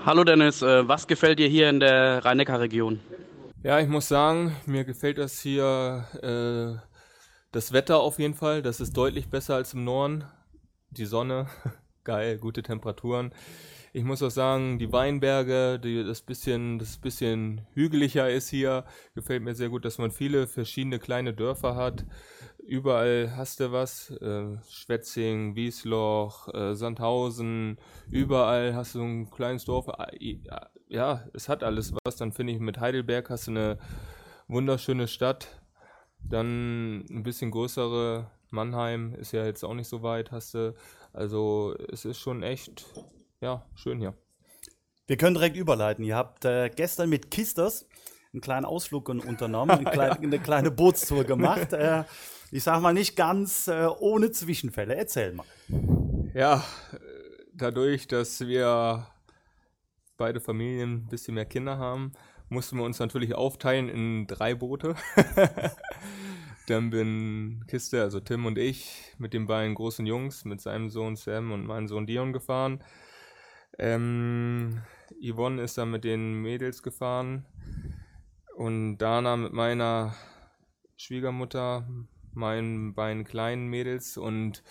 Hallo 0.05 0.23
Dennis, 0.23 0.61
äh, 0.61 0.87
was 0.87 1.07
gefällt 1.07 1.39
dir 1.39 1.49
hier 1.49 1.69
in 1.69 1.81
der 1.81 2.23
Rhein-Neckar-Region? 2.23 3.01
Ja, 3.63 3.79
ich 3.79 3.89
muss 3.89 4.07
sagen, 4.07 4.55
mir 4.65 4.85
gefällt 4.85 5.17
das 5.17 5.39
hier, 5.41 6.05
äh, 6.21 6.79
das 7.51 7.73
Wetter 7.73 7.99
auf 7.99 8.19
jeden 8.19 8.35
Fall. 8.35 8.61
Das 8.61 8.79
ist 8.79 8.95
deutlich 8.95 9.29
besser 9.29 9.55
als 9.55 9.73
im 9.73 9.83
Norden. 9.83 10.23
Die 10.91 11.05
Sonne, 11.05 11.47
geil, 12.05 12.37
gute 12.37 12.63
Temperaturen. 12.63 13.33
Ich 13.97 14.03
muss 14.03 14.21
auch 14.21 14.29
sagen, 14.29 14.77
die 14.77 14.93
Weinberge, 14.93 15.79
die, 15.79 16.03
das 16.03 16.21
bisschen, 16.21 16.77
das 16.77 16.99
bisschen 16.99 17.65
hügeliger 17.73 18.29
ist 18.29 18.47
hier, 18.47 18.85
gefällt 19.15 19.41
mir 19.41 19.55
sehr 19.55 19.69
gut, 19.69 19.85
dass 19.85 19.97
man 19.97 20.11
viele 20.11 20.45
verschiedene 20.45 20.99
kleine 20.99 21.33
Dörfer 21.33 21.75
hat. 21.75 22.05
Überall 22.59 23.33
hast 23.35 23.59
du 23.59 23.71
was. 23.71 24.11
Äh, 24.11 24.57
Schwetzing, 24.69 25.55
Wiesloch, 25.55 26.47
äh, 26.53 26.75
Sandhausen, 26.75 27.79
überall 28.11 28.75
hast 28.75 28.93
du 28.93 29.01
ein 29.01 29.31
kleines 29.31 29.65
Dorf. 29.65 29.87
Äh, 29.87 30.41
ja, 30.89 31.27
es 31.33 31.49
hat 31.49 31.63
alles 31.63 31.91
was. 32.05 32.17
Dann 32.17 32.33
finde 32.33 32.53
ich, 32.53 32.59
mit 32.59 32.79
Heidelberg 32.79 33.31
hast 33.31 33.47
du 33.47 33.51
eine 33.51 33.79
wunderschöne 34.47 35.07
Stadt. 35.07 35.59
Dann 36.19 37.03
ein 37.09 37.23
bisschen 37.23 37.49
größere 37.49 38.29
Mannheim 38.51 39.15
ist 39.15 39.31
ja 39.31 39.43
jetzt 39.43 39.63
auch 39.63 39.73
nicht 39.73 39.87
so 39.87 40.03
weit, 40.03 40.31
hast 40.31 40.53
du. 40.53 40.75
Also 41.13 41.73
es 41.91 42.05
ist 42.05 42.19
schon 42.19 42.43
echt, 42.43 42.85
ja, 43.41 43.65
schön 43.75 43.99
hier. 43.99 44.13
Wir 45.05 45.17
können 45.17 45.35
direkt 45.35 45.55
überleiten. 45.55 46.03
Ihr 46.03 46.15
habt 46.15 46.45
äh, 46.45 46.69
gestern 46.69 47.09
mit 47.09 47.31
Kisters 47.31 47.87
einen 48.33 48.41
kleinen 48.41 48.65
Ausflug 48.65 49.09
unternommen, 49.09 49.71
eine 49.77 49.89
kleine, 49.89 50.19
eine 50.19 50.39
kleine 50.39 50.71
Bootstour 50.71 51.23
gemacht. 51.23 51.73
Äh, 51.73 52.03
ich 52.51 52.63
sag 52.63 52.81
mal 52.81 52.93
nicht 52.93 53.15
ganz 53.15 53.67
äh, 53.67 53.87
ohne 53.99 54.31
Zwischenfälle. 54.31 54.95
Erzähl 54.95 55.33
mal. 55.33 55.45
Ja, 56.33 56.63
dadurch, 57.53 58.07
dass 58.07 58.41
wir 58.41 59.07
beide 60.17 60.39
Familien 60.39 61.05
ein 61.05 61.07
bisschen 61.07 61.35
mehr 61.35 61.45
Kinder 61.45 61.77
haben, 61.77 62.13
mussten 62.49 62.77
wir 62.77 62.83
uns 62.83 62.99
natürlich 62.99 63.35
aufteilen 63.35 63.89
in 63.89 64.27
drei 64.27 64.55
Boote. 64.55 64.95
Dann 66.67 66.89
bin 66.89 67.63
Kiste, 67.67 68.01
also 68.01 68.19
Tim 68.19 68.45
und 68.45 68.57
ich, 68.57 69.13
mit 69.17 69.33
den 69.33 69.47
beiden 69.47 69.75
großen 69.75 70.05
Jungs, 70.05 70.43
mit 70.43 70.59
seinem 70.59 70.89
Sohn 70.89 71.15
Sam 71.15 71.51
und 71.51 71.65
meinem 71.65 71.87
Sohn 71.87 72.05
Dion 72.05 72.33
gefahren. 72.33 72.83
Ähm, 73.79 74.81
Yvonne 75.21 75.61
ist 75.61 75.77
dann 75.77 75.91
mit 75.91 76.03
den 76.03 76.41
Mädels 76.41 76.83
gefahren 76.83 77.45
und 78.55 78.97
Dana 78.97 79.37
mit 79.37 79.53
meiner 79.53 80.15
Schwiegermutter, 80.95 81.87
meinen 82.33 82.95
beiden 82.95 83.23
kleinen 83.23 83.67
Mädels 83.67 84.17
und 84.17 84.63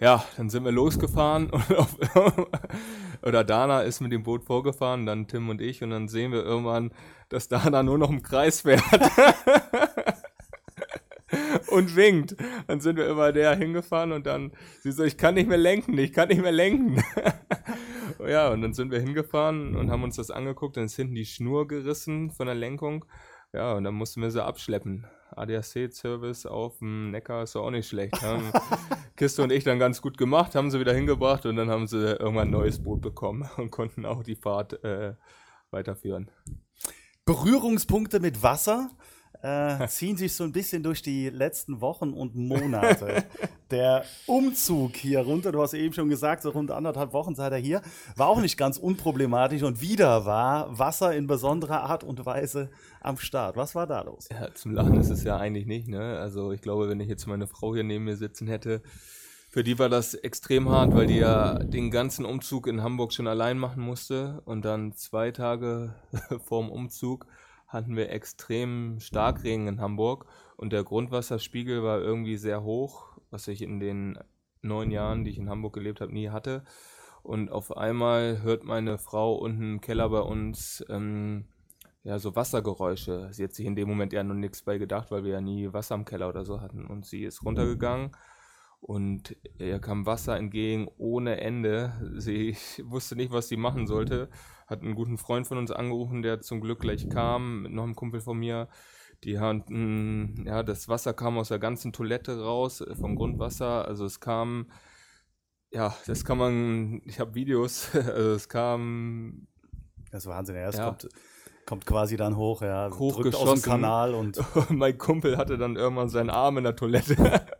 ja, 0.00 0.24
dann 0.36 0.48
sind 0.48 0.64
wir 0.64 0.72
losgefahren 0.72 1.50
auf, 1.76 1.96
oder 3.22 3.44
Dana 3.44 3.82
ist 3.82 4.00
mit 4.00 4.12
dem 4.12 4.22
Boot 4.22 4.44
vorgefahren, 4.44 5.06
dann 5.06 5.26
Tim 5.26 5.48
und 5.48 5.60
ich 5.60 5.82
und 5.82 5.90
dann 5.90 6.08
sehen 6.08 6.32
wir 6.32 6.44
irgendwann, 6.44 6.92
dass 7.28 7.48
Dana 7.48 7.82
nur 7.82 7.98
noch 7.98 8.10
im 8.10 8.22
Kreis 8.22 8.62
fährt 8.62 8.82
und 11.78 11.96
winkt. 11.96 12.36
Dann 12.66 12.80
sind 12.80 12.96
wir 12.96 13.08
immer 13.08 13.32
der 13.32 13.56
hingefahren 13.56 14.12
und 14.12 14.26
dann 14.26 14.52
sie 14.80 14.92
so, 14.92 15.04
ich 15.04 15.16
kann 15.16 15.34
nicht 15.34 15.48
mehr 15.48 15.58
lenken, 15.58 15.96
ich 15.96 16.12
kann 16.12 16.28
nicht 16.28 16.42
mehr 16.42 16.52
lenken. 16.52 17.02
ja, 18.28 18.50
und 18.50 18.62
dann 18.62 18.74
sind 18.74 18.90
wir 18.90 19.00
hingefahren 19.00 19.76
und 19.76 19.90
haben 19.90 20.02
uns 20.02 20.16
das 20.16 20.30
angeguckt, 20.30 20.76
dann 20.76 20.84
ist 20.84 20.96
hinten 20.96 21.14
die 21.14 21.26
Schnur 21.26 21.66
gerissen 21.66 22.30
von 22.30 22.46
der 22.46 22.54
Lenkung. 22.54 23.04
Ja, 23.52 23.74
und 23.74 23.84
dann 23.84 23.94
mussten 23.94 24.20
wir 24.20 24.30
sie 24.30 24.44
abschleppen. 24.44 25.06
ADAC-Service 25.34 26.46
auf 26.46 26.78
dem 26.78 27.10
Neckar 27.10 27.42
ist 27.42 27.56
auch 27.56 27.70
nicht 27.70 27.88
schlecht. 27.88 28.20
Haben 28.22 28.50
Kiste 29.16 29.42
und 29.42 29.52
ich 29.52 29.64
dann 29.64 29.78
ganz 29.78 30.02
gut 30.02 30.18
gemacht, 30.18 30.54
haben 30.54 30.70
sie 30.70 30.80
wieder 30.80 30.94
hingebracht 30.94 31.46
und 31.46 31.56
dann 31.56 31.70
haben 31.70 31.86
sie 31.86 31.98
irgendwann 31.98 32.48
ein 32.48 32.52
neues 32.52 32.82
Boot 32.82 33.00
bekommen 33.00 33.48
und 33.56 33.70
konnten 33.70 34.04
auch 34.04 34.22
die 34.22 34.36
Fahrt 34.36 34.82
äh, 34.84 35.14
weiterführen. 35.70 36.30
Berührungspunkte 37.24 38.20
mit 38.20 38.42
Wasser 38.42 38.90
äh, 39.42 39.86
ziehen 39.88 40.16
sich 40.16 40.34
so 40.34 40.44
ein 40.44 40.52
bisschen 40.52 40.82
durch 40.82 41.02
die 41.02 41.28
letzten 41.30 41.80
Wochen 41.80 42.12
und 42.12 42.34
Monate. 42.34 43.24
Der 43.70 44.04
Umzug 44.26 44.96
hier 44.96 45.20
runter, 45.20 45.52
du 45.52 45.60
hast 45.60 45.74
eben 45.74 45.92
schon 45.92 46.08
gesagt, 46.08 46.42
so 46.42 46.50
rund 46.50 46.70
anderthalb 46.70 47.12
Wochen 47.12 47.34
seid 47.34 47.52
ihr 47.52 47.58
hier, 47.58 47.82
war 48.16 48.28
auch 48.28 48.40
nicht 48.40 48.56
ganz 48.56 48.78
unproblematisch 48.78 49.62
und 49.62 49.82
wieder 49.82 50.24
war 50.24 50.78
Wasser 50.78 51.14
in 51.14 51.26
besonderer 51.26 51.82
Art 51.82 52.02
und 52.02 52.24
Weise 52.24 52.70
am 53.02 53.18
Start. 53.18 53.56
Was 53.56 53.74
war 53.74 53.86
da 53.86 54.00
los? 54.00 54.28
Ja, 54.30 54.54
zum 54.54 54.72
Lachen 54.72 54.98
ist 54.98 55.10
es 55.10 55.22
ja 55.22 55.36
eigentlich 55.36 55.66
nicht. 55.66 55.86
Ne? 55.86 56.18
Also 56.18 56.52
ich 56.52 56.62
glaube, 56.62 56.88
wenn 56.88 57.00
ich 57.00 57.08
jetzt 57.08 57.26
meine 57.26 57.46
Frau 57.46 57.74
hier 57.74 57.84
neben 57.84 58.04
mir 58.04 58.16
sitzen 58.16 58.48
hätte, 58.48 58.80
für 59.50 59.64
die 59.64 59.78
war 59.78 59.88
das 59.88 60.14
extrem 60.14 60.68
hart, 60.68 60.94
weil 60.94 61.06
die 61.06 61.18
ja 61.18 61.58
den 61.58 61.90
ganzen 61.90 62.24
Umzug 62.24 62.66
in 62.66 62.82
Hamburg 62.82 63.12
schon 63.12 63.26
allein 63.26 63.58
machen 63.58 63.82
musste 63.82 64.42
und 64.44 64.64
dann 64.64 64.92
zwei 64.92 65.30
Tage 65.30 65.94
vorm 66.46 66.70
Umzug 66.70 67.26
hatten 67.68 67.96
wir 67.96 68.10
extrem 68.10 68.98
Starkregen 68.98 69.68
in 69.68 69.80
Hamburg 69.80 70.26
und 70.56 70.72
der 70.72 70.84
Grundwasserspiegel 70.84 71.82
war 71.82 72.00
irgendwie 72.00 72.36
sehr 72.36 72.62
hoch, 72.62 73.18
was 73.30 73.46
ich 73.46 73.62
in 73.62 73.78
den 73.78 74.18
neun 74.62 74.90
Jahren, 74.90 75.24
die 75.24 75.30
ich 75.30 75.38
in 75.38 75.50
Hamburg 75.50 75.74
gelebt 75.74 76.00
habe, 76.00 76.12
nie 76.12 76.30
hatte. 76.30 76.64
Und 77.22 77.52
auf 77.52 77.76
einmal 77.76 78.42
hört 78.42 78.64
meine 78.64 78.98
Frau 78.98 79.34
unten 79.34 79.74
im 79.74 79.80
Keller 79.80 80.08
bei 80.08 80.20
uns 80.20 80.84
ähm, 80.88 81.44
ja 82.02 82.18
so 82.18 82.34
Wassergeräusche. 82.34 83.28
Sie 83.32 83.44
hat 83.44 83.52
sich 83.52 83.66
in 83.66 83.76
dem 83.76 83.88
Moment 83.88 84.12
ja 84.12 84.24
noch 84.24 84.34
nichts 84.34 84.62
bei 84.62 84.78
gedacht, 84.78 85.10
weil 85.10 85.24
wir 85.24 85.32
ja 85.32 85.40
nie 85.40 85.72
Wasser 85.72 85.94
im 85.94 86.06
Keller 86.06 86.28
oder 86.28 86.44
so 86.44 86.60
hatten. 86.60 86.86
Und 86.86 87.04
sie 87.04 87.24
ist 87.24 87.44
runtergegangen 87.44 88.12
und 88.80 89.36
ihr 89.58 89.78
kam 89.80 90.06
Wasser 90.06 90.36
entgegen 90.36 90.88
ohne 90.98 91.40
Ende. 91.40 91.92
Sie 92.16 92.56
wusste 92.84 93.16
nicht, 93.16 93.32
was 93.32 93.48
sie 93.48 93.56
machen 93.56 93.86
sollte. 93.86 94.28
Hat 94.66 94.82
einen 94.82 94.94
guten 94.94 95.18
Freund 95.18 95.46
von 95.46 95.58
uns 95.58 95.70
angerufen, 95.70 96.22
der 96.22 96.40
zum 96.40 96.60
Glück 96.60 96.80
gleich 96.80 97.08
kam, 97.08 97.62
mit 97.62 97.72
noch 97.72 97.84
einem 97.84 97.96
Kumpel 97.96 98.20
von 98.20 98.38
mir. 98.38 98.68
Die 99.24 99.40
hatten, 99.40 100.44
ja, 100.46 100.62
das 100.62 100.88
Wasser 100.88 101.12
kam 101.12 101.38
aus 101.38 101.48
der 101.48 101.58
ganzen 101.58 101.92
Toilette 101.92 102.40
raus, 102.40 102.80
äh, 102.80 102.94
vom 102.94 103.16
Grundwasser. 103.16 103.84
Also 103.86 104.04
es 104.04 104.20
kam, 104.20 104.70
ja, 105.72 105.94
das 106.06 106.24
kann 106.24 106.38
man, 106.38 107.02
ich 107.04 107.18
habe 107.18 107.34
Videos, 107.34 107.90
also 107.94 108.32
es 108.32 108.48
kam. 108.48 109.48
Das 110.10 110.24
ist 110.24 110.30
Wahnsinn, 110.30 110.56
es 110.56 110.76
ja. 110.76 110.86
kommt 110.86 111.08
kommt 111.66 111.84
quasi 111.84 112.16
dann 112.16 112.38
hoch, 112.38 112.62
ja, 112.62 112.88
drückt 112.88 113.34
aus 113.34 113.60
dem 113.60 113.62
Kanal 113.62 114.14
und 114.14 114.40
mein 114.70 114.96
Kumpel 114.96 115.36
hatte 115.36 115.58
dann 115.58 115.76
irgendwann 115.76 116.08
seinen 116.08 116.30
Arm 116.30 116.56
in 116.56 116.64
der 116.64 116.74
Toilette 116.74 117.14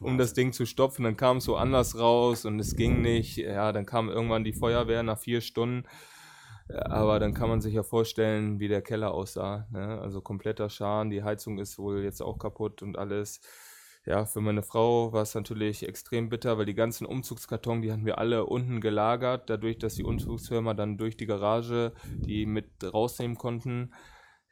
um 0.00 0.18
das 0.18 0.34
Ding 0.34 0.52
zu 0.52 0.66
stopfen. 0.66 1.04
Dann 1.04 1.16
kam 1.16 1.38
es 1.38 1.44
so 1.44 1.56
anders 1.56 1.98
raus 1.98 2.44
und 2.44 2.58
es 2.58 2.76
ging 2.76 3.00
nicht. 3.02 3.36
Ja, 3.36 3.72
dann 3.72 3.86
kam 3.86 4.08
irgendwann 4.08 4.44
die 4.44 4.52
Feuerwehr 4.52 5.02
nach 5.02 5.18
vier 5.18 5.40
Stunden. 5.40 5.86
Aber 6.68 7.18
dann 7.18 7.32
kann 7.32 7.48
man 7.48 7.60
sich 7.60 7.74
ja 7.74 7.82
vorstellen, 7.82 8.60
wie 8.60 8.68
der 8.68 8.82
Keller 8.82 9.12
aussah. 9.12 9.66
Ne? 9.70 9.98
Also 10.00 10.20
kompletter 10.20 10.68
Schaden, 10.68 11.10
die 11.10 11.22
Heizung 11.22 11.58
ist 11.58 11.78
wohl 11.78 12.02
jetzt 12.02 12.20
auch 12.20 12.38
kaputt 12.38 12.82
und 12.82 12.98
alles. 12.98 13.40
Ja, 14.04 14.24
für 14.24 14.40
meine 14.40 14.62
Frau 14.62 15.12
war 15.12 15.22
es 15.22 15.34
natürlich 15.34 15.86
extrem 15.86 16.28
bitter, 16.28 16.56
weil 16.56 16.66
die 16.66 16.74
ganzen 16.74 17.06
Umzugskarton, 17.06 17.82
die 17.82 17.92
hatten 17.92 18.06
wir 18.06 18.18
alle 18.18 18.46
unten 18.46 18.80
gelagert, 18.80 19.50
dadurch, 19.50 19.78
dass 19.78 19.96
die 19.96 20.04
Umzugsfirma 20.04 20.72
dann 20.74 20.96
durch 20.96 21.16
die 21.16 21.26
Garage 21.26 21.92
die 22.04 22.46
mit 22.46 22.70
rausnehmen 22.82 23.36
konnten. 23.36 23.92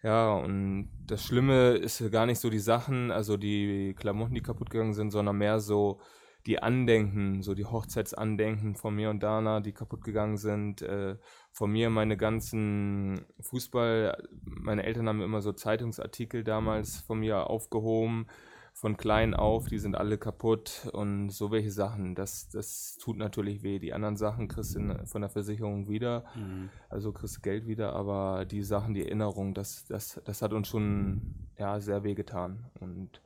Ja, 0.07 0.35
und 0.35 0.89
das 1.05 1.25
Schlimme 1.25 1.71
ist 1.71 2.13
gar 2.13 2.27
nicht 2.27 2.39
so 2.39 2.49
die 2.49 2.61
Sachen, 2.61 3.11
also 3.11 3.37
die 3.37 3.93
Klamotten, 3.99 4.37
die 4.37 4.41
kaputt 4.41 4.71
gegangen 4.71 4.95
sind, 4.95 5.11
sondern 5.11 5.37
mehr 5.37 5.59
so 5.59 5.99
die 6.47 6.63
Andenken, 6.63 7.43
so 7.43 7.57
die 7.57 7.65
Hochzeitsandenken 7.65 8.77
von 8.77 8.95
mir 8.95 9.11
und 9.11 9.21
Dana, 9.25 9.59
die 9.59 9.73
kaputt 9.73 10.05
gegangen 10.05 10.37
sind. 10.37 10.81
Äh, 10.81 11.17
von 11.51 11.73
mir 11.73 11.91
meine 11.91 12.17
ganzen 12.17 13.27
Fußball, 13.41 14.29
meine 14.45 14.85
Eltern 14.85 15.09
haben 15.09 15.23
immer 15.23 15.41
so 15.41 15.51
Zeitungsartikel 15.51 16.45
damals 16.45 16.99
von 17.01 17.19
mir 17.19 17.51
aufgehoben 17.51 18.29
von 18.77 18.99
klein 18.99 19.33
auf, 19.33 19.69
die 19.69 19.79
sind 19.79 19.97
alle 19.97 20.19
kaputt 20.19 20.91
und 20.93 21.31
so 21.31 21.51
welche 21.51 21.71
Sachen. 21.71 22.15
Das, 22.15 22.51
das 22.51 22.99
tut 22.99 23.17
natürlich 23.17 23.63
weh. 23.63 23.79
Die 23.79 23.95
anderen 23.95 24.19
Sachen 24.19 24.49
kriegst 24.49 24.77
du 24.77 25.03
von 25.07 25.23
der 25.23 25.31
Versicherung 25.31 25.89
wieder, 25.89 26.27
mhm. 26.35 26.69
also 26.91 27.11
kriegst 27.11 27.39
du 27.39 27.41
Geld 27.41 27.67
wieder, 27.67 27.95
aber 27.95 28.45
die 28.45 28.63
Sachen, 28.63 28.93
die 28.93 29.03
Erinnerung, 29.03 29.55
das, 29.55 29.87
das, 29.87 30.21
das 30.27 30.43
hat 30.43 30.53
uns 30.53 30.69
schon 30.69 31.23
ja, 31.59 31.81
sehr 31.81 32.05
weh 32.05 32.15
getan. 32.15 32.67
Und 32.79 33.23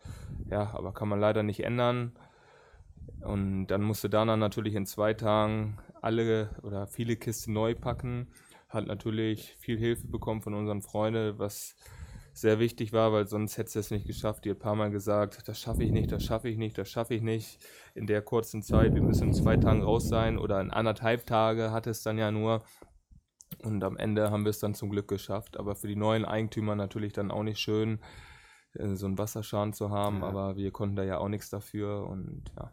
ja, 0.49 0.71
aber 0.73 0.93
kann 0.93 1.09
man 1.09 1.19
leider 1.19 1.43
nicht 1.43 1.65
ändern. 1.65 2.13
Und 3.21 3.67
dann 3.67 3.83
musste 3.83 4.09
Dana 4.09 4.37
natürlich 4.37 4.77
in 4.77 4.87
zwei 4.87 5.15
Tagen 5.15 5.79
alle 6.01 6.51
oder 6.63 6.87
viele 6.87 7.17
Kisten 7.17 7.55
neu 7.55 7.75
packen. 7.75 8.29
Hat 8.69 8.87
natürlich 8.87 9.57
viel 9.59 9.79
Hilfe 9.79 10.07
bekommen 10.07 10.43
von 10.43 10.55
unseren 10.55 10.81
Freunden, 10.81 11.41
was 11.41 11.75
sehr 12.41 12.59
wichtig 12.59 12.93
war, 12.93 13.13
weil 13.13 13.27
sonst 13.27 13.59
hätte 13.59 13.79
es 13.79 13.91
nicht 13.91 14.07
geschafft. 14.07 14.45
Die 14.45 14.51
hat 14.51 14.59
ein 14.59 14.61
paar 14.61 14.75
Mal 14.75 14.91
gesagt, 14.91 15.47
das 15.47 15.61
schaffe 15.61 15.85
ich 15.85 15.93
nicht, 15.93 16.11
das 16.11 16.23
schaffe 16.23 16.49
ich 16.49 16.57
nicht, 16.57 16.79
das 16.79 16.89
schaffe 16.89 17.15
ich 17.15 17.23
nicht. 17.23 17.59
In 17.95 18.07
der 18.07 18.23
kurzen 18.23 18.63
Zeit, 18.63 18.95
wir 18.95 19.03
müssen 19.03 19.29
in 19.29 19.35
zwei 19.35 19.57
Tagen 19.57 19.83
raus 19.83 20.09
sein 20.09 20.39
oder 20.39 20.61
in 20.61 20.71
anderthalb 20.71 21.27
Tage 21.27 21.71
hat 21.71 21.87
es 21.87 22.03
dann 22.03 22.19
ja 22.19 22.31
nur. 22.31 22.63
Und 23.63 23.83
am 23.85 23.97
Ende 23.97 24.31
haben 24.31 24.45
wir 24.45 24.51
es 24.51 24.59
dann 24.59 24.75
zum 24.75 24.91
Glück 24.91 25.09
geschafft. 25.09 25.59
Aber 25.59 25.75
für 25.75 25.89
die 25.89 25.97
neuen 25.97 26.25
Eigentümer 26.25 26.77
natürlich 26.77 27.13
dann 27.13 27.31
auch 27.31 27.43
nicht 27.43 27.59
schön, 27.59 28.01
äh, 28.75 28.95
so 28.95 29.07
einen 29.07 29.19
Wasserschaden 29.19 29.73
zu 29.73 29.91
haben. 29.91 30.21
Ja. 30.21 30.29
Aber 30.29 30.57
wir 30.57 30.71
konnten 30.71 30.97
da 30.97 31.05
ja 31.05 31.19
auch 31.19 31.29
nichts 31.29 31.51
dafür. 31.51 32.07
Und 32.07 32.45
ja, 32.57 32.71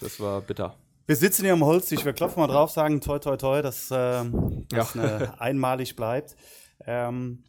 das 0.00 0.18
war 0.18 0.40
bitter. 0.40 0.76
Wir 1.06 1.16
sitzen 1.16 1.44
hier 1.44 1.54
am 1.54 1.64
Holztisch, 1.64 2.04
wir 2.04 2.12
klopfen 2.12 2.40
mal 2.40 2.48
drauf, 2.48 2.70
sagen 2.70 3.00
toi 3.00 3.18
toi 3.18 3.38
toi, 3.38 3.62
dass 3.62 3.88
ähm, 3.90 4.66
das 4.68 4.92
ja. 4.92 5.34
einmalig 5.38 5.96
bleibt. 5.96 6.36
Ähm, 6.84 7.44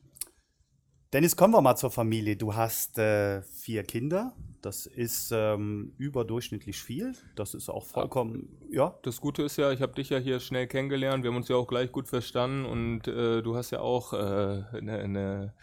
Dennis, 1.12 1.36
kommen 1.36 1.56
wir 1.56 1.62
mal 1.62 1.76
zur 1.76 1.90
Familie. 1.90 2.36
Du 2.36 2.54
hast 2.54 3.00
äh, 3.00 3.42
vier 3.42 3.82
Kinder. 3.82 4.34
Das 4.62 4.86
ist 4.86 5.32
ähm, 5.34 5.94
überdurchschnittlich 5.98 6.78
viel. 6.84 7.14
Das 7.36 7.56
ist 7.56 7.68
auch 7.68 7.86
vollkommen, 7.86 8.60
ja. 8.70 8.94
Das 9.02 9.20
Gute 9.20 9.42
ist 9.42 9.58
ja, 9.58 9.72
ich 9.72 9.82
habe 9.82 9.94
dich 9.94 10.10
ja 10.10 10.20
hier 10.20 10.40
schnell 10.40 10.68
kennengelernt. 10.68 11.24
Wir 11.24 11.32
haben 11.32 11.38
uns 11.38 11.48
ja 11.48 11.56
auch 11.56 11.66
gleich 11.66 11.92
gut 11.92 12.08
verstanden 12.08 12.66
und 12.66 13.08
äh, 13.08 13.42
du 13.42 13.56
hast 13.56 13.72
ja 13.72 13.80
auch 13.80 14.14
eine 14.14 15.00
äh, 15.02 15.08
ne, 15.08 15.54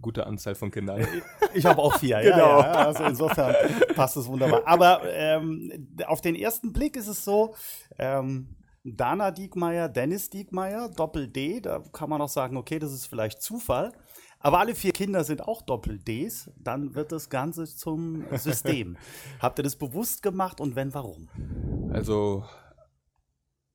gute 0.00 0.26
Anzahl 0.26 0.54
von 0.54 0.70
Kindern. 0.70 1.06
Ich 1.52 1.66
habe 1.66 1.82
auch 1.82 1.98
vier, 1.98 2.18
genau. 2.22 2.60
Ja, 2.60 2.72
also 2.86 3.04
insofern 3.04 3.54
passt 3.94 4.16
es 4.16 4.26
wunderbar. 4.26 4.62
Aber 4.64 5.02
ähm, 5.12 5.88
auf 6.06 6.22
den 6.22 6.36
ersten 6.36 6.72
Blick 6.72 6.96
ist 6.96 7.08
es 7.08 7.22
so, 7.22 7.54
ähm, 7.98 8.56
Dana 8.82 9.30
Diekmeyer, 9.30 9.90
Dennis 9.90 10.30
Diekmeyer, 10.30 10.88
Doppel-D, 10.88 11.60
da 11.60 11.82
kann 11.92 12.08
man 12.08 12.22
auch 12.22 12.28
sagen, 12.28 12.56
okay, 12.56 12.78
das 12.78 12.92
ist 12.92 13.06
vielleicht 13.06 13.42
Zufall. 13.42 13.92
Aber 14.46 14.60
alle 14.60 14.76
vier 14.76 14.92
Kinder 14.92 15.24
sind 15.24 15.42
auch 15.42 15.60
Doppel-Ds, 15.60 16.52
dann 16.56 16.94
wird 16.94 17.10
das 17.10 17.30
Ganze 17.30 17.64
zum 17.66 18.24
System. 18.36 18.96
Habt 19.40 19.58
ihr 19.58 19.64
das 19.64 19.74
bewusst 19.74 20.22
gemacht 20.22 20.60
und 20.60 20.76
wenn, 20.76 20.94
warum? 20.94 21.28
Also, 21.90 22.44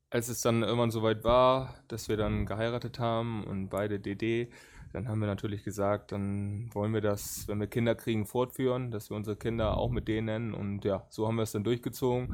als 0.10 0.30
es 0.30 0.40
dann 0.40 0.64
irgendwann 0.64 0.90
soweit 0.90 1.26
war, 1.26 1.76
dass 1.90 2.08
wir 2.08 2.16
dann 2.16 2.46
geheiratet 2.46 3.00
haben 3.00 3.44
und 3.44 3.68
beide 3.68 4.00
DD, 4.00 4.50
dann 4.94 5.10
haben 5.10 5.20
wir 5.20 5.28
natürlich 5.28 5.66
gesagt, 5.66 6.14
dann 6.14 6.70
wollen 6.74 6.94
wir 6.94 7.02
das, 7.02 7.50
wenn 7.50 7.60
wir 7.60 7.68
Kinder 7.68 7.94
kriegen, 7.94 8.26
fortführen, 8.26 8.92
dass 8.92 9.10
wir 9.10 9.18
unsere 9.18 9.36
Kinder 9.36 9.76
auch 9.76 9.90
mit 9.90 10.08
denen 10.08 10.28
nennen. 10.28 10.54
Und 10.54 10.86
ja, 10.86 11.06
so 11.10 11.28
haben 11.28 11.36
wir 11.36 11.44
es 11.44 11.52
dann 11.52 11.66
durchgezogen. 11.66 12.34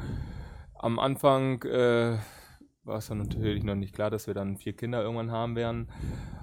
Am 0.76 1.00
Anfang 1.00 1.64
äh, 1.64 2.20
war 2.88 2.98
es 2.98 3.08
dann 3.08 3.20
natürlich 3.20 3.64
noch 3.64 3.76
nicht 3.76 3.94
klar, 3.94 4.10
dass 4.10 4.28
wir 4.28 4.34
dann 4.34 4.58
vier 4.58 4.74
Kinder 4.74 5.02
irgendwann 5.02 5.32
haben 5.32 5.56
werden. 5.56 5.90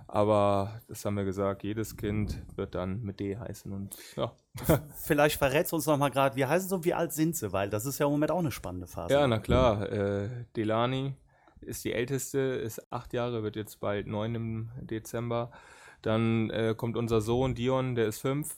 Aber 0.06 0.80
das 0.86 1.04
haben 1.04 1.16
wir 1.16 1.24
gesagt, 1.24 1.64
jedes 1.64 1.96
Kind 1.96 2.42
wird 2.56 2.74
dann 2.74 3.02
mit 3.02 3.18
D 3.18 3.36
heißen. 3.36 3.72
Und 3.72 3.96
ja. 4.16 4.32
Vielleicht 4.94 5.38
verrätst 5.38 5.72
du 5.72 5.76
uns 5.76 5.86
noch 5.86 5.96
mal 5.96 6.10
gerade, 6.10 6.36
wie 6.36 6.44
heißen 6.44 6.68
sie 6.68 6.74
und 6.74 6.84
wie 6.84 6.94
alt 6.94 7.12
sind 7.12 7.34
sie? 7.34 7.52
Weil 7.52 7.70
das 7.70 7.86
ist 7.86 7.98
ja 7.98 8.06
im 8.06 8.12
Moment 8.12 8.30
auch 8.30 8.38
eine 8.38 8.52
spannende 8.52 8.86
Phase. 8.86 9.12
Ja, 9.12 9.26
na 9.26 9.38
klar. 9.38 9.90
Äh, 9.90 10.28
Delani 10.54 11.14
ist 11.60 11.84
die 11.84 11.92
älteste, 11.92 12.38
ist 12.38 12.92
acht 12.92 13.12
Jahre, 13.14 13.42
wird 13.42 13.56
jetzt 13.56 13.80
bald 13.80 14.06
neun 14.06 14.34
im 14.34 14.70
Dezember. 14.82 15.50
Dann 16.02 16.50
äh, 16.50 16.74
kommt 16.76 16.96
unser 16.96 17.22
Sohn 17.22 17.54
Dion, 17.54 17.94
der 17.94 18.06
ist 18.06 18.20
fünf. 18.20 18.56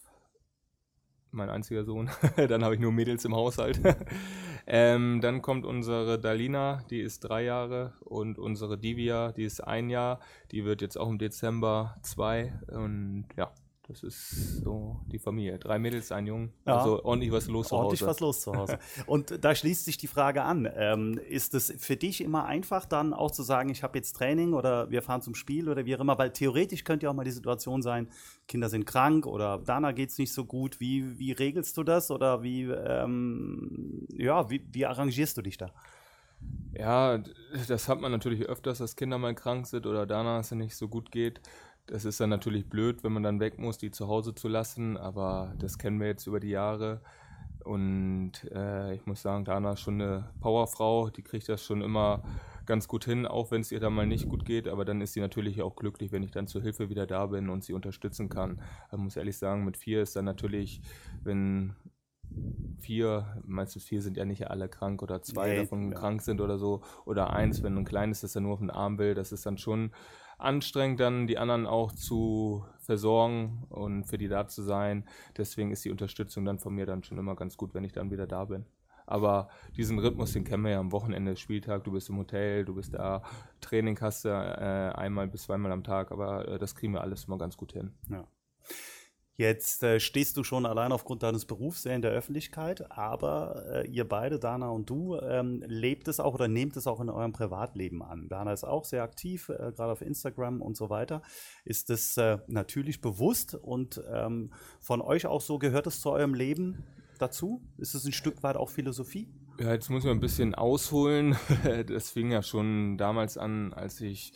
Mein 1.30 1.48
einziger 1.48 1.84
Sohn. 1.84 2.10
dann 2.36 2.64
habe 2.64 2.74
ich 2.74 2.80
nur 2.80 2.92
Mädels 2.92 3.24
im 3.24 3.34
Haushalt. 3.34 3.80
ähm, 4.66 5.20
dann 5.20 5.42
kommt 5.42 5.64
unsere 5.64 6.18
Dalina, 6.18 6.82
die 6.90 7.00
ist 7.00 7.20
drei 7.20 7.44
Jahre. 7.44 7.92
Und 8.00 8.38
unsere 8.38 8.76
Divia, 8.76 9.32
die 9.32 9.44
ist 9.44 9.60
ein 9.60 9.90
Jahr. 9.90 10.20
Die 10.50 10.64
wird 10.64 10.82
jetzt 10.82 10.98
auch 10.98 11.08
im 11.08 11.18
Dezember 11.18 11.96
zwei. 12.02 12.52
Und 12.68 13.26
ja, 13.36 13.52
das 13.88 14.02
ist 14.02 14.62
so 14.64 15.00
die 15.06 15.18
Familie. 15.18 15.58
Drei 15.58 15.78
Mädels, 15.78 16.10
ein 16.10 16.26
Jungen. 16.26 16.52
Ja. 16.66 16.78
Also 16.78 17.04
ordentlich 17.04 17.30
was 17.30 17.46
los 17.46 17.68
zu 17.68 17.76
Hause. 17.76 17.84
Ordentlich 17.84 18.06
was 18.06 18.20
los 18.20 18.40
zu 18.40 18.54
Hause. 18.54 18.78
Und 19.06 19.44
da 19.44 19.54
schließt 19.54 19.84
sich 19.84 19.96
die 19.96 20.08
Frage 20.08 20.42
an. 20.42 20.68
Ähm, 20.74 21.20
ist 21.28 21.54
es 21.54 21.72
für 21.78 21.96
dich 21.96 22.20
immer 22.20 22.46
einfach, 22.46 22.84
dann 22.84 23.12
auch 23.12 23.30
zu 23.30 23.42
sagen, 23.42 23.68
ich 23.68 23.82
habe 23.82 23.96
jetzt 23.98 24.14
Training 24.14 24.54
oder 24.54 24.90
wir 24.90 25.02
fahren 25.02 25.22
zum 25.22 25.34
Spiel 25.34 25.68
oder 25.68 25.84
wie 25.86 25.94
auch 25.94 26.00
immer? 26.00 26.18
Weil 26.18 26.32
theoretisch 26.32 26.84
könnte 26.84 27.04
ja 27.04 27.10
auch 27.10 27.14
mal 27.14 27.24
die 27.24 27.30
Situation 27.30 27.80
sein, 27.80 28.08
Kinder 28.48 28.68
sind 28.68 28.86
krank 28.86 29.26
oder 29.26 29.58
Dana 29.58 29.92
geht 29.92 30.10
es 30.10 30.18
nicht 30.18 30.32
so 30.32 30.44
gut. 30.44 30.80
Wie, 30.80 31.18
wie 31.18 31.32
regelst 31.32 31.76
du 31.76 31.84
das 31.84 32.10
oder 32.10 32.42
wie, 32.42 32.64
ähm, 32.64 34.06
ja, 34.12 34.50
wie, 34.50 34.66
wie 34.72 34.86
arrangierst 34.86 35.36
du 35.36 35.42
dich 35.42 35.58
da? 35.58 35.70
Ja, 36.72 37.22
das 37.68 37.88
hat 37.88 38.00
man 38.00 38.12
natürlich 38.12 38.42
öfters, 38.42 38.78
dass 38.78 38.96
Kinder 38.96 39.16
mal 39.16 39.34
krank 39.34 39.66
sind 39.66 39.86
oder 39.86 40.06
Dana 40.06 40.40
es 40.40 40.50
nicht 40.50 40.76
so 40.76 40.88
gut 40.88 41.10
geht. 41.10 41.40
Das 41.86 42.04
ist 42.04 42.20
dann 42.20 42.30
natürlich 42.30 42.68
blöd, 42.68 43.04
wenn 43.04 43.12
man 43.12 43.22
dann 43.22 43.40
weg 43.40 43.58
muss, 43.58 43.78
die 43.78 43.90
zu 43.90 44.08
Hause 44.08 44.34
zu 44.34 44.48
lassen, 44.48 44.96
aber 44.96 45.54
das 45.58 45.78
kennen 45.78 46.00
wir 46.00 46.08
jetzt 46.08 46.26
über 46.26 46.40
die 46.40 46.50
Jahre. 46.50 47.00
Und 47.64 48.32
äh, 48.52 48.94
ich 48.94 49.06
muss 49.06 49.22
sagen, 49.22 49.44
Dana 49.44 49.72
ist 49.72 49.80
schon 49.80 50.00
eine 50.00 50.30
Powerfrau, 50.40 51.10
die 51.10 51.22
kriegt 51.22 51.48
das 51.48 51.64
schon 51.64 51.82
immer 51.82 52.22
ganz 52.64 52.88
gut 52.88 53.04
hin, 53.04 53.26
auch 53.26 53.50
wenn 53.50 53.60
es 53.60 53.72
ihr 53.72 53.80
dann 53.80 53.92
mal 53.92 54.06
nicht 54.06 54.28
gut 54.28 54.44
geht. 54.44 54.68
Aber 54.68 54.84
dann 54.84 55.00
ist 55.00 55.14
sie 55.14 55.20
natürlich 55.20 55.62
auch 55.62 55.76
glücklich, 55.76 56.12
wenn 56.12 56.22
ich 56.22 56.30
dann 56.30 56.46
zur 56.46 56.62
Hilfe 56.62 56.90
wieder 56.90 57.06
da 57.06 57.26
bin 57.26 57.48
und 57.48 57.64
sie 57.64 57.72
unterstützen 57.72 58.28
kann. 58.28 58.60
Ich 58.92 58.98
muss 58.98 59.16
ehrlich 59.16 59.38
sagen, 59.38 59.64
mit 59.64 59.76
vier 59.76 60.02
ist 60.02 60.16
dann 60.16 60.24
natürlich, 60.24 60.80
wenn 61.22 61.74
vier, 62.78 63.42
meistens 63.44 63.84
vier 63.84 64.02
sind 64.02 64.16
ja 64.16 64.24
nicht 64.24 64.50
alle 64.50 64.68
krank 64.68 65.02
oder 65.02 65.22
zwei 65.22 65.50
nee, 65.50 65.56
davon 65.62 65.90
ja. 65.90 65.98
krank 65.98 66.22
sind 66.22 66.40
oder 66.40 66.58
so, 66.58 66.82
oder 67.04 67.30
eins, 67.30 67.62
wenn 67.62 67.76
ein 67.76 67.84
kleines 67.84 68.20
das 68.20 68.32
dann 68.32 68.42
nur 68.42 68.54
auf 68.54 68.60
den 68.60 68.70
Arm 68.70 68.98
will, 68.98 69.14
das 69.14 69.32
ist 69.32 69.46
dann 69.46 69.58
schon 69.58 69.92
anstrengend, 70.38 71.00
dann 71.00 71.26
die 71.26 71.38
anderen 71.38 71.66
auch 71.66 71.92
zu 71.92 72.64
versorgen 72.78 73.64
und 73.68 74.04
für 74.04 74.18
die 74.18 74.28
da 74.28 74.46
zu 74.46 74.62
sein. 74.62 75.04
Deswegen 75.36 75.70
ist 75.70 75.84
die 75.84 75.90
Unterstützung 75.90 76.44
dann 76.44 76.58
von 76.58 76.74
mir 76.74 76.86
dann 76.86 77.02
schon 77.02 77.18
immer 77.18 77.34
ganz 77.34 77.56
gut, 77.56 77.74
wenn 77.74 77.84
ich 77.84 77.92
dann 77.92 78.10
wieder 78.10 78.26
da 78.26 78.44
bin. 78.44 78.66
Aber 79.06 79.48
diesen 79.76 79.98
Rhythmus, 79.98 80.32
den 80.32 80.44
kennen 80.44 80.64
wir 80.64 80.72
ja 80.72 80.80
am 80.80 80.92
Wochenende, 80.92 81.36
Spieltag, 81.36 81.84
du 81.84 81.92
bist 81.92 82.08
im 82.08 82.18
Hotel, 82.18 82.64
du 82.64 82.74
bist 82.74 82.92
da, 82.92 83.22
Training 83.60 83.98
hast 84.00 84.24
du 84.24 84.28
äh, 84.28 84.92
einmal 84.96 85.28
bis 85.28 85.44
zweimal 85.44 85.70
am 85.72 85.84
Tag, 85.84 86.10
aber 86.10 86.48
äh, 86.48 86.58
das 86.58 86.74
kriegen 86.74 86.92
wir 86.92 87.02
alles 87.02 87.24
immer 87.24 87.38
ganz 87.38 87.56
gut 87.56 87.72
hin. 87.72 87.92
Ja. 88.10 88.26
Jetzt 89.38 89.82
äh, 89.82 90.00
stehst 90.00 90.38
du 90.38 90.44
schon 90.44 90.64
allein 90.64 90.92
aufgrund 90.92 91.22
deines 91.22 91.44
Berufs 91.44 91.82
sehr 91.82 91.94
in 91.94 92.00
der 92.00 92.10
Öffentlichkeit, 92.10 92.90
aber 92.90 93.64
äh, 93.70 93.86
ihr 93.86 94.08
beide, 94.08 94.38
Dana 94.38 94.70
und 94.70 94.88
du, 94.88 95.18
ähm, 95.20 95.62
lebt 95.66 96.08
es 96.08 96.20
auch 96.20 96.32
oder 96.32 96.48
nehmt 96.48 96.74
es 96.76 96.86
auch 96.86 97.00
in 97.00 97.10
eurem 97.10 97.32
Privatleben 97.32 98.02
an. 98.02 98.28
Dana 98.28 98.54
ist 98.54 98.64
auch 98.64 98.86
sehr 98.86 99.02
aktiv, 99.02 99.50
äh, 99.50 99.72
gerade 99.72 99.92
auf 99.92 100.00
Instagram 100.00 100.62
und 100.62 100.76
so 100.76 100.88
weiter. 100.88 101.20
Ist 101.66 101.90
es 101.90 102.16
äh, 102.16 102.38
natürlich 102.46 103.02
bewusst 103.02 103.54
und 103.54 104.02
ähm, 104.10 104.52
von 104.80 105.02
euch 105.02 105.26
auch 105.26 105.42
so, 105.42 105.58
gehört 105.58 105.86
es 105.86 106.00
zu 106.00 106.10
eurem 106.10 106.32
Leben 106.32 106.84
dazu? 107.18 107.60
Ist 107.76 107.94
es 107.94 108.06
ein 108.06 108.12
Stück 108.12 108.42
weit 108.42 108.56
auch 108.56 108.70
Philosophie? 108.70 109.28
Ja, 109.58 109.72
jetzt 109.72 109.90
muss 109.90 110.04
man 110.04 110.16
ein 110.16 110.20
bisschen 110.20 110.54
ausholen. 110.54 111.36
Das 111.86 112.10
fing 112.10 112.30
ja 112.30 112.42
schon 112.42 112.96
damals 112.96 113.36
an, 113.36 113.74
als 113.74 114.00
ich 114.00 114.32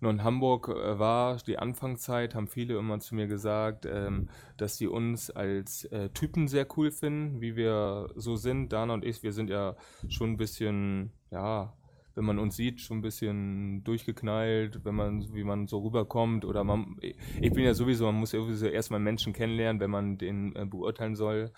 nur 0.00 0.10
in 0.10 0.22
Hamburg 0.22 0.68
äh, 0.68 0.98
war, 0.98 1.36
die 1.38 1.58
Anfangszeit, 1.58 2.34
haben 2.34 2.46
viele 2.46 2.78
immer 2.78 3.00
zu 3.00 3.14
mir 3.14 3.26
gesagt, 3.26 3.86
ähm, 3.86 4.28
dass 4.56 4.76
sie 4.76 4.86
uns 4.86 5.30
als 5.30 5.84
äh, 5.86 6.10
Typen 6.10 6.48
sehr 6.48 6.66
cool 6.76 6.90
finden, 6.90 7.40
wie 7.40 7.56
wir 7.56 8.08
so 8.14 8.36
sind. 8.36 8.72
Dana 8.72 8.94
und 8.94 9.04
ich, 9.04 9.22
wir 9.22 9.32
sind 9.32 9.50
ja 9.50 9.76
schon 10.08 10.32
ein 10.32 10.36
bisschen, 10.36 11.12
ja, 11.30 11.74
wenn 12.14 12.24
man 12.24 12.38
uns 12.38 12.56
sieht, 12.56 12.80
schon 12.80 12.98
ein 12.98 13.02
bisschen 13.02 13.84
durchgeknallt, 13.84 14.84
wenn 14.84 14.94
man, 14.94 15.32
wie 15.34 15.44
man 15.44 15.68
so 15.68 15.78
rüberkommt. 15.78 16.44
Oder 16.44 16.64
man, 16.64 16.96
ich 17.00 17.52
bin 17.52 17.64
ja 17.64 17.74
sowieso, 17.74 18.06
man 18.06 18.16
muss 18.16 18.32
ja 18.32 18.40
sowieso 18.40 18.66
erstmal 18.66 19.00
Menschen 19.00 19.32
kennenlernen, 19.32 19.80
wenn 19.80 19.90
man 19.90 20.18
den 20.18 20.54
äh, 20.56 20.64
beurteilen 20.64 21.14
soll. 21.14 21.52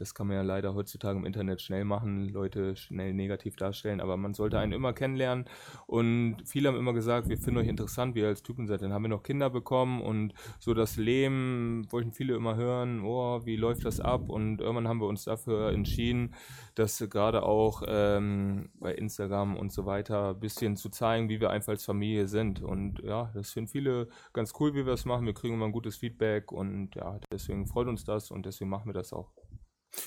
Das 0.00 0.14
kann 0.14 0.28
man 0.28 0.36
ja 0.36 0.42
leider 0.42 0.74
heutzutage 0.74 1.18
im 1.18 1.26
Internet 1.26 1.60
schnell 1.60 1.84
machen, 1.84 2.30
Leute 2.30 2.74
schnell 2.74 3.12
negativ 3.12 3.56
darstellen, 3.56 4.00
aber 4.00 4.16
man 4.16 4.32
sollte 4.32 4.58
einen 4.58 4.72
immer 4.72 4.94
kennenlernen. 4.94 5.44
Und 5.86 6.38
viele 6.46 6.68
haben 6.68 6.78
immer 6.78 6.94
gesagt, 6.94 7.28
wir 7.28 7.36
finden 7.36 7.60
euch 7.60 7.68
interessant, 7.68 8.14
wie 8.14 8.20
ihr 8.20 8.28
als 8.28 8.42
Typen 8.42 8.66
seid. 8.66 8.80
Dann 8.80 8.94
haben 8.94 9.02
wir 9.02 9.08
noch 9.10 9.22
Kinder 9.22 9.50
bekommen 9.50 10.00
und 10.00 10.32
so 10.58 10.72
das 10.72 10.96
Leben 10.96 11.86
wollten 11.90 12.12
viele 12.12 12.34
immer 12.34 12.56
hören, 12.56 13.02
oh, 13.04 13.44
wie 13.44 13.56
läuft 13.56 13.84
das 13.84 14.00
ab? 14.00 14.30
Und 14.30 14.62
irgendwann 14.62 14.88
haben 14.88 15.02
wir 15.02 15.06
uns 15.06 15.24
dafür 15.24 15.70
entschieden, 15.70 16.34
dass 16.74 16.98
gerade 17.10 17.42
auch 17.42 17.82
ähm, 17.86 18.70
bei 18.80 18.94
Instagram 18.94 19.54
und 19.54 19.70
so 19.70 19.84
weiter 19.84 20.30
ein 20.30 20.40
bisschen 20.40 20.76
zu 20.76 20.88
zeigen, 20.88 21.28
wie 21.28 21.40
wir 21.40 21.50
einfach 21.50 21.72
als 21.72 21.84
Familie 21.84 22.26
sind. 22.26 22.62
Und 22.62 23.00
ja, 23.02 23.30
das 23.34 23.50
finden 23.50 23.68
viele 23.68 24.08
ganz 24.32 24.54
cool, 24.58 24.74
wie 24.74 24.86
wir 24.86 24.94
es 24.94 25.04
machen. 25.04 25.26
Wir 25.26 25.34
kriegen 25.34 25.54
immer 25.54 25.66
ein 25.66 25.72
gutes 25.72 25.96
Feedback 25.96 26.52
und 26.52 26.94
ja, 26.94 27.20
deswegen 27.30 27.66
freut 27.66 27.86
uns 27.86 28.04
das 28.04 28.30
und 28.30 28.46
deswegen 28.46 28.70
machen 28.70 28.86
wir 28.86 28.94
das 28.94 29.12
auch. 29.12 29.30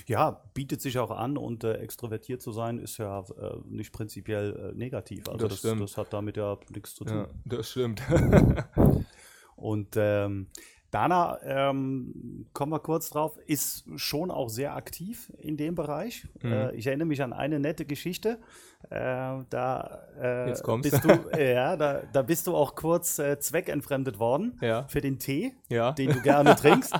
Ja, 0.07 0.41
bietet 0.53 0.81
sich 0.81 0.97
auch 0.99 1.11
an 1.11 1.37
und 1.37 1.63
äh, 1.63 1.73
extrovertiert 1.73 2.41
zu 2.41 2.51
sein 2.51 2.79
ist 2.79 2.97
ja 2.97 3.19
äh, 3.19 3.57
nicht 3.65 3.91
prinzipiell 3.91 4.71
äh, 4.73 4.77
negativ. 4.77 5.27
Also 5.27 5.47
das, 5.47 5.61
das, 5.61 5.77
das, 5.77 5.97
hat 5.97 6.13
damit 6.13 6.37
ja 6.37 6.57
nichts 6.69 6.95
zu 6.95 7.05
tun. 7.05 7.17
Ja, 7.17 7.29
das 7.45 7.71
stimmt. 7.71 8.01
und 9.55 9.89
ähm, 9.95 10.47
Dana, 10.93 11.39
ähm, 11.43 12.45
kommen 12.53 12.71
wir 12.71 12.79
kurz 12.79 13.09
drauf, 13.09 13.37
ist 13.47 13.83
schon 13.95 14.29
auch 14.29 14.49
sehr 14.49 14.75
aktiv 14.75 15.31
in 15.39 15.57
dem 15.57 15.73
Bereich. 15.73 16.27
Mhm. 16.43 16.51
Äh, 16.53 16.71
ich 16.75 16.85
erinnere 16.85 17.07
mich 17.07 17.23
an 17.23 17.33
eine 17.33 17.59
nette 17.59 17.83
Geschichte. 17.85 18.37
Äh, 18.91 19.39
da, 19.49 20.01
äh, 20.21 20.45
bist 20.81 21.03
du, 21.03 21.39
ja, 21.39 21.75
da, 21.77 22.01
da 22.11 22.21
bist 22.21 22.45
du 22.47 22.55
auch 22.55 22.75
kurz 22.75 23.17
äh, 23.17 23.39
zweckentfremdet 23.39 24.19
worden 24.19 24.59
Ja. 24.61 24.83
für 24.87 25.01
den 25.01 25.17
Tee, 25.17 25.55
Ja. 25.69 25.93
den 25.93 26.11
du 26.11 26.21
gerne 26.21 26.55
trinkst. 26.57 26.93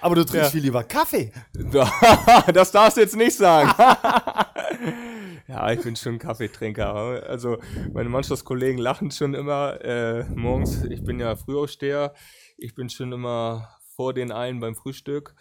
Aber 0.00 0.14
du 0.14 0.24
trinkst 0.24 0.46
Ja. 0.48 0.50
viel 0.52 0.62
lieber 0.62 0.84
Kaffee. 0.84 1.32
das 2.54 2.72
darfst 2.72 2.96
du 2.96 3.00
jetzt 3.02 3.16
nicht 3.16 3.36
sagen. 3.36 3.70
ja, 5.48 5.70
ich 5.72 5.80
bin 5.82 5.96
schon 5.96 6.18
Kaffeetrinker. 6.18 6.94
Also 7.28 7.58
meine 7.92 8.08
Mannschaftskollegen 8.08 8.78
lachen 8.80 9.10
schon 9.10 9.34
immer 9.34 9.80
äh, 9.84 10.24
morgens. 10.34 10.84
Ich 10.84 11.02
bin 11.04 11.18
ja 11.20 11.36
Frühaufsteher. 11.36 12.14
Ich 12.58 12.74
bin 12.74 12.90
schon 12.90 13.12
immer 13.12 13.68
vor 13.94 14.12
den 14.12 14.32
allen 14.32 14.60
beim 14.60 14.74
Frühstück. 14.74 15.34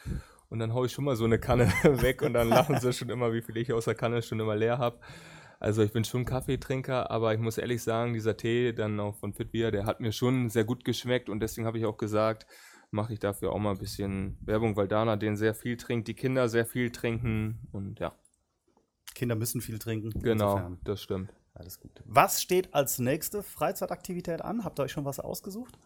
Und 0.49 0.59
dann 0.59 0.73
hau 0.73 0.85
ich 0.85 0.91
schon 0.93 1.03
mal 1.03 1.15
so 1.15 1.25
eine 1.25 1.39
Kanne 1.39 1.65
weg 1.83 2.21
und 2.21 2.33
dann 2.33 2.47
lachen 2.47 2.79
sie 2.79 2.93
schon 2.93 3.09
immer, 3.09 3.33
wie 3.33 3.41
viel 3.41 3.57
ich 3.57 3.73
aus 3.73 3.85
der 3.85 3.95
Kanne 3.95 4.21
schon 4.21 4.39
immer 4.39 4.55
leer 4.55 4.77
habe. 4.77 4.99
Also 5.59 5.81
ich 5.81 5.91
bin 5.91 6.05
schon 6.05 6.23
Kaffeetrinker, 6.23 7.09
aber 7.09 7.33
ich 7.33 7.39
muss 7.39 7.57
ehrlich 7.57 7.81
sagen, 7.81 8.13
dieser 8.13 8.37
Tee 8.37 8.71
dann 8.73 8.99
auch 8.99 9.15
von 9.15 9.33
Pitbier, 9.33 9.71
der 9.71 9.85
hat 9.85 9.99
mir 9.99 10.11
schon 10.11 10.49
sehr 10.49 10.63
gut 10.63 10.85
geschmeckt 10.85 11.29
und 11.29 11.39
deswegen 11.39 11.65
habe 11.65 11.79
ich 11.79 11.85
auch 11.85 11.97
gesagt, 11.97 12.45
mache 12.91 13.13
ich 13.13 13.19
dafür 13.19 13.51
auch 13.51 13.59
mal 13.59 13.71
ein 13.71 13.79
bisschen 13.79 14.37
Werbung, 14.41 14.75
weil 14.75 14.87
Dana 14.87 15.15
den 15.15 15.35
sehr 15.35 15.55
viel 15.55 15.75
trinkt, 15.75 16.07
die 16.07 16.13
Kinder 16.13 16.47
sehr 16.47 16.65
viel 16.65 16.91
trinken 16.91 17.67
und 17.71 17.99
ja, 17.99 18.13
Kinder 19.15 19.35
müssen 19.35 19.61
viel 19.61 19.79
trinken. 19.79 20.11
genau, 20.21 20.51
Insofern, 20.51 20.79
das 20.83 21.01
stimmt. 21.01 21.33
Alles 21.55 21.79
gut. 21.79 22.03
Was 22.05 22.39
steht 22.43 22.75
als 22.75 22.99
nächste 22.99 23.41
Freizeitaktivität 23.41 24.43
an? 24.43 24.63
Habt 24.63 24.79
ihr 24.79 24.83
euch 24.83 24.91
schon 24.91 25.05
was 25.05 25.19
ausgesucht? 25.19 25.79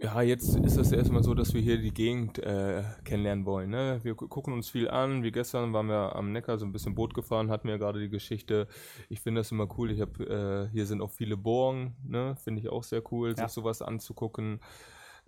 Ja, 0.00 0.22
jetzt 0.22 0.54
ist 0.54 0.76
es 0.76 0.92
erstmal 0.92 1.24
so, 1.24 1.34
dass 1.34 1.54
wir 1.54 1.60
hier 1.60 1.76
die 1.78 1.92
Gegend 1.92 2.38
äh, 2.38 2.84
kennenlernen 3.02 3.44
wollen. 3.44 3.70
Ne? 3.70 3.98
Wir 4.04 4.14
gu- 4.14 4.28
gucken 4.28 4.52
uns 4.52 4.68
viel 4.70 4.88
an. 4.88 5.24
Wie 5.24 5.32
gestern 5.32 5.72
waren 5.72 5.88
wir 5.88 6.14
am 6.14 6.30
Neckar 6.30 6.56
so 6.56 6.66
ein 6.66 6.70
bisschen 6.72 6.94
Boot 6.94 7.14
gefahren, 7.14 7.50
hatten 7.50 7.66
wir 7.66 7.78
gerade 7.78 7.98
die 7.98 8.08
Geschichte. 8.08 8.68
Ich 9.08 9.20
finde 9.20 9.40
das 9.40 9.50
immer 9.50 9.66
cool. 9.76 9.90
Ich 9.90 10.00
habe 10.00 10.68
äh, 10.70 10.72
hier 10.72 10.86
sind 10.86 11.00
auch 11.02 11.10
viele 11.10 11.36
Bohrungen, 11.36 11.96
ne? 12.06 12.36
finde 12.36 12.60
ich 12.60 12.68
auch 12.68 12.84
sehr 12.84 13.02
cool, 13.10 13.34
Ja. 13.36 13.44
sich 13.48 13.48
sowas 13.54 13.82
anzugucken. 13.82 14.60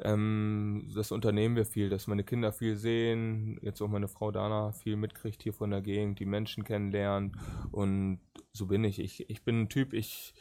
Ähm, 0.03 0.91
das 0.95 1.13
unternehmen 1.13 1.57
wir 1.57 1.67
viel, 1.67 1.89
dass 1.89 2.07
meine 2.07 2.25
Kinder 2.25 2.53
viel 2.53 2.77
sehen, 2.77 3.59
jetzt 3.63 3.81
auch 3.81 3.89
meine 3.89 4.09
Frau 4.09 4.31
Dana 4.31 4.73
viel 4.73 4.97
mitkriegt 4.97 5.43
hier 5.43 5.53
von 5.53 5.71
der 5.71 5.83
Gegend, 5.83 6.19
die 6.21 6.27
Menschen 6.27 6.65
kennenlernt 6.65 7.37
und 7.71 8.21
so 8.53 8.67
bin 8.67 8.85
ich. 8.85 8.99
Ich, 8.99 9.29
ich 9.29 9.45
bin 9.45 9.63
ein 9.63 9.69
Typ, 9.69 9.93
ich, 9.93 10.35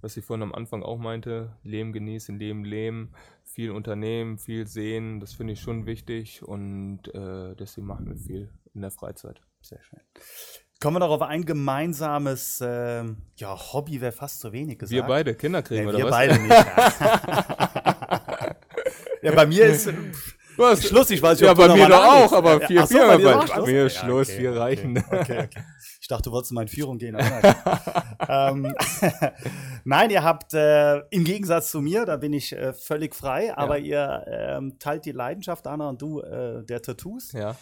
was 0.00 0.16
ich 0.16 0.24
vorhin 0.24 0.42
am 0.42 0.54
Anfang 0.54 0.82
auch 0.82 0.98
meinte, 0.98 1.56
Leben 1.62 1.92
genießen, 1.92 2.38
Leben 2.38 2.64
leben, 2.64 3.12
viel 3.44 3.70
unternehmen, 3.70 4.38
viel 4.38 4.66
sehen, 4.66 5.20
das 5.20 5.34
finde 5.34 5.52
ich 5.52 5.60
schon 5.60 5.86
wichtig 5.86 6.42
und 6.42 7.08
äh, 7.14 7.54
deswegen 7.54 7.86
machen 7.86 8.08
wir 8.08 8.16
viel 8.16 8.50
in 8.74 8.80
der 8.80 8.90
Freizeit. 8.90 9.42
Sehr 9.60 9.82
schön. 9.82 10.00
Kommen 10.80 10.96
wir 10.96 11.00
noch 11.00 11.10
auf 11.10 11.22
ein 11.22 11.44
gemeinsames 11.44 12.60
ähm, 12.60 13.18
ja, 13.36 13.56
Hobby, 13.56 14.00
wäre 14.00 14.10
fast 14.10 14.40
zu 14.40 14.52
wenig 14.52 14.80
gesagt. 14.80 14.96
Wir 14.96 15.04
beide 15.04 15.36
Kinder 15.36 15.62
kriegen, 15.62 15.82
Nee, 15.82 15.88
oder 15.90 15.98
wir 15.98 16.04
was? 16.06 16.10
beide 16.10 16.38
nicht. 16.42 17.70
Ja. 19.22 19.30
ja, 19.30 19.36
bei 19.36 19.46
mir 19.46 19.64
ist 19.66 19.88
Was? 20.56 20.86
Schluss. 20.86 21.10
Ich 21.10 21.22
weiß 21.22 21.40
nicht, 21.40 21.46
Ja, 21.46 21.52
ob 21.52 21.58
du 21.58 21.66
bei 21.68 21.74
mir 21.74 21.88
doch 21.88 22.04
auch, 22.04 22.32
aber 22.32 22.60
Ja, 22.60 22.66
vier, 22.66 22.80
so, 22.82 22.86
vier, 22.88 23.06
bei 23.06 23.16
bei, 23.16 23.24
war 23.24 23.40
bei 23.40 23.46
Schluss? 23.46 23.66
mir 23.66 23.74
Ja, 23.78 23.86
ist 23.86 23.96
Schluss, 23.96 24.28
okay, 24.28 24.38
vier 24.38 24.50
okay, 24.50 24.58
reichen. 24.58 24.98
Okay, 24.98 25.20
okay. 25.20 25.48
Ich 26.02 26.08
dachte, 26.08 26.24
du 26.24 26.32
wolltest 26.32 26.52
mal 26.52 26.62
in 26.62 26.68
Führung 26.68 26.98
gehen. 26.98 27.16
ähm, 28.28 28.74
Nein, 29.84 30.10
ihr 30.10 30.24
habt 30.24 30.52
äh, 30.52 30.98
im 31.10 31.22
Gegensatz 31.22 31.70
zu 31.70 31.80
mir, 31.80 32.04
da 32.04 32.16
bin 32.16 32.32
ich 32.32 32.52
äh, 32.52 32.72
völlig 32.72 33.14
frei, 33.14 33.56
aber 33.56 33.78
ihr 33.78 34.24
ähm, 34.26 34.78
teilt 34.80 35.04
die 35.04 35.12
Leidenschaft, 35.12 35.64
Anna 35.68 35.88
und 35.88 36.02
du, 36.02 36.20
äh, 36.20 36.64
der 36.64 36.82
Tattoos. 36.82 37.30
Ja. 37.32 37.54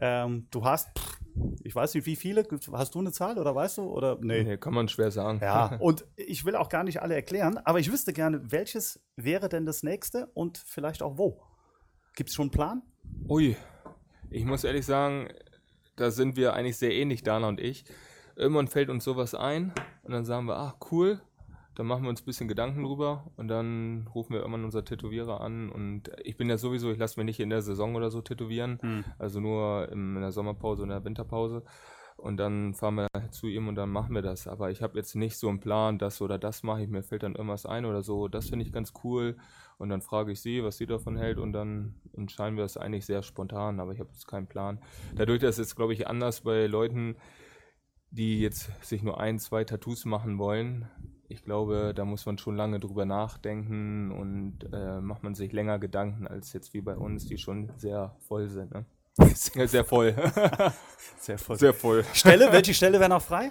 Ähm, 0.00 0.46
du 0.52 0.64
hast, 0.64 0.88
pff, 0.96 1.18
ich 1.62 1.74
weiß 1.74 1.94
nicht, 1.94 2.06
wie 2.06 2.16
viele, 2.16 2.46
hast 2.72 2.94
du 2.94 2.98
eine 2.98 3.12
Zahl 3.12 3.38
oder 3.38 3.54
weißt 3.54 3.78
du? 3.78 3.82
Oder 3.82 4.18
nee. 4.20 4.42
Nee, 4.42 4.56
kann 4.56 4.74
man 4.74 4.88
schwer 4.88 5.10
sagen. 5.10 5.40
Ja, 5.42 5.76
und 5.80 6.06
ich 6.16 6.44
will 6.44 6.56
auch 6.56 6.68
gar 6.68 6.84
nicht 6.84 7.02
alle 7.02 7.14
erklären, 7.14 7.58
aber 7.58 7.80
ich 7.80 7.92
wüsste 7.92 8.12
gerne, 8.12 8.40
welches 8.50 9.00
wäre 9.16 9.48
denn 9.48 9.66
das 9.66 9.82
nächste 9.82 10.26
und 10.34 10.58
vielleicht 10.58 11.02
auch 11.02 11.18
wo? 11.18 11.42
Gibt 12.14 12.30
es 12.30 12.34
schon 12.34 12.44
einen 12.44 12.50
Plan? 12.50 12.82
Ui, 13.28 13.56
ich 14.30 14.44
muss 14.44 14.64
ehrlich 14.64 14.86
sagen, 14.86 15.28
da 15.96 16.10
sind 16.10 16.36
wir 16.36 16.54
eigentlich 16.54 16.76
sehr 16.76 16.92
ähnlich, 16.92 17.22
Dana 17.22 17.48
und 17.48 17.60
ich. 17.60 17.84
Irgendwann 18.36 18.68
fällt 18.68 18.88
uns 18.88 19.04
sowas 19.04 19.34
ein 19.34 19.72
und 20.02 20.12
dann 20.12 20.24
sagen 20.24 20.46
wir, 20.46 20.56
ach 20.56 20.76
cool, 20.90 21.20
dann 21.78 21.86
machen 21.86 22.02
wir 22.02 22.10
uns 22.10 22.22
ein 22.22 22.26
bisschen 22.26 22.48
Gedanken 22.48 22.82
drüber 22.82 23.30
und 23.36 23.46
dann 23.46 24.08
rufen 24.12 24.32
wir 24.32 24.40
irgendwann 24.40 24.64
unser 24.64 24.84
Tätowierer 24.84 25.40
an 25.40 25.70
und 25.70 26.10
ich 26.24 26.36
bin 26.36 26.50
ja 26.50 26.58
sowieso, 26.58 26.90
ich 26.90 26.98
lasse 26.98 27.20
mich 27.20 27.26
nicht 27.26 27.40
in 27.40 27.50
der 27.50 27.62
Saison 27.62 27.94
oder 27.94 28.10
so 28.10 28.20
tätowieren, 28.20 29.04
also 29.16 29.38
nur 29.38 29.88
in 29.92 30.16
der 30.16 30.32
Sommerpause 30.32 30.82
und 30.82 30.88
der 30.88 31.04
Winterpause 31.04 31.62
und 32.16 32.36
dann 32.36 32.74
fahren 32.74 32.96
wir 32.96 33.08
zu 33.30 33.46
ihm 33.46 33.68
und 33.68 33.76
dann 33.76 33.90
machen 33.90 34.12
wir 34.12 34.22
das. 34.22 34.48
Aber 34.48 34.72
ich 34.72 34.82
habe 34.82 34.98
jetzt 34.98 35.14
nicht 35.14 35.36
so 35.36 35.48
einen 35.48 35.60
Plan, 35.60 35.98
das 35.98 36.20
oder 36.20 36.36
das 36.36 36.64
mache 36.64 36.82
ich, 36.82 36.88
mir 36.88 37.04
fällt 37.04 37.22
dann 37.22 37.36
irgendwas 37.36 37.64
ein 37.64 37.84
oder 37.84 38.02
so. 38.02 38.26
Das 38.26 38.48
finde 38.48 38.64
ich 38.64 38.72
ganz 38.72 38.92
cool. 39.04 39.36
Und 39.78 39.88
dann 39.88 40.02
frage 40.02 40.32
ich 40.32 40.40
sie, 40.40 40.64
was 40.64 40.78
sie 40.78 40.86
davon 40.86 41.16
hält 41.16 41.38
und 41.38 41.52
dann 41.52 41.94
entscheiden 42.14 42.56
wir 42.56 42.64
das 42.64 42.76
eigentlich 42.76 43.06
sehr 43.06 43.22
spontan, 43.22 43.78
aber 43.78 43.92
ich 43.92 44.00
habe 44.00 44.10
jetzt 44.10 44.26
keinen 44.26 44.48
Plan. 44.48 44.80
Dadurch, 45.14 45.38
dass 45.38 45.58
es, 45.58 45.76
glaube 45.76 45.92
ich, 45.92 46.08
anders 46.08 46.40
bei 46.40 46.66
Leuten, 46.66 47.14
die 48.10 48.40
jetzt 48.40 48.70
sich 48.84 49.04
nur 49.04 49.20
ein, 49.20 49.38
zwei 49.38 49.62
Tattoos 49.62 50.04
machen 50.04 50.38
wollen. 50.38 50.88
Ich 51.30 51.44
glaube, 51.44 51.92
da 51.94 52.04
muss 52.06 52.24
man 52.24 52.38
schon 52.38 52.56
lange 52.56 52.80
drüber 52.80 53.04
nachdenken 53.04 54.10
und 54.12 54.58
äh, 54.72 55.00
macht 55.00 55.22
man 55.22 55.34
sich 55.34 55.52
länger 55.52 55.78
Gedanken 55.78 56.26
als 56.26 56.52
jetzt 56.54 56.72
wie 56.72 56.80
bei 56.80 56.96
uns, 56.96 57.26
die 57.26 57.36
schon 57.36 57.70
sehr 57.76 58.16
voll 58.26 58.48
sind. 58.48 58.72
Ne? 58.72 58.86
Ja, 59.54 59.66
sehr 59.66 59.84
voll. 59.84 60.14
Sehr 61.20 61.36
voll. 61.36 61.56
sehr 61.58 61.74
voll. 61.74 62.04
Stelle, 62.12 62.52
welche 62.52 62.72
Stelle 62.72 63.00
wäre 63.00 63.08
noch 63.10 63.20
frei? 63.22 63.50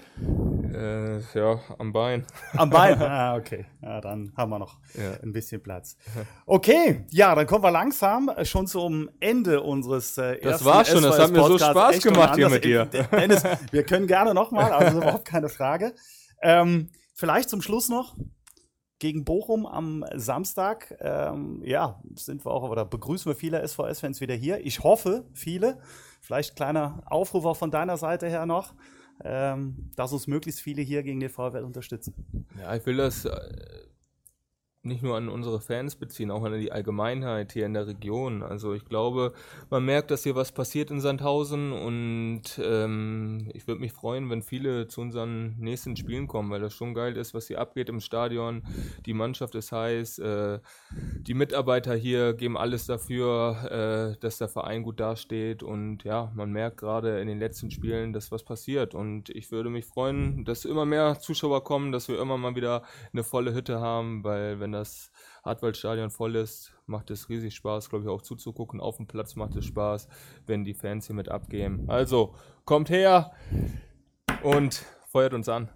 Äh, 0.73 1.19
ja, 1.37 1.59
am 1.77 1.91
Bein. 1.91 2.25
Am 2.55 2.69
Bein. 2.69 2.97
Ah, 3.01 3.35
okay. 3.35 3.65
Ja, 3.81 3.99
dann 3.99 4.31
haben 4.37 4.49
wir 4.51 4.59
noch 4.59 4.77
Ja. 4.93 5.11
ein 5.21 5.33
bisschen 5.33 5.61
Platz. 5.61 5.97
Okay, 6.45 7.05
ja, 7.11 7.35
dann 7.35 7.45
kommen 7.45 7.63
wir 7.65 7.71
langsam 7.71 8.31
schon 8.43 8.67
zum 8.67 9.09
Ende 9.19 9.61
unseres 9.61 10.17
äh, 10.17 10.39
Das 10.39 10.53
ersten 10.53 10.65
war's 10.65 10.87
schon, 10.89 11.03
das 11.03 11.19
hat 11.19 11.31
mir 11.31 11.43
so. 11.43 11.57
Spaß 11.57 12.01
gemacht 12.01 12.35
hier 12.35 12.49
mit 12.49 12.63
dir. 12.63 12.85
Dennis, 12.85 13.43
wir 13.71 13.83
können 13.83 14.07
gerne 14.07 14.33
nochmal, 14.33 14.71
also 14.71 14.97
überhaupt 14.99 15.25
keine 15.25 15.49
Frage. 15.49 15.93
Ähm, 16.41 16.89
vielleicht 17.17 17.49
zum 17.49 17.61
Schluss 17.61 17.89
noch. 17.89 18.15
Gegen 18.99 19.25
Bochum 19.25 19.67
am 19.67 20.03
Samstag, 20.15 20.97
ähm, 21.01 21.61
ja, 21.63 22.01
sind 22.15 22.43
wir 22.43 22.51
auch, 22.51 22.67
oder 22.67 22.83
begrüßen 22.83 23.29
wir 23.29 23.35
viele 23.35 23.67
SVS-Fans 23.67 24.21
wieder 24.21 24.33
hier. 24.33 24.65
Ich 24.65 24.79
hoffe, 24.81 25.25
viele. 25.33 25.79
Vielleicht 26.19 26.55
kleiner 26.55 27.03
Aufruf 27.05 27.45
auch 27.45 27.57
von 27.57 27.69
deiner 27.69 27.97
Seite 27.97 28.27
her 28.27 28.47
noch, 28.47 28.73
ähm, 29.23 29.91
dass 29.95 30.13
uns 30.13 30.25
möglichst 30.25 30.61
viele 30.61 30.81
hier 30.81 31.03
gegen 31.03 31.19
den 31.19 31.29
VfL 31.29 31.63
unterstützen. 31.63 32.47
Ja, 32.59 32.75
ich 32.75 32.83
will 32.87 32.97
das 32.97 33.25
äh, 33.25 33.37
nicht 34.87 35.03
nur 35.03 35.17
an 35.17 35.29
unsere 35.29 35.59
Fans 35.59 35.95
beziehen, 35.95 36.31
auch 36.31 36.43
an 36.43 36.59
die 36.59 36.71
Allgemeinheit 36.71 37.51
hier 37.51 37.65
in 37.65 37.73
der 37.73 37.87
Region. 37.87 38.41
Also 38.41 38.73
ich 38.73 38.85
glaube, 38.85 39.33
man 39.69 39.85
merkt, 39.85 40.11
dass 40.11 40.23
hier 40.23 40.35
was 40.35 40.51
passiert 40.51 40.91
in 40.91 41.01
Sandhausen 41.01 41.71
und 41.71 42.43
ähm, 42.59 43.49
ich 43.53 43.67
würde 43.67 43.81
mich 43.81 43.93
freuen, 43.93 44.29
wenn 44.29 44.41
viele 44.41 44.87
zu 44.87 45.01
unseren 45.01 45.55
nächsten 45.59 45.95
Spielen 45.95 46.27
kommen, 46.27 46.49
weil 46.49 46.61
das 46.61 46.73
schon 46.73 46.93
geil 46.93 47.17
ist, 47.17 47.33
was 47.33 47.47
hier 47.47 47.59
abgeht 47.59 47.89
im 47.89 47.99
Stadion. 47.99 48.63
Die 49.05 49.13
Mannschaft 49.13 49.55
ist 49.55 49.71
heiß, 49.71 50.19
äh, 50.19 50.59
die 50.91 51.33
Mitarbeiter 51.33 51.95
hier 51.95 52.33
geben 52.33 52.57
alles 52.57 52.85
dafür, 52.85 54.15
äh, 54.15 54.19
dass 54.19 54.37
der 54.37 54.47
Verein 54.47 54.83
gut 54.83 54.99
dasteht 54.99 55.63
und 55.63 56.03
ja, 56.03 56.31
man 56.35 56.51
merkt 56.51 56.77
gerade 56.77 57.19
in 57.19 57.27
den 57.27 57.39
letzten 57.39 57.71
Spielen, 57.71 58.13
dass 58.13 58.31
was 58.31 58.43
passiert 58.43 58.95
und 58.95 59.29
ich 59.29 59.51
würde 59.51 59.69
mich 59.69 59.85
freuen, 59.85 60.45
dass 60.45 60.65
immer 60.65 60.85
mehr 60.85 61.19
Zuschauer 61.19 61.63
kommen, 61.63 61.91
dass 61.91 62.07
wir 62.07 62.19
immer 62.19 62.37
mal 62.37 62.55
wieder 62.55 62.83
eine 63.13 63.23
volle 63.23 63.53
Hütte 63.53 63.79
haben, 63.79 64.23
weil 64.23 64.59
wenn 64.59 64.71
das 64.79 65.11
Hartwaldstadion 65.43 66.09
voll 66.09 66.35
ist, 66.35 66.73
macht 66.85 67.09
es 67.11 67.29
riesig 67.29 67.55
Spaß, 67.55 67.89
glaube 67.89 68.05
ich, 68.05 68.09
auch 68.09 68.21
zuzugucken. 68.21 68.79
Auf 68.79 68.97
dem 68.97 69.07
Platz 69.07 69.35
macht 69.35 69.55
es 69.55 69.65
Spaß, 69.65 70.07
wenn 70.45 70.63
die 70.63 70.73
Fans 70.73 71.07
hier 71.07 71.15
mit 71.15 71.29
abgehen. 71.29 71.89
Also, 71.89 72.35
kommt 72.65 72.89
her 72.89 73.31
und 74.43 74.85
feuert 75.07 75.33
uns 75.33 75.49
an. 75.49 75.69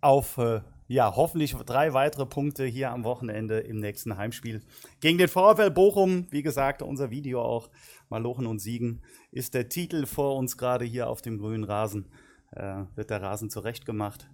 auf 0.00 0.38
äh, 0.38 0.60
ja, 0.88 1.16
hoffentlich 1.16 1.52
drei 1.54 1.94
weitere 1.94 2.26
Punkte 2.26 2.64
hier 2.64 2.92
am 2.92 3.02
Wochenende 3.02 3.58
im 3.58 3.80
nächsten 3.80 4.16
Heimspiel. 4.16 4.62
Gegen 5.00 5.18
den 5.18 5.28
VfL 5.28 5.70
Bochum, 5.70 6.26
wie 6.30 6.42
gesagt, 6.42 6.80
unser 6.80 7.10
Video 7.10 7.42
auch, 7.42 7.70
Malochen 8.08 8.46
und 8.46 8.60
Siegen, 8.60 9.02
ist 9.32 9.54
der 9.54 9.68
Titel 9.68 10.06
vor 10.06 10.36
uns 10.36 10.56
gerade 10.56 10.84
hier 10.84 11.08
auf 11.08 11.22
dem 11.22 11.38
grünen 11.38 11.64
Rasen. 11.64 12.06
Äh, 12.52 12.84
wird 12.94 13.10
der 13.10 13.20
Rasen 13.20 13.50
zurechtgemacht. 13.50 14.30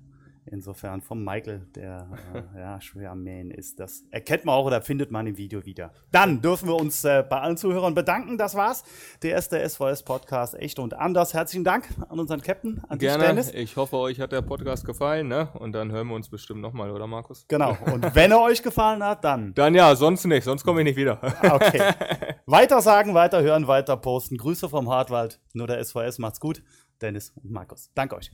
Insofern 0.46 1.00
vom 1.00 1.24
Michael, 1.24 1.66
der 1.74 2.08
äh, 2.34 2.58
ja, 2.58 2.80
schwer 2.80 3.12
am 3.12 3.22
Mähen 3.22 3.50
ist. 3.50 3.78
Das 3.78 4.04
erkennt 4.10 4.44
man 4.44 4.56
auch 4.56 4.66
oder 4.66 4.82
findet 4.82 5.10
man 5.10 5.26
im 5.26 5.36
Video 5.36 5.64
wieder. 5.64 5.92
Dann 6.10 6.42
dürfen 6.42 6.68
wir 6.68 6.74
uns 6.74 7.04
äh, 7.04 7.24
bei 7.28 7.40
allen 7.40 7.56
Zuhörern 7.56 7.94
bedanken. 7.94 8.38
Das 8.38 8.54
war's. 8.54 8.82
Der 9.22 9.32
erste 9.32 9.66
SVS-Podcast 9.68 10.54
Echt 10.54 10.78
und 10.78 10.94
Anders. 10.94 11.32
Herzlichen 11.32 11.64
Dank 11.64 11.88
an 12.08 12.18
unseren 12.18 12.42
Captain, 12.42 12.82
an 12.88 12.98
Gerne. 12.98 13.24
Dennis. 13.24 13.52
Ich 13.54 13.76
hoffe, 13.76 13.96
euch 13.96 14.18
hat 14.20 14.32
der 14.32 14.42
Podcast 14.42 14.84
gefallen, 14.84 15.28
ne? 15.28 15.48
Und 15.54 15.72
dann 15.72 15.92
hören 15.92 16.08
wir 16.08 16.16
uns 16.16 16.28
bestimmt 16.28 16.60
nochmal, 16.60 16.90
oder 16.90 17.06
Markus? 17.06 17.46
Genau. 17.48 17.76
Und 17.92 18.14
wenn 18.14 18.32
er 18.32 18.40
euch 18.40 18.62
gefallen 18.62 19.02
hat, 19.02 19.24
dann 19.24 19.54
Dann 19.62 19.74
ja, 19.74 19.94
sonst 19.94 20.24
nicht, 20.24 20.44
sonst 20.44 20.64
komme 20.64 20.80
ich 20.80 20.84
nicht 20.84 20.96
wieder. 20.96 21.20
Okay. 21.22 21.80
weiter 22.46 22.80
sagen, 22.82 23.14
weiter 23.14 23.42
hören, 23.42 23.68
weiter 23.68 23.96
posten. 23.96 24.36
Grüße 24.36 24.68
vom 24.68 24.90
Hartwald. 24.90 25.40
Nur 25.52 25.66
der 25.66 25.82
SVS 25.82 26.18
macht's 26.18 26.40
gut. 26.40 26.62
Dennis 27.00 27.30
und 27.30 27.50
Markus. 27.50 27.90
Danke 27.94 28.16
euch. 28.16 28.32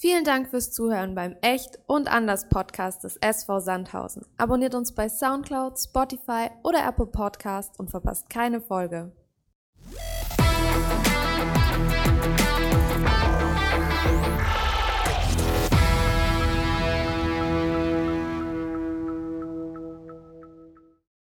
Vielen 0.00 0.22
Dank 0.22 0.48
fürs 0.48 0.70
Zuhören 0.70 1.16
beim 1.16 1.34
Echt 1.40 1.80
und 1.88 2.06
Anders 2.06 2.48
Podcast 2.48 3.02
des 3.02 3.16
SV 3.16 3.58
Sandhausen. 3.58 4.24
Abonniert 4.36 4.76
uns 4.76 4.94
bei 4.94 5.08
Soundcloud, 5.08 5.76
Spotify 5.76 6.50
oder 6.62 6.86
Apple 6.86 7.06
Podcast 7.06 7.80
und 7.80 7.90
verpasst 7.90 8.30
keine 8.30 8.60
Folge. 8.60 9.10